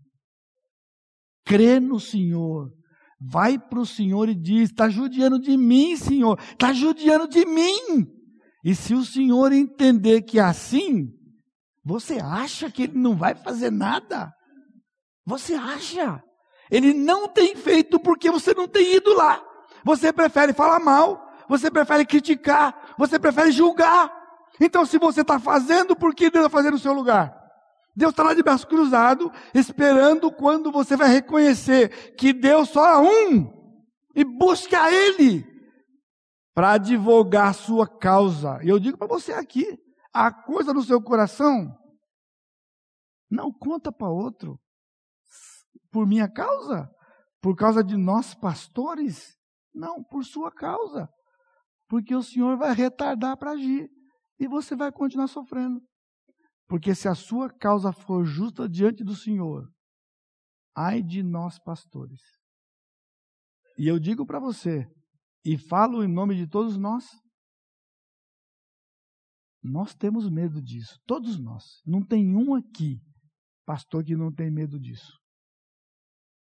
Crê 1.44 1.80
no 1.80 1.98
Senhor. 1.98 2.70
Vai 3.18 3.58
para 3.58 3.80
o 3.80 3.86
Senhor 3.86 4.28
e 4.28 4.34
diz: 4.34 4.70
está 4.70 4.88
judiando 4.88 5.40
de 5.40 5.56
mim, 5.56 5.96
Senhor, 5.96 6.38
está 6.38 6.72
judiando 6.72 7.26
de 7.26 7.46
mim. 7.46 8.06
E 8.62 8.74
se 8.74 8.94
o 8.94 9.04
Senhor 9.04 9.52
entender 9.52 10.22
que 10.22 10.38
é 10.38 10.42
assim, 10.42 11.08
você 11.86 12.18
acha 12.18 12.68
que 12.68 12.82
ele 12.82 12.98
não 12.98 13.14
vai 13.14 13.36
fazer 13.36 13.70
nada? 13.70 14.34
Você 15.24 15.54
acha? 15.54 16.20
Ele 16.68 16.92
não 16.92 17.28
tem 17.28 17.54
feito 17.54 18.00
porque 18.00 18.28
você 18.28 18.52
não 18.52 18.66
tem 18.66 18.96
ido 18.96 19.14
lá. 19.14 19.40
Você 19.84 20.12
prefere 20.12 20.52
falar 20.52 20.80
mal, 20.80 21.24
você 21.48 21.70
prefere 21.70 22.04
criticar. 22.04 22.94
você 22.98 23.20
prefere 23.20 23.52
julgar. 23.52 24.12
Então, 24.60 24.84
se 24.84 24.98
você 24.98 25.20
está 25.20 25.38
fazendo, 25.38 25.94
por 25.94 26.12
que 26.12 26.28
Deus 26.28 26.46
vai 26.46 26.50
fazer 26.50 26.72
no 26.72 26.78
seu 26.78 26.92
lugar? 26.92 27.32
Deus 27.94 28.10
está 28.10 28.24
lá 28.24 28.34
de 28.34 28.42
braço 28.42 28.66
cruzado, 28.66 29.30
esperando 29.54 30.32
quando 30.32 30.72
você 30.72 30.96
vai 30.96 31.08
reconhecer 31.08 32.14
que 32.16 32.32
Deus 32.32 32.70
só 32.70 32.84
há 32.84 33.00
um 33.00 33.48
e 34.12 34.24
busca 34.24 34.90
Ele 34.90 35.46
para 36.52 36.72
advogar 36.72 37.50
a 37.50 37.52
sua 37.52 37.86
causa. 37.86 38.58
E 38.64 38.68
eu 38.68 38.80
digo 38.80 38.98
para 38.98 39.06
você 39.06 39.32
aqui: 39.32 39.78
a 40.16 40.32
coisa 40.32 40.72
no 40.72 40.82
seu 40.82 41.02
coração, 41.02 41.76
não 43.30 43.52
conta 43.52 43.92
para 43.92 44.08
outro. 44.08 44.58
Por 45.90 46.06
minha 46.06 46.30
causa? 46.30 46.88
Por 47.40 47.54
causa 47.54 47.84
de 47.84 47.96
nós 47.96 48.34
pastores? 48.34 49.36
Não, 49.74 50.02
por 50.02 50.24
sua 50.24 50.50
causa. 50.50 51.08
Porque 51.86 52.14
o 52.14 52.22
Senhor 52.22 52.56
vai 52.56 52.72
retardar 52.72 53.36
para 53.36 53.50
agir. 53.50 53.90
E 54.38 54.48
você 54.48 54.74
vai 54.74 54.90
continuar 54.90 55.28
sofrendo. 55.28 55.80
Porque 56.66 56.94
se 56.94 57.08
a 57.08 57.14
sua 57.14 57.50
causa 57.50 57.92
for 57.92 58.24
justa 58.24 58.66
diante 58.66 59.04
do 59.04 59.14
Senhor, 59.14 59.68
ai 60.74 61.02
de 61.02 61.22
nós 61.22 61.58
pastores. 61.58 62.20
E 63.78 63.86
eu 63.86 63.98
digo 63.98 64.24
para 64.24 64.40
você, 64.40 64.86
e 65.44 65.58
falo 65.58 66.02
em 66.02 66.12
nome 66.12 66.34
de 66.34 66.48
todos 66.48 66.78
nós, 66.78 67.04
nós 69.66 69.94
temos 69.94 70.30
medo 70.30 70.62
disso, 70.62 70.98
todos 71.06 71.38
nós. 71.38 71.64
Não 71.84 72.02
tem 72.04 72.36
um 72.36 72.54
aqui, 72.54 73.00
pastor, 73.64 74.04
que 74.04 74.16
não 74.16 74.32
tem 74.32 74.50
medo 74.50 74.78
disso. 74.78 75.12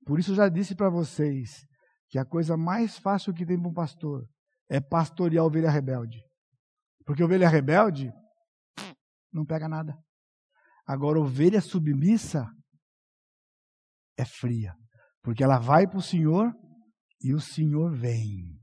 Por 0.05 0.19
isso 0.19 0.33
eu 0.33 0.37
já 0.37 0.49
disse 0.49 0.75
para 0.75 0.91
vocês 0.91 1.67
que 2.09 2.19
a 2.19 2.25
coisa 2.25 2.57
mais 2.57 2.99
fácil 2.99 3.33
que 3.33 3.47
tem 3.47 3.59
para 3.59 3.69
um 3.69 3.73
pastor 3.73 4.29
é 4.69 4.81
pastorear 4.81 5.45
ovelha 5.45 5.71
rebelde. 5.71 6.23
Porque 7.05 7.23
ovelha 7.23 7.49
rebelde 7.49 8.13
não 9.33 9.45
pega 9.45 9.69
nada. 9.69 9.97
Agora, 10.87 11.21
ovelha 11.21 11.61
submissa 11.61 12.47
é 14.17 14.25
fria, 14.25 14.75
porque 15.23 15.43
ela 15.43 15.59
vai 15.59 15.87
para 15.87 15.99
o 15.99 16.03
Senhor 16.03 16.53
e 17.21 17.33
o 17.35 17.41
Senhor 17.41 17.93
vem. 17.97 18.59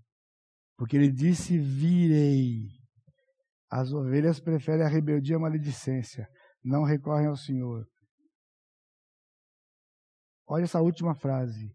Porque 0.78 0.96
ele 0.96 1.12
disse: 1.12 1.58
Virei. 1.58 2.81
As 3.72 3.94
ovelhas 3.94 4.42
preferem 4.42 4.86
a 4.86 4.90
rebeldia 4.90 5.38
a 5.38 5.40
maledicência, 5.40 6.28
não 6.62 6.84
recorrem 6.84 7.28
ao 7.28 7.38
Senhor. 7.38 7.86
Olha 10.46 10.64
essa 10.64 10.82
última 10.82 11.16
frase. 11.16 11.74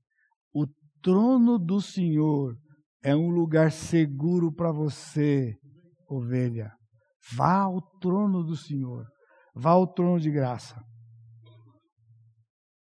O 0.52 0.66
trono 1.02 1.58
do 1.58 1.80
Senhor 1.80 2.54
é 3.02 3.16
um 3.16 3.30
lugar 3.30 3.72
seguro 3.72 4.52
para 4.52 4.70
você, 4.70 5.56
ovelha. 6.06 6.70
Vá 7.34 7.60
ao 7.60 7.80
trono 7.98 8.44
do 8.44 8.54
Senhor. 8.54 9.06
Vá 9.54 9.70
ao 9.70 9.90
trono 9.90 10.20
de 10.20 10.30
graça. 10.30 10.78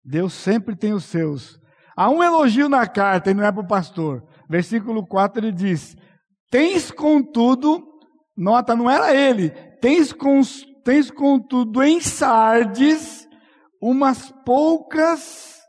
Deus 0.04 0.34
sempre 0.34 0.76
tem 0.76 0.94
os 0.94 1.06
seus. 1.06 1.58
Há 1.96 2.10
um 2.10 2.22
elogio 2.22 2.68
na 2.68 2.86
carta 2.86 3.32
e 3.32 3.34
não 3.34 3.46
é 3.46 3.52
para 3.52 3.62
o 3.62 3.68
pastor. 3.68 4.22
Versículo 4.50 5.08
4 5.08 5.40
ele 5.40 5.54
diz: 5.54 5.96
Tens 6.52 6.92
contudo, 6.92 7.82
nota, 8.36 8.76
não 8.76 8.90
era 8.90 9.16
ele, 9.16 9.50
tens, 9.82 10.12
com, 10.12 10.42
tens 10.84 11.10
contudo 11.10 11.82
em 11.84 12.00
Sardes 12.00 13.28
umas 13.82 14.32
poucas 14.46 15.62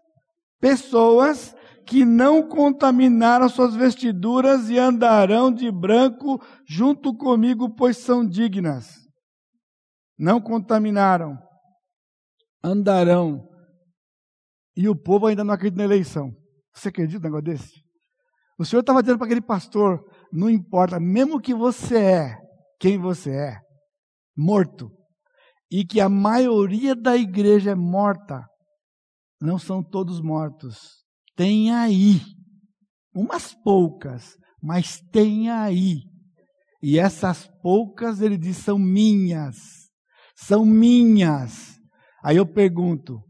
pessoas 0.60 1.54
que 1.86 2.04
não 2.04 2.42
contaminaram 2.42 3.48
suas 3.48 3.74
vestiduras 3.74 4.68
e 4.68 4.78
andarão 4.78 5.52
de 5.52 5.70
branco 5.70 6.40
junto 6.66 7.14
comigo, 7.14 7.70
pois 7.76 7.98
são 7.98 8.26
dignas 8.26 9.06
não 10.18 10.40
contaminaram, 10.40 11.38
andarão. 12.62 13.46
E 14.76 14.88
o 14.88 14.96
povo 14.96 15.26
ainda 15.26 15.44
não 15.44 15.54
acredita 15.54 15.78
na 15.78 15.84
eleição. 15.84 16.34
Você 16.74 16.88
acredita 16.88 17.18
no 17.18 17.24
negócio 17.24 17.44
desse? 17.44 17.84
O 18.58 18.64
Senhor 18.64 18.80
estava 18.80 19.02
dizendo 19.02 19.18
para 19.18 19.26
aquele 19.26 19.40
pastor: 19.40 20.04
não 20.32 20.48
importa, 20.48 20.98
mesmo 20.98 21.40
que 21.40 21.54
você 21.54 21.98
é 21.98 22.45
quem 22.78 22.98
você 22.98 23.30
é, 23.30 23.58
morto, 24.36 24.90
e 25.70 25.84
que 25.84 26.00
a 26.00 26.08
maioria 26.08 26.94
da 26.94 27.16
igreja 27.16 27.72
é 27.72 27.74
morta, 27.74 28.44
não 29.40 29.58
são 29.58 29.82
todos 29.82 30.20
mortos. 30.20 31.04
Tem 31.34 31.72
aí, 31.72 32.20
umas 33.14 33.54
poucas, 33.54 34.36
mas 34.62 35.00
tem 35.12 35.50
aí. 35.50 36.02
E 36.82 36.98
essas 36.98 37.48
poucas, 37.62 38.20
ele 38.20 38.38
diz, 38.38 38.58
são 38.58 38.78
minhas 38.78 39.86
são 40.36 40.64
minhas. 40.64 41.80
Aí 42.22 42.36
eu 42.36 42.46
pergunto: 42.46 43.22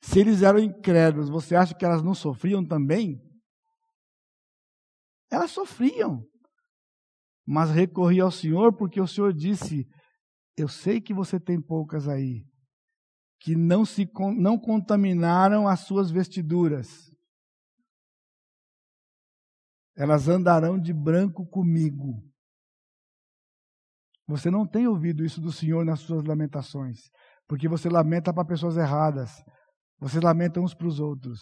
se 0.00 0.20
eles 0.20 0.42
eram 0.42 0.60
incrédulos, 0.60 1.28
você 1.28 1.56
acha 1.56 1.74
que 1.74 1.84
elas 1.84 2.02
não 2.02 2.14
sofriam 2.14 2.64
também? 2.64 3.20
Elas 5.30 5.50
sofriam, 5.50 6.24
mas 7.46 7.70
recorri 7.70 8.20
ao 8.20 8.30
Senhor 8.30 8.76
porque 8.76 9.00
o 9.00 9.06
Senhor 9.06 9.32
disse: 9.32 9.86
Eu 10.56 10.66
sei 10.66 11.00
que 11.00 11.14
você 11.14 11.38
tem 11.38 11.62
poucas 11.62 12.08
aí, 12.08 12.44
que 13.40 13.54
não 13.54 13.84
se 13.84 14.08
não 14.36 14.58
contaminaram 14.58 15.68
as 15.68 15.80
suas 15.80 16.10
vestiduras. 16.10 16.88
Elas 19.96 20.28
andarão 20.28 20.78
de 20.78 20.92
branco 20.92 21.46
comigo. 21.46 22.22
Você 24.28 24.50
não 24.50 24.66
tem 24.66 24.88
ouvido 24.88 25.24
isso 25.24 25.40
do 25.40 25.52
Senhor 25.52 25.84
nas 25.84 26.00
suas 26.00 26.24
lamentações, 26.24 26.98
porque 27.46 27.68
você 27.68 27.88
lamenta 27.88 28.34
para 28.34 28.44
pessoas 28.44 28.76
erradas. 28.76 29.30
Você 29.98 30.20
lamenta 30.20 30.60
uns 30.60 30.74
para 30.74 30.88
os 30.88 31.00
outros. 31.00 31.40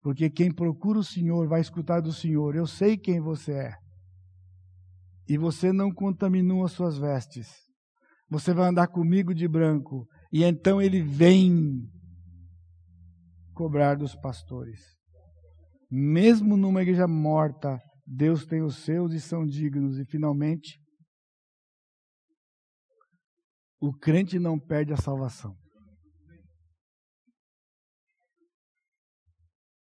Porque 0.00 0.30
quem 0.30 0.54
procura 0.54 0.98
o 0.98 1.04
Senhor 1.04 1.46
vai 1.48 1.60
escutar 1.60 2.00
do 2.00 2.12
Senhor. 2.12 2.54
Eu 2.54 2.66
sei 2.66 2.96
quem 2.96 3.20
você 3.20 3.52
é. 3.52 3.83
E 5.28 5.38
você 5.38 5.72
não 5.72 5.90
contaminou 5.90 6.64
as 6.64 6.72
suas 6.72 6.98
vestes. 6.98 7.48
Você 8.28 8.52
vai 8.52 8.68
andar 8.68 8.88
comigo 8.88 9.34
de 9.34 9.48
branco. 9.48 10.06
E 10.32 10.42
então 10.42 10.80
ele 10.80 11.00
vem 11.02 11.88
cobrar 13.54 13.94
dos 13.94 14.14
pastores. 14.14 14.80
Mesmo 15.90 16.56
numa 16.56 16.82
igreja 16.82 17.06
morta, 17.06 17.80
Deus 18.06 18.44
tem 18.44 18.62
os 18.62 18.84
seus 18.84 19.12
e 19.12 19.20
são 19.20 19.46
dignos. 19.46 19.98
E 19.98 20.04
finalmente, 20.04 20.78
o 23.80 23.92
crente 23.92 24.38
não 24.38 24.58
perde 24.58 24.92
a 24.92 24.96
salvação. 24.96 25.54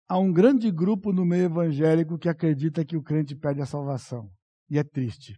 Há 0.07 0.17
um 0.17 0.33
grande 0.33 0.71
grupo 0.71 1.13
no 1.13 1.23
meio 1.23 1.45
evangélico 1.45 2.17
que 2.17 2.27
acredita 2.27 2.83
que 2.83 2.97
o 2.97 3.03
crente 3.03 3.35
perde 3.35 3.61
a 3.61 3.65
salvação. 3.65 4.27
E 4.69 4.77
é 4.77 4.83
triste. 4.83 5.35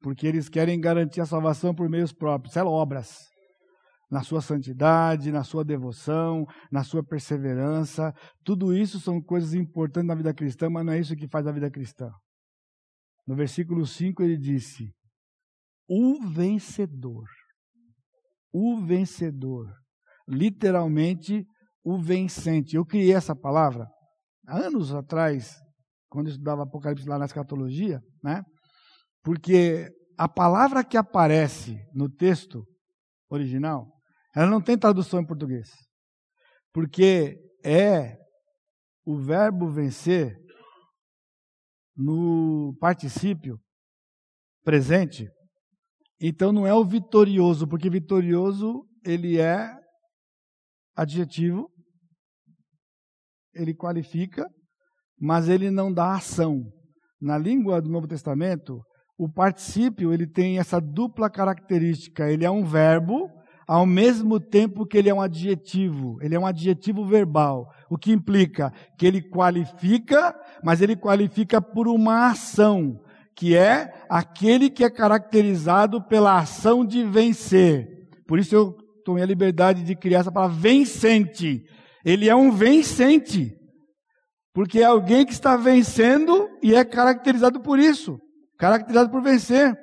Porque 0.00 0.26
eles 0.26 0.48
querem 0.48 0.80
garantir 0.80 1.20
a 1.20 1.26
salvação 1.26 1.74
por 1.74 1.88
meios 1.88 2.12
próprios, 2.12 2.56
é 2.56 2.62
obras. 2.62 3.28
Na 4.10 4.22
sua 4.22 4.40
santidade, 4.40 5.30
na 5.30 5.44
sua 5.44 5.64
devoção, 5.64 6.44
na 6.70 6.82
sua 6.82 7.04
perseverança. 7.04 8.12
Tudo 8.44 8.76
isso 8.76 8.98
são 8.98 9.20
coisas 9.22 9.54
importantes 9.54 10.08
na 10.08 10.14
vida 10.14 10.34
cristã, 10.34 10.68
mas 10.68 10.84
não 10.84 10.92
é 10.92 10.98
isso 10.98 11.14
que 11.14 11.28
faz 11.28 11.46
a 11.46 11.52
vida 11.52 11.70
cristã. 11.70 12.10
No 13.26 13.36
versículo 13.36 13.86
5 13.86 14.22
ele 14.22 14.36
disse: 14.36 14.90
O 15.88 16.26
vencedor 16.28 17.24
o 18.52 18.80
vencedor. 18.80 19.72
Literalmente, 20.28 21.46
o 21.84 21.98
vencente. 21.98 22.76
Eu 22.76 22.84
criei 22.84 23.12
essa 23.12 23.34
palavra 23.34 23.88
anos 24.46 24.92
atrás, 24.92 25.56
quando 26.08 26.26
eu 26.26 26.32
estudava 26.32 26.64
Apocalipse 26.64 27.08
lá 27.08 27.18
na 27.18 27.24
escatologia, 27.24 28.00
né? 28.22 28.44
Porque 29.22 29.88
a 30.16 30.28
palavra 30.28 30.84
que 30.84 30.96
aparece 30.96 31.78
no 31.94 32.08
texto 32.08 32.66
original, 33.28 33.86
ela 34.34 34.46
não 34.46 34.60
tem 34.60 34.76
tradução 34.78 35.20
em 35.20 35.26
português. 35.26 35.70
Porque 36.72 37.38
é 37.64 38.16
o 39.04 39.16
verbo 39.16 39.68
vencer 39.68 40.36
no 41.96 42.76
particípio 42.80 43.58
presente 44.64 45.28
então 46.20 46.52
não 46.52 46.66
é 46.66 46.74
o 46.74 46.84
vitorioso, 46.84 47.66
porque 47.66 47.88
vitorioso 47.88 48.86
ele 49.02 49.40
é 49.40 49.74
adjetivo, 50.94 51.72
ele 53.54 53.74
qualifica, 53.74 54.46
mas 55.18 55.48
ele 55.48 55.70
não 55.70 55.90
dá 55.90 56.14
ação. 56.14 56.70
Na 57.20 57.36
língua 57.36 57.82
do 57.82 57.90
Novo 57.90 58.06
Testamento, 58.06 58.80
o 59.18 59.28
particípio 59.28 60.12
ele 60.12 60.26
tem 60.26 60.58
essa 60.58 60.80
dupla 60.80 61.28
característica. 61.28 62.30
Ele 62.30 62.44
é 62.44 62.50
um 62.50 62.64
verbo, 62.64 63.28
ao 63.68 63.84
mesmo 63.84 64.40
tempo 64.40 64.86
que 64.86 64.96
ele 64.96 65.10
é 65.10 65.14
um 65.14 65.20
adjetivo. 65.20 66.16
Ele 66.22 66.34
é 66.34 66.40
um 66.40 66.46
adjetivo 66.46 67.04
verbal, 67.04 67.66
o 67.90 67.98
que 67.98 68.12
implica 68.12 68.72
que 68.98 69.06
ele 69.06 69.20
qualifica, 69.20 70.34
mas 70.64 70.80
ele 70.80 70.96
qualifica 70.96 71.60
por 71.60 71.86
uma 71.86 72.30
ação 72.30 72.98
que 73.40 73.56
é 73.56 73.90
aquele 74.10 74.68
que 74.68 74.84
é 74.84 74.90
caracterizado 74.90 76.02
pela 76.02 76.38
ação 76.38 76.84
de 76.84 77.02
vencer. 77.04 77.88
Por 78.26 78.38
isso 78.38 78.54
eu 78.54 78.76
tomei 79.02 79.22
a 79.22 79.26
liberdade 79.26 79.82
de 79.82 79.96
criar 79.96 80.18
essa 80.18 80.30
palavra 80.30 80.58
vencente. 80.58 81.62
Ele 82.04 82.28
é 82.28 82.34
um 82.36 82.50
vencente. 82.50 83.50
Porque 84.52 84.80
é 84.80 84.84
alguém 84.84 85.24
que 85.24 85.32
está 85.32 85.56
vencendo 85.56 86.49
e 86.62 86.74
é 86.74 86.84
caracterizado 86.84 87.60
por 87.60 87.78
isso 87.78 88.20
caracterizado 88.60 89.10
por 89.10 89.22
vencer. 89.22 89.76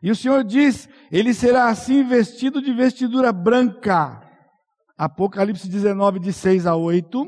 E 0.00 0.10
o 0.10 0.16
Senhor 0.16 0.44
diz: 0.44 0.88
ele 1.10 1.34
será 1.34 1.66
assim 1.66 2.04
vestido 2.04 2.62
de 2.62 2.72
vestidura 2.72 3.32
branca. 3.32 4.22
Apocalipse 4.96 5.68
19, 5.68 6.20
de 6.20 6.32
6 6.32 6.66
a 6.66 6.76
8. 6.76 7.26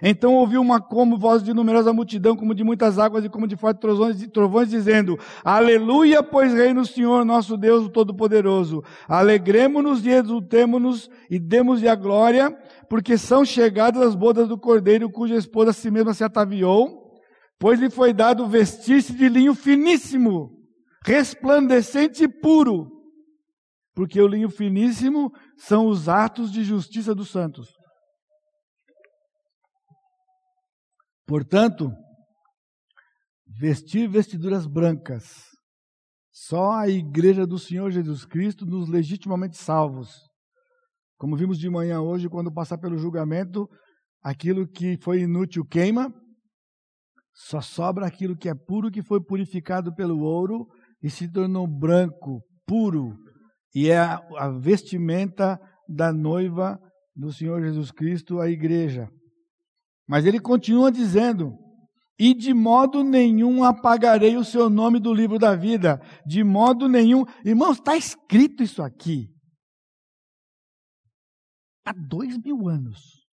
Então 0.00 0.34
ouviu 0.34 0.60
uma 0.60 0.80
como 0.80 1.18
voz 1.18 1.42
de 1.42 1.52
numerosa 1.52 1.92
multidão, 1.92 2.36
como 2.36 2.54
de 2.54 2.62
muitas 2.62 3.00
águas 3.00 3.24
e 3.24 3.28
como 3.28 3.48
de 3.48 3.56
fortes 3.56 3.80
trovões, 3.80 4.28
trovões, 4.28 4.70
dizendo: 4.70 5.18
Aleluia, 5.44 6.22
pois 6.22 6.54
reina 6.54 6.82
o 6.82 6.86
Senhor 6.86 7.24
nosso 7.24 7.56
Deus, 7.56 7.86
o 7.86 7.88
Todo-Poderoso. 7.88 8.84
Alegremos-nos 9.08 10.06
e 10.06 10.10
exultemos-nos 10.10 11.10
e 11.28 11.40
demos-lhe 11.40 11.88
a 11.88 11.96
glória, 11.96 12.56
porque 12.88 13.18
são 13.18 13.44
chegadas 13.44 14.00
as 14.00 14.14
bodas 14.14 14.46
do 14.46 14.56
Cordeiro, 14.56 15.10
cuja 15.10 15.34
esposa 15.34 15.70
a 15.70 15.74
si 15.74 15.90
mesma 15.90 16.14
se 16.14 16.22
ataviou, 16.22 17.07
pois 17.58 17.80
lhe 17.80 17.90
foi 17.90 18.12
dado 18.12 18.46
vestir-se 18.46 19.12
de 19.12 19.28
linho 19.28 19.54
finíssimo, 19.54 20.56
resplandecente 21.04 22.24
e 22.24 22.28
puro, 22.28 22.88
porque 23.94 24.20
o 24.20 24.28
linho 24.28 24.48
finíssimo 24.48 25.32
são 25.56 25.88
os 25.88 26.08
atos 26.08 26.52
de 26.52 26.62
justiça 26.62 27.14
dos 27.14 27.30
santos. 27.30 27.68
Portanto, 31.26 31.90
vestir 33.46 34.08
vestiduras 34.08 34.66
brancas, 34.66 35.44
só 36.30 36.72
a 36.72 36.88
igreja 36.88 37.46
do 37.46 37.58
Senhor 37.58 37.90
Jesus 37.90 38.24
Cristo 38.24 38.64
nos 38.64 38.88
legitimamente 38.88 39.56
salvos. 39.56 40.08
Como 41.18 41.36
vimos 41.36 41.58
de 41.58 41.68
manhã 41.68 42.00
hoje, 42.00 42.28
quando 42.28 42.52
passar 42.54 42.78
pelo 42.78 42.96
julgamento, 42.96 43.68
aquilo 44.22 44.66
que 44.68 44.96
foi 45.02 45.22
inútil 45.22 45.64
queima, 45.64 46.14
só 47.40 47.60
sobra 47.60 48.04
aquilo 48.04 48.36
que 48.36 48.48
é 48.48 48.54
puro, 48.54 48.90
que 48.90 49.00
foi 49.00 49.22
purificado 49.22 49.94
pelo 49.94 50.18
ouro 50.18 50.66
e 51.00 51.08
se 51.08 51.30
tornou 51.30 51.68
branco, 51.68 52.42
puro, 52.66 53.16
e 53.72 53.88
é 53.88 53.96
a, 53.96 54.50
vestimenta 54.60 55.56
da 55.88 56.12
noiva 56.12 56.80
do 57.14 57.32
Senhor 57.32 57.62
Jesus 57.62 57.92
Cristo, 57.92 58.40
a 58.40 58.50
igreja. 58.50 59.08
Mas 60.06 60.26
ele 60.26 60.40
continua 60.40 60.90
dizendo: 60.90 61.56
E 62.18 62.34
de 62.34 62.52
modo 62.52 63.04
nenhum 63.04 63.62
apagarei 63.62 64.36
o 64.36 64.44
seu 64.44 64.68
nome 64.68 64.98
do 64.98 65.14
livro 65.14 65.38
da 65.38 65.54
vida, 65.54 66.00
de 66.26 66.42
modo 66.42 66.88
nenhum. 66.88 67.24
Irmãos, 67.44 67.78
está 67.78 67.96
escrito 67.96 68.64
isso 68.64 68.82
aqui. 68.82 69.28
Há 71.86 71.92
dois 71.92 72.36
mil 72.38 72.68
anos. 72.68 73.27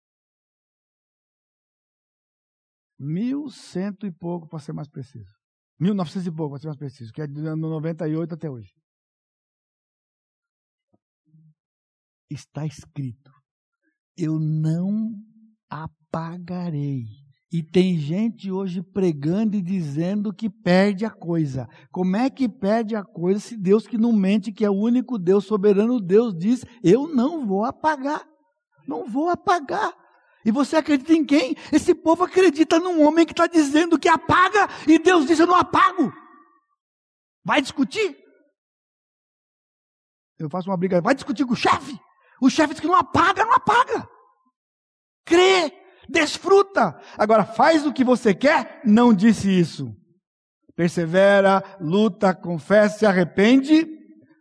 Mil 3.05 3.50
cento 3.50 4.07
e 4.07 4.12
pouco, 4.12 4.48
para 4.48 4.61
ser 4.61 4.72
mais 4.72 4.88
preciso. 4.88 5.34
Mil 5.76 5.92
novecentos 5.92 6.28
e 6.28 6.30
pouco, 6.30 6.53
para 6.53 6.61
ser 6.61 6.68
mais 6.68 6.78
preciso, 6.78 7.12
que 7.12 7.20
é 7.20 7.26
de 7.26 7.44
ano 7.44 7.68
98 7.68 8.34
até 8.34 8.48
hoje. 8.48 8.72
Está 12.30 12.64
escrito: 12.64 13.32
Eu 14.16 14.38
não 14.38 15.20
apagarei. 15.68 17.03
E 17.53 17.61
tem 17.61 17.98
gente 17.98 18.53
hoje 18.53 18.80
pregando 18.80 19.57
e 19.57 19.61
dizendo 19.61 20.32
que 20.32 20.48
perde 20.48 21.05
a 21.05 21.11
coisa. 21.11 21.68
Como 21.90 22.14
é 22.14 22.30
que 22.30 22.48
perde 22.48 22.94
a 22.94 23.03
coisa 23.03 23.40
se 23.40 23.57
Deus 23.57 23.84
que 23.84 23.98
não 23.98 24.12
mente, 24.12 24.53
que 24.53 24.64
é 24.64 24.70
o 24.70 24.78
único 24.78 25.18
Deus 25.18 25.44
soberano, 25.44 26.00
Deus 26.00 26.32
diz: 26.38 26.64
Eu 26.84 27.12
não 27.12 27.44
vou 27.44 27.64
apagar. 27.64 28.24
Não 28.86 29.09
vou 29.09 29.28
apagar. 29.28 29.92
E 30.45 30.51
você 30.51 30.76
acredita 30.76 31.12
em 31.12 31.24
quem? 31.24 31.57
Esse 31.72 31.95
povo 31.95 32.24
acredita 32.24 32.80
num 32.80 33.03
homem 33.03 33.24
que 33.24 33.32
está 33.32 33.47
dizendo 33.47 33.99
que 33.99 34.09
apaga 34.09 34.68
e 34.86 34.99
Deus 34.99 35.26
diz: 35.26 35.38
Eu 35.38 35.47
não 35.47 35.55
apago. 35.55 36.12
Vai 37.45 37.61
discutir? 37.61 38.16
Eu 40.38 40.51
faço 40.51 40.68
uma 40.68 40.76
briga, 40.76 41.01
vai 41.01 41.14
discutir 41.14 41.45
com 41.45 41.53
o 41.53 41.57
chefe. 41.57 41.99
O 42.40 42.51
chefe 42.51 42.74
diz 42.74 42.80
que 42.80 42.88
não 42.88 42.97
apaga, 42.97 43.45
não 43.45 43.55
apaga. 43.55 44.09
Crê, 45.24 45.72
desfruta. 46.09 47.01
Agora, 47.16 47.45
faz 47.45 47.86
o 47.86 47.93
que 47.93 48.03
você 48.03 48.34
quer, 48.34 48.80
não 48.84 49.14
disse 49.14 49.49
isso. 49.49 49.95
Persevera, 50.74 51.62
luta, 51.80 52.34
confessa, 52.34 52.99
se 52.99 53.07
arrepende, 53.07 53.86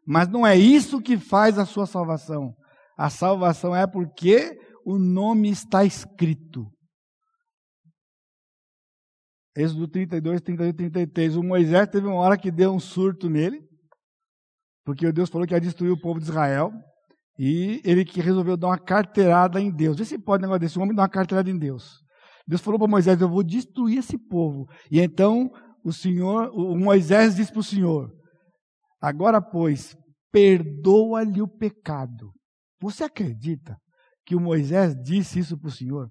mas 0.07 0.27
não 0.27 0.47
é 0.47 0.57
isso 0.57 1.01
que 1.01 1.17
faz 1.17 1.59
a 1.59 1.65
sua 1.65 1.85
salvação. 1.85 2.55
A 2.97 3.09
salvação 3.09 3.75
é 3.75 3.85
porque 3.85 4.57
o 4.85 4.97
nome 4.97 5.49
está 5.49 5.83
escrito. 5.83 6.71
Êxodo 9.55 9.87
32, 9.87 10.41
32, 10.41 10.73
33. 10.73 11.35
O 11.35 11.43
Moisés 11.43 11.87
teve 11.89 12.07
uma 12.07 12.15
hora 12.15 12.37
que 12.37 12.51
deu 12.51 12.73
um 12.73 12.79
surto 12.79 13.29
nele, 13.29 13.61
porque 14.85 15.11
Deus 15.11 15.29
falou 15.29 15.45
que 15.45 15.53
ia 15.53 15.59
destruir 15.59 15.91
o 15.91 15.99
povo 15.99 16.19
de 16.19 16.25
Israel, 16.25 16.71
e 17.37 17.81
ele 17.83 18.05
que 18.05 18.21
resolveu 18.21 18.55
dar 18.55 18.67
uma 18.67 18.79
carteirada 18.79 19.59
em 19.59 19.69
Deus. 19.69 19.97
Vê 19.97 20.05
se 20.05 20.17
pode 20.17 20.41
um 20.41 20.47
negócio 20.47 20.61
desse, 20.61 20.79
homem 20.79 20.95
dar 20.95 21.03
uma 21.03 21.09
carteirada 21.09 21.49
em 21.49 21.57
Deus. 21.57 21.99
Deus 22.47 22.61
falou 22.61 22.79
para 22.79 22.87
Moisés: 22.87 23.19
Eu 23.19 23.29
vou 23.29 23.43
destruir 23.43 23.99
esse 23.99 24.17
povo. 24.17 24.67
E 24.89 24.99
então 24.99 25.51
o 25.83 25.91
Senhor, 25.91 26.49
o 26.53 26.77
Moisés 26.77 27.35
disse 27.35 27.51
para 27.51 27.59
o 27.59 27.63
Senhor: 27.63 28.11
Agora, 29.01 29.41
pois, 29.41 29.95
perdoa-lhe 30.31 31.41
o 31.41 31.47
pecado. 31.47 32.31
Você 32.79 33.03
acredita 33.03 33.77
que 34.31 34.35
o 34.35 34.39
Moisés 34.39 34.95
disse 35.03 35.39
isso 35.39 35.57
para 35.59 35.67
o 35.67 35.71
Senhor: 35.71 36.09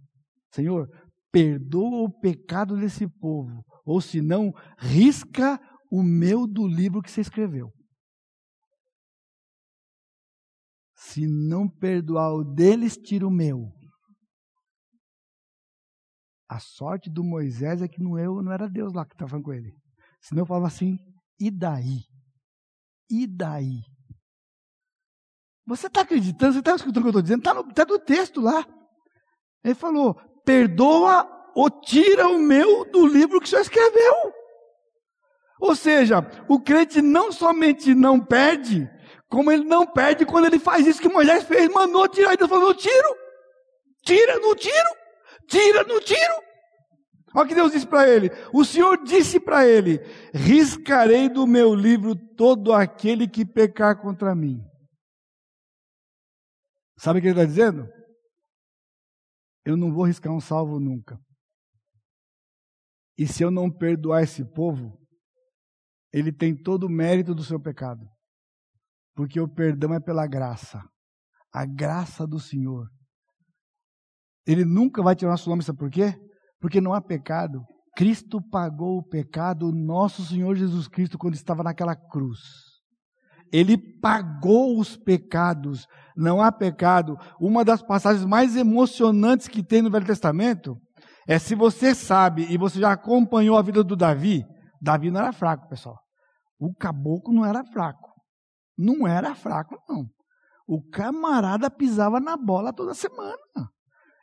Senhor, 0.53 0.87
perdoa 1.33 2.03
o 2.03 2.21
pecado 2.21 2.77
desse 2.77 3.09
povo, 3.09 3.65
ou 3.83 3.99
se 3.99 4.21
não, 4.21 4.53
risca 4.77 5.59
o 5.91 6.03
meu 6.03 6.47
do 6.47 6.69
livro 6.69 7.01
que 7.01 7.11
você 7.11 7.23
escreveu. 7.23 7.73
Se 10.95 11.27
não 11.27 11.67
perdoar 11.67 12.35
o 12.35 12.45
deles, 12.45 12.95
tira 12.95 13.27
o 13.27 13.31
meu. 13.31 13.73
A 16.47 16.59
sorte 16.59 17.09
do 17.09 17.25
Moisés 17.25 17.81
é 17.81 17.89
que 17.89 18.03
não, 18.03 18.19
eu, 18.19 18.43
não 18.43 18.53
era 18.53 18.69
Deus 18.69 18.93
lá 18.93 19.07
que 19.07 19.15
estava 19.15 19.31
falando 19.31 19.45
com 19.47 19.55
ele. 19.55 19.75
Senão 20.21 20.43
eu 20.43 20.47
falava 20.47 20.67
assim, 20.67 20.99
e 21.41 21.51
daí? 21.51 22.05
E 23.09 23.27
daí? 23.27 23.81
Você 25.71 25.87
está 25.87 26.01
acreditando? 26.01 26.53
Você 26.53 26.59
está 26.59 26.75
escutando 26.75 26.99
o 26.99 27.01
que 27.03 27.07
eu 27.07 27.11
estou 27.11 27.23
dizendo? 27.23 27.39
Está 27.39 27.55
no, 27.55 27.65
tá 27.73 27.85
no 27.85 27.99
texto 27.99 28.41
lá. 28.41 28.67
Ele 29.65 29.75
falou: 29.75 30.21
perdoa 30.45 31.29
ou 31.55 31.71
tira 31.71 32.29
o 32.29 32.41
meu 32.41 32.85
do 32.91 33.07
livro 33.07 33.39
que 33.41 33.47
o 33.47 33.49
senhor 33.49 33.63
escreveu. 33.63 34.35
Ou 35.61 35.77
seja, 35.77 36.27
o 36.49 36.59
crente 36.59 37.01
não 37.01 37.31
somente 37.31 37.95
não 37.95 38.19
perde, 38.19 38.91
como 39.29 39.53
ele 39.53 39.65
não 39.65 39.87
perde 39.87 40.27
quando 40.27 40.47
ele 40.47 40.59
faz 40.59 40.87
isso 40.87 41.01
que 41.01 41.09
Moisés 41.09 41.45
fez, 41.45 41.69
mandou 41.69 42.09
tirar, 42.09 42.35
e 42.35 42.37
Deus 42.37 42.51
falou: 42.51 42.75
tiro, 42.75 43.17
tira, 44.03 44.41
não 44.41 44.57
tiro, 44.57 44.91
tira, 45.47 45.85
não 45.85 46.01
tiro. 46.01 46.35
Olha 47.33 47.45
o 47.45 47.49
que 47.49 47.55
Deus 47.55 47.71
disse 47.71 47.87
para 47.87 48.09
ele: 48.09 48.29
O 48.53 48.65
Senhor 48.65 49.05
disse 49.05 49.39
para 49.39 49.65
ele: 49.65 50.01
Riscarei 50.35 51.29
do 51.29 51.47
meu 51.47 51.77
livro 51.77 52.17
todo 52.17 52.73
aquele 52.73 53.29
que 53.29 53.45
pecar 53.45 54.01
contra 54.01 54.35
mim. 54.35 54.69
Sabe 57.01 57.19
o 57.19 57.23
que 57.23 57.29
ele 57.29 57.41
está 57.41 57.47
dizendo? 57.47 57.89
Eu 59.65 59.75
não 59.75 59.91
vou 59.91 60.05
riscar 60.05 60.31
um 60.35 60.41
salvo 60.41 60.79
nunca. 60.79 61.19
E 63.17 63.27
se 63.27 63.43
eu 63.43 63.51
não 63.51 63.71
perdoar 63.71 64.23
esse 64.23 64.45
povo, 64.45 65.01
ele 66.13 66.31
tem 66.31 66.55
todo 66.55 66.85
o 66.85 66.91
mérito 66.91 67.35
do 67.35 67.43
seu 67.43 67.59
pecado. 67.59 68.07
Porque 69.15 69.41
o 69.41 69.49
perdão 69.49 69.95
é 69.95 70.01
pela 70.01 70.27
graça. 70.27 70.83
A 71.51 71.65
graça 71.65 72.27
do 72.27 72.39
Senhor. 72.39 72.87
Ele 74.47 74.67
nunca 74.67 75.03
vai 75.03 75.17
tirar 75.17 75.31
nosso 75.31 75.49
nome, 75.49 75.63
sabe 75.63 75.79
por 75.79 75.91
quê? 75.91 76.15
Porque 76.61 76.83
não 76.83 76.93
há 76.93 77.01
pecado. 77.01 77.65
Cristo 77.97 78.43
pagou 78.51 78.99
o 78.99 79.09
pecado, 79.09 79.73
nosso 79.73 80.23
Senhor 80.23 80.55
Jesus 80.55 80.87
Cristo, 80.87 81.17
quando 81.17 81.35
estava 81.35 81.63
naquela 81.63 81.97
cruz. 81.97 82.70
Ele 83.53 83.77
pagou 83.77 84.79
os 84.79 84.97
pecados. 84.97 85.87
Não 86.17 86.41
há 86.41 86.53
pecado. 86.53 87.17
Uma 87.41 87.65
das 87.65 87.83
passagens 87.83 88.25
mais 88.25 88.57
emocionantes 88.57 89.49
que 89.49 89.63
tem 89.63 89.83
no 89.83 89.91
Velho 89.91 90.07
Testamento 90.07 90.77
é 91.27 91.39
se 91.39 91.55
você 91.55 91.95
sabe 91.95 92.47
e 92.51 92.57
você 92.57 92.81
já 92.81 92.93
acompanhou 92.93 93.57
a 93.57 93.63
vida 93.63 93.85
do 93.85 93.97
Davi. 93.97 94.45
Davi 94.81 95.11
não 95.11 95.21
era 95.21 95.33
fraco, 95.33 95.69
pessoal. 95.69 95.99
O 96.59 96.75
caboclo 96.75 97.33
não 97.33 97.45
era 97.45 97.65
fraco. 97.65 98.11
Não 98.77 99.07
era 99.07 99.35
fraco, 99.35 99.79
não. 99.89 100.07
O 100.67 100.83
camarada 100.83 101.71
pisava 101.71 102.21
na 102.21 102.37
bola 102.37 102.73
toda 102.73 102.95
semana. 102.95 103.37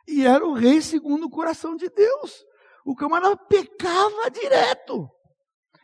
E 0.06 0.24
era 0.26 0.46
o 0.46 0.54
rei 0.54 0.80
segundo 0.80 1.26
o 1.26 1.30
coração 1.30 1.76
de 1.76 1.88
Deus. 1.90 2.44
O 2.84 2.94
camarada 2.94 3.36
pecava 3.36 4.30
direto. 4.32 5.08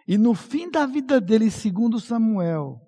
E 0.08 0.16
no 0.16 0.34
fim 0.34 0.70
da 0.70 0.86
vida 0.86 1.20
dele, 1.20 1.50
segundo 1.50 2.00
Samuel, 2.00 2.80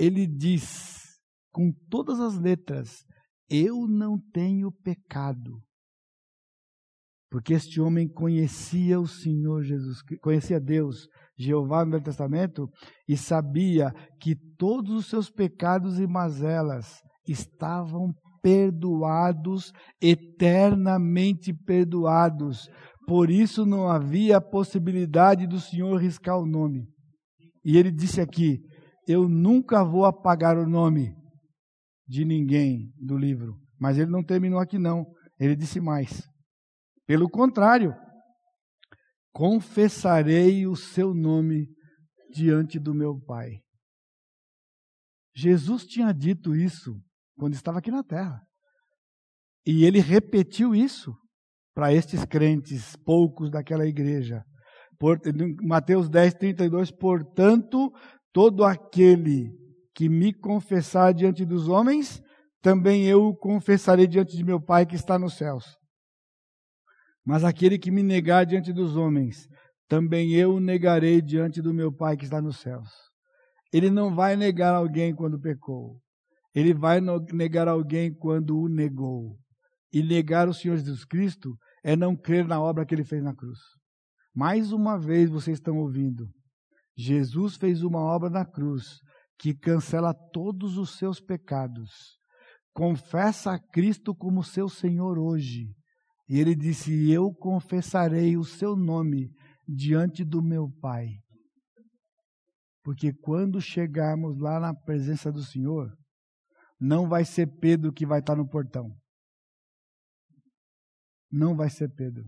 ele 0.00 0.26
diz 0.26 1.18
com 1.52 1.70
todas 1.90 2.18
as 2.20 2.38
letras: 2.38 3.04
Eu 3.48 3.86
não 3.86 4.18
tenho 4.32 4.72
pecado. 4.72 5.60
Porque 7.30 7.52
este 7.52 7.80
homem 7.80 8.08
conhecia 8.08 8.98
o 8.98 9.06
Senhor 9.06 9.62
Jesus, 9.62 9.98
conhecia 10.20 10.58
Deus, 10.58 11.06
Jeová 11.38 11.84
no 11.84 11.92
Velho 11.92 12.02
Testamento, 12.02 12.68
e 13.06 13.16
sabia 13.16 13.92
que 14.20 14.34
todos 14.56 14.90
os 14.90 15.06
seus 15.06 15.30
pecados 15.30 16.00
e 16.00 16.08
mazelas 16.08 17.00
estavam 17.28 18.12
perdoados, 18.42 19.70
eternamente 20.00 21.52
perdoados. 21.52 22.68
Por 23.06 23.30
isso 23.30 23.64
não 23.64 23.88
havia 23.88 24.40
possibilidade 24.40 25.46
do 25.46 25.60
Senhor 25.60 26.00
riscar 26.00 26.36
o 26.38 26.46
nome. 26.46 26.88
E 27.64 27.76
ele 27.76 27.92
disse 27.92 28.20
aqui: 28.20 28.58
Eu 29.06 29.28
nunca 29.28 29.84
vou 29.84 30.04
apagar 30.04 30.56
o 30.56 30.68
nome 30.68 31.14
de 32.06 32.24
ninguém 32.24 32.92
do 32.98 33.16
livro. 33.16 33.58
Mas 33.78 33.98
ele 33.98 34.10
não 34.10 34.22
terminou 34.22 34.58
aqui, 34.58 34.78
não. 34.78 35.06
Ele 35.38 35.56
disse 35.56 35.80
mais. 35.80 36.28
Pelo 37.06 37.28
contrário, 37.28 37.94
confessarei 39.32 40.66
o 40.66 40.76
seu 40.76 41.14
nome 41.14 41.66
diante 42.30 42.78
do 42.78 42.94
meu 42.94 43.18
Pai. 43.20 43.60
Jesus 45.34 45.86
tinha 45.86 46.12
dito 46.12 46.54
isso 46.54 46.94
quando 47.36 47.54
estava 47.54 47.78
aqui 47.78 47.90
na 47.90 48.02
terra. 48.02 48.40
E 49.64 49.84
ele 49.84 50.00
repetiu 50.00 50.74
isso 50.74 51.14
para 51.74 51.92
estes 51.92 52.24
crentes, 52.24 52.96
poucos 52.96 53.50
daquela 53.50 53.86
igreja. 53.86 54.44
Mateus 55.62 56.08
10, 56.08 56.34
32, 56.34 56.90
portanto, 56.90 57.90
todo 58.32 58.64
aquele 58.64 59.52
que 59.94 60.08
me 60.08 60.32
confessar 60.32 61.12
diante 61.12 61.44
dos 61.44 61.68
homens, 61.68 62.22
também 62.62 63.04
eu 63.04 63.26
o 63.26 63.36
confessarei 63.36 64.06
diante 64.06 64.36
de 64.36 64.44
meu 64.44 64.60
Pai 64.60 64.86
que 64.86 64.94
está 64.94 65.18
nos 65.18 65.34
céus. 65.34 65.76
Mas 67.24 67.44
aquele 67.44 67.78
que 67.78 67.90
me 67.90 68.02
negar 68.02 68.44
diante 68.44 68.72
dos 68.72 68.96
homens, 68.96 69.48
também 69.88 70.32
eu 70.32 70.54
o 70.54 70.60
negarei 70.60 71.20
diante 71.20 71.60
do 71.60 71.74
meu 71.74 71.92
Pai 71.92 72.16
que 72.16 72.24
está 72.24 72.40
nos 72.40 72.58
céus. 72.58 72.88
Ele 73.72 73.90
não 73.90 74.14
vai 74.14 74.36
negar 74.36 74.74
alguém 74.74 75.14
quando 75.14 75.40
pecou. 75.40 76.00
Ele 76.54 76.74
vai 76.74 77.00
negar 77.32 77.68
alguém 77.68 78.12
quando 78.12 78.58
o 78.58 78.68
negou. 78.68 79.38
E 79.92 80.02
negar 80.02 80.48
o 80.48 80.54
Senhor 80.54 80.76
Jesus 80.76 81.04
Cristo 81.04 81.56
é 81.82 81.96
não 81.96 82.16
crer 82.16 82.46
na 82.46 82.60
obra 82.60 82.84
que 82.84 82.94
ele 82.94 83.04
fez 83.04 83.22
na 83.22 83.34
cruz. 83.34 83.58
Mais 84.34 84.72
uma 84.72 84.98
vez 84.98 85.28
vocês 85.30 85.58
estão 85.58 85.78
ouvindo. 85.78 86.28
Jesus 87.02 87.56
fez 87.56 87.82
uma 87.82 87.98
obra 87.98 88.28
na 88.28 88.44
cruz 88.44 89.00
que 89.38 89.54
cancela 89.54 90.12
todos 90.12 90.76
os 90.76 90.98
seus 90.98 91.18
pecados. 91.18 92.18
Confessa 92.74 93.52
a 93.52 93.58
Cristo 93.58 94.14
como 94.14 94.44
seu 94.44 94.68
Senhor 94.68 95.18
hoje. 95.18 95.74
E 96.28 96.38
ele 96.38 96.54
disse: 96.54 97.10
Eu 97.10 97.32
confessarei 97.32 98.36
o 98.36 98.44
seu 98.44 98.76
nome 98.76 99.30
diante 99.66 100.26
do 100.26 100.42
meu 100.42 100.70
Pai. 100.78 101.08
Porque 102.84 103.14
quando 103.14 103.62
chegarmos 103.62 104.38
lá 104.38 104.60
na 104.60 104.74
presença 104.74 105.32
do 105.32 105.42
Senhor, 105.42 105.90
não 106.78 107.08
vai 107.08 107.24
ser 107.24 107.46
Pedro 107.46 107.94
que 107.94 108.04
vai 108.04 108.20
estar 108.20 108.36
no 108.36 108.46
portão. 108.46 108.94
Não 111.32 111.56
vai 111.56 111.70
ser 111.70 111.88
Pedro. 111.94 112.24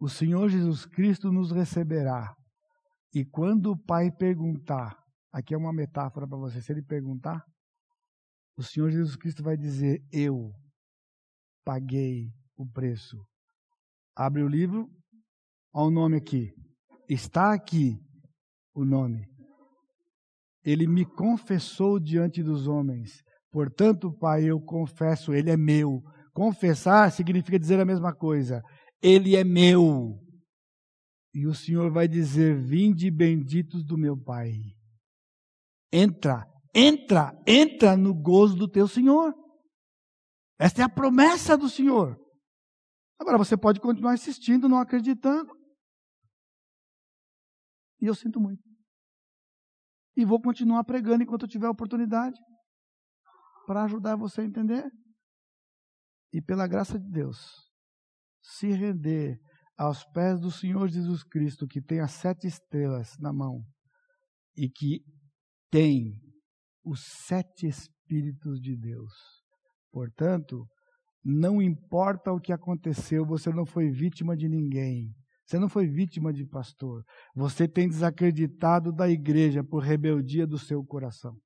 O 0.00 0.08
Senhor 0.08 0.48
Jesus 0.48 0.84
Cristo 0.84 1.30
nos 1.30 1.52
receberá. 1.52 2.34
E 3.14 3.24
quando 3.24 3.72
o 3.72 3.76
Pai 3.76 4.10
perguntar, 4.10 4.96
aqui 5.30 5.54
é 5.54 5.58
uma 5.58 5.72
metáfora 5.72 6.26
para 6.26 6.38
você, 6.38 6.62
se 6.62 6.72
ele 6.72 6.82
perguntar, 6.82 7.44
o 8.56 8.62
Senhor 8.62 8.90
Jesus 8.90 9.16
Cristo 9.16 9.42
vai 9.42 9.56
dizer: 9.56 10.02
Eu 10.10 10.52
paguei 11.64 12.32
o 12.56 12.66
preço. 12.66 13.16
Abre 14.14 14.42
o 14.42 14.48
livro, 14.48 14.90
olha 15.72 15.88
o 15.88 15.90
nome 15.90 16.16
aqui. 16.16 16.52
Está 17.08 17.52
aqui 17.52 17.98
o 18.74 18.84
nome. 18.84 19.26
Ele 20.64 20.86
me 20.86 21.04
confessou 21.04 21.98
diante 21.98 22.42
dos 22.42 22.66
homens. 22.66 23.22
Portanto, 23.50 24.12
Pai, 24.12 24.44
eu 24.44 24.60
confesso, 24.60 25.34
ele 25.34 25.50
é 25.50 25.56
meu. 25.56 26.02
Confessar 26.32 27.10
significa 27.10 27.58
dizer 27.58 27.80
a 27.80 27.84
mesma 27.84 28.14
coisa. 28.14 28.62
Ele 29.02 29.36
é 29.36 29.44
meu. 29.44 30.21
E 31.34 31.46
o 31.46 31.54
Senhor 31.54 31.90
vai 31.90 32.06
dizer: 32.06 32.60
Vinde 32.60 33.10
benditos 33.10 33.84
do 33.84 33.96
meu 33.96 34.16
Pai. 34.16 34.52
Entra, 35.90 36.46
entra, 36.74 37.32
entra 37.46 37.96
no 37.96 38.14
gozo 38.14 38.56
do 38.56 38.68
teu 38.68 38.86
Senhor. 38.86 39.34
Esta 40.58 40.82
é 40.82 40.84
a 40.84 40.88
promessa 40.88 41.56
do 41.56 41.68
Senhor. 41.68 42.18
Agora 43.18 43.38
você 43.38 43.56
pode 43.56 43.80
continuar 43.80 44.14
insistindo, 44.14 44.68
não 44.68 44.78
acreditando. 44.78 45.52
E 48.00 48.06
eu 48.06 48.14
sinto 48.14 48.40
muito. 48.40 48.62
E 50.16 50.24
vou 50.24 50.40
continuar 50.40 50.84
pregando 50.84 51.22
enquanto 51.22 51.42
eu 51.42 51.48
tiver 51.48 51.68
oportunidade 51.68 52.38
para 53.66 53.84
ajudar 53.84 54.16
você 54.16 54.40
a 54.40 54.44
entender. 54.44 54.90
E 56.32 56.42
pela 56.42 56.66
graça 56.66 56.98
de 56.98 57.08
Deus, 57.10 57.70
se 58.42 58.72
render 58.72 59.40
aos 59.82 60.04
pés 60.04 60.38
do 60.38 60.48
Senhor 60.48 60.86
Jesus 60.86 61.24
Cristo, 61.24 61.66
que 61.66 61.82
tem 61.82 61.98
as 61.98 62.12
sete 62.12 62.46
estrelas 62.46 63.18
na 63.18 63.32
mão 63.32 63.64
e 64.56 64.68
que 64.68 65.02
tem 65.68 66.20
os 66.84 67.00
sete 67.26 67.66
Espíritos 67.66 68.60
de 68.60 68.76
Deus. 68.76 69.12
Portanto, 69.90 70.68
não 71.24 71.60
importa 71.60 72.30
o 72.30 72.38
que 72.38 72.52
aconteceu, 72.52 73.26
você 73.26 73.50
não 73.50 73.66
foi 73.66 73.90
vítima 73.90 74.36
de 74.36 74.48
ninguém. 74.48 75.12
Você 75.44 75.58
não 75.58 75.68
foi 75.68 75.88
vítima 75.88 76.32
de 76.32 76.46
pastor. 76.46 77.02
Você 77.34 77.66
tem 77.66 77.88
desacreditado 77.88 78.92
da 78.92 79.08
igreja 79.08 79.64
por 79.64 79.82
rebeldia 79.82 80.46
do 80.46 80.58
seu 80.58 80.84
coração. 80.84 81.36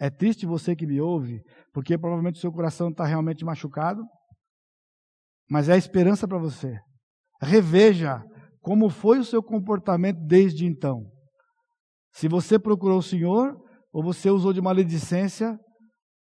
É 0.00 0.08
triste 0.08 0.46
você 0.46 0.74
que 0.74 0.86
me 0.86 0.98
ouve, 0.98 1.42
porque 1.74 1.98
provavelmente 1.98 2.38
seu 2.38 2.50
coração 2.50 2.88
está 2.88 3.04
realmente 3.04 3.44
machucado, 3.44 4.02
mas 5.48 5.68
é 5.68 5.74
a 5.74 5.78
esperança 5.78 6.26
para 6.26 6.38
você. 6.38 6.78
Reveja 7.40 8.22
como 8.60 8.88
foi 8.88 9.18
o 9.18 9.24
seu 9.24 9.42
comportamento 9.42 10.18
desde 10.24 10.64
então. 10.64 11.04
Se 12.12 12.28
você 12.28 12.58
procurou 12.58 12.98
o 12.98 13.02
Senhor, 13.02 13.54
ou 13.92 14.02
você 14.02 14.30
usou 14.30 14.52
de 14.52 14.60
maledicência, 14.60 15.58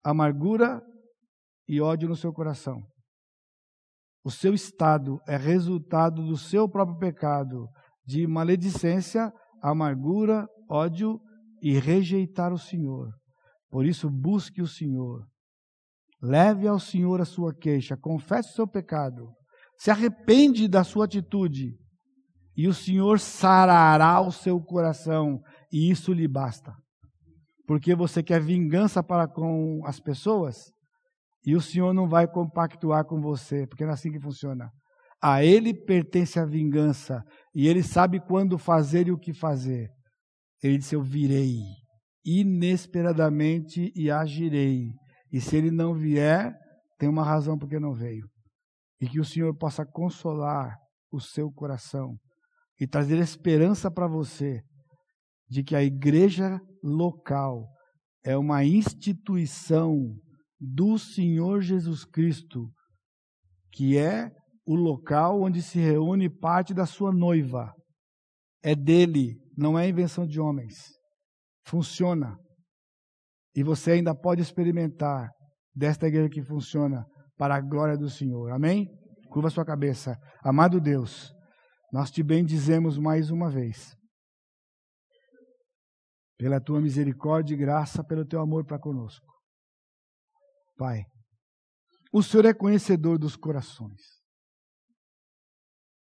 amargura 0.04 0.82
e 1.68 1.80
ódio 1.80 2.10
no 2.10 2.16
seu 2.16 2.34
coração. 2.34 2.82
O 4.24 4.32
seu 4.32 4.54
estado 4.54 5.20
é 5.28 5.36
resultado 5.36 6.26
do 6.26 6.38
seu 6.38 6.70
próprio 6.70 6.98
pecado, 6.98 7.68
de 8.06 8.28
maledicência, 8.28 9.32
amargura, 9.62 10.48
ódio 10.70 11.20
e 11.62 11.78
rejeitar 11.78 12.54
o 12.54 12.58
Senhor. 12.58 13.12
Por 13.70 13.86
isso, 13.86 14.10
busque 14.10 14.62
o 14.62 14.68
Senhor. 14.68 15.26
Leve 16.24 16.70
ao 16.70 16.80
Senhor 16.80 17.20
a 17.20 17.26
sua 17.26 17.54
queixa, 17.54 17.98
confesse 17.98 18.52
o 18.52 18.54
seu 18.54 18.66
pecado, 18.66 19.30
se 19.78 19.92
arrepende 19.92 20.70
da 20.70 20.82
sua 20.82 21.04
atitude, 21.04 21.76
e 22.56 22.66
o 22.66 22.74
Senhor 22.74 23.20
sarará 23.20 24.22
o 24.22 24.32
seu 24.32 24.58
coração, 24.62 25.42
e 25.70 25.92
isso 25.92 26.14
lhe 26.14 26.26
basta. 26.26 26.74
Porque 27.68 27.94
você 27.94 28.24
quer 28.24 28.40
vingança 28.40 29.04
para 29.04 29.28
com 29.28 29.82
as 29.86 30.00
pessoas? 30.00 30.72
E 31.46 31.58
o 31.58 31.62
Senhor 31.62 31.94
não 31.94 32.08
vai 32.08 32.26
compactuar 32.26 33.04
com 33.04 33.20
você, 33.20 33.68
porque 33.68 33.84
não 33.84 33.92
é 33.92 33.94
assim 33.94 34.10
que 34.10 34.20
funciona. 34.22 34.72
A 35.22 35.44
Ele 35.44 35.74
pertence 35.74 36.40
a 36.40 36.46
vingança, 36.46 37.22
e 37.54 37.68
Ele 37.68 37.84
sabe 37.84 38.22
quando 38.22 38.58
fazer 38.58 39.08
e 39.08 39.12
o 39.12 39.20
que 39.20 39.34
fazer. 39.34 39.90
Ele 40.64 40.78
disse: 40.78 40.96
Eu 40.96 41.02
virei 41.02 41.60
inesperadamente 42.26 43.92
e 43.94 44.10
agirei. 44.10 44.88
E 45.34 45.42
se 45.42 45.58
Ele 45.58 45.72
não 45.72 45.96
vier, 45.96 46.54
tem 47.00 47.10
uma 47.10 47.26
razão 47.26 47.58
porque 47.58 47.80
não 47.80 47.92
veio. 47.92 48.30
E 49.02 49.10
que 49.10 49.20
o 49.20 49.26
Senhor 49.26 49.54
possa 49.58 49.84
consolar 49.84 50.78
o 51.12 51.20
seu 51.20 51.52
coração 51.52 52.16
e 52.80 52.88
trazer 52.88 53.18
esperança 53.18 53.90
para 53.90 54.08
você 54.08 54.62
de 55.50 55.64
que 55.64 55.76
a 55.76 55.84
igreja 55.84 56.60
local 56.84 57.68
é 58.24 58.38
uma 58.38 58.64
instituição 58.64 60.16
do 60.60 60.98
Senhor 60.98 61.62
Jesus 61.62 62.06
Cristo, 62.06 62.72
que 63.72 63.98
é 63.98 64.32
o 64.66 64.76
local 64.76 65.42
onde 65.42 65.62
se 65.62 65.80
reúne 65.80 66.30
parte 66.30 66.74
da 66.74 66.86
sua 66.86 67.12
noiva. 67.12 67.74
É 68.64 68.74
dele, 68.76 69.36
não 69.58 69.78
é 69.78 69.90
invenção 69.90 70.26
de 70.26 70.40
homens. 70.40 70.94
Funciona. 71.66 72.38
E 73.56 73.64
você 73.64 73.92
ainda 73.92 74.16
pode 74.16 74.42
experimentar 74.42 75.30
desta 75.76 76.08
igreja 76.08 76.30
que 76.30 76.44
funciona 76.44 77.06
para 77.38 77.56
a 77.56 77.62
glória 77.62 77.98
do 77.98 78.10
Senhor. 78.10 78.52
Amém? 78.52 78.88
Curva 79.30 79.50
sua 79.50 79.66
cabeça. 79.66 80.18
Amado 80.44 80.80
Deus, 80.80 81.34
nós 81.92 82.10
te 82.12 82.24
bendizemos 82.24 82.98
mais 82.98 83.30
uma 83.30 83.50
vez. 83.50 83.96
Pela 86.38 86.60
tua 86.60 86.82
misericórdia 86.82 87.54
e 87.54 87.58
graça, 87.58 88.04
pelo 88.04 88.26
teu 88.26 88.40
amor 88.40 88.66
para 88.66 88.80
conosco. 88.80 89.26
Pai, 90.76 91.06
o 92.12 92.22
Senhor 92.22 92.46
é 92.46 92.54
conhecedor 92.54 93.18
dos 93.18 93.36
corações. 93.36 94.02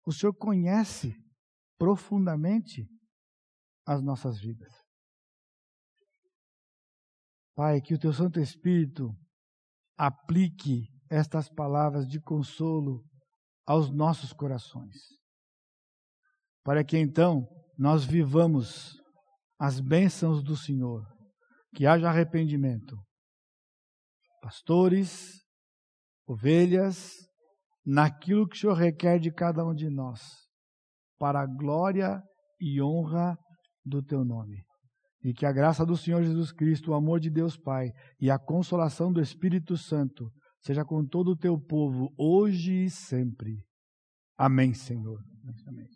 O 0.07 0.13
Senhor 0.13 0.33
conhece 0.35 1.15
profundamente 1.79 2.87
as 3.87 4.03
nossas 4.03 4.41
vidas. 4.41 4.86
Pai, 7.57 7.81
que 7.81 7.95
o 7.95 7.99
teu 7.99 8.13
Santo 8.13 8.39
Espírito 8.39 9.17
aplique 9.97 10.89
estas 11.11 11.49
palavras 11.49 12.07
de 12.07 12.21
consolo 12.21 13.03
aos 13.65 13.91
nossos 13.91 14.31
corações, 14.31 14.95
para 16.63 16.85
que 16.85 16.99
então 16.99 17.49
nós 17.79 18.05
vivamos 18.05 19.01
as 19.59 19.81
bênçãos 19.81 20.45
do 20.45 20.55
Senhor, 20.55 21.03
que 21.75 21.87
haja 21.87 22.11
arrependimento. 22.11 22.95
Pastores, 24.43 25.41
ovelhas, 26.27 27.15
naquilo 27.87 28.47
que 28.47 28.59
o 28.59 28.61
Senhor 28.61 28.75
requer 28.75 29.19
de 29.19 29.33
cada 29.33 29.65
um 29.65 29.75
de 29.75 29.89
nós, 29.89 30.21
para 31.19 31.41
a 31.41 31.47
glória 31.47 32.23
e 32.61 32.83
honra 32.83 33.35
do 33.83 34.03
teu 34.03 34.27
nome. 34.27 34.66
E 35.27 35.35
que 35.35 35.45
a 35.45 35.51
graça 35.51 35.85
do 35.85 35.97
Senhor 35.97 36.23
Jesus 36.23 36.53
Cristo, 36.53 36.93
o 36.93 36.95
amor 36.95 37.19
de 37.19 37.29
Deus 37.29 37.57
Pai 37.57 37.93
e 38.21 38.31
a 38.31 38.39
consolação 38.39 39.13
do 39.13 39.21
Espírito 39.21 39.77
Santo 39.77 40.33
seja 40.61 40.85
com 40.85 41.05
todo 41.05 41.33
o 41.33 41.37
teu 41.37 41.59
povo, 41.59 42.15
hoje 42.17 42.85
e 42.85 42.89
sempre. 42.89 43.61
Amém, 44.39 44.73
Senhor. 44.73 45.21
Amém. 45.67 45.96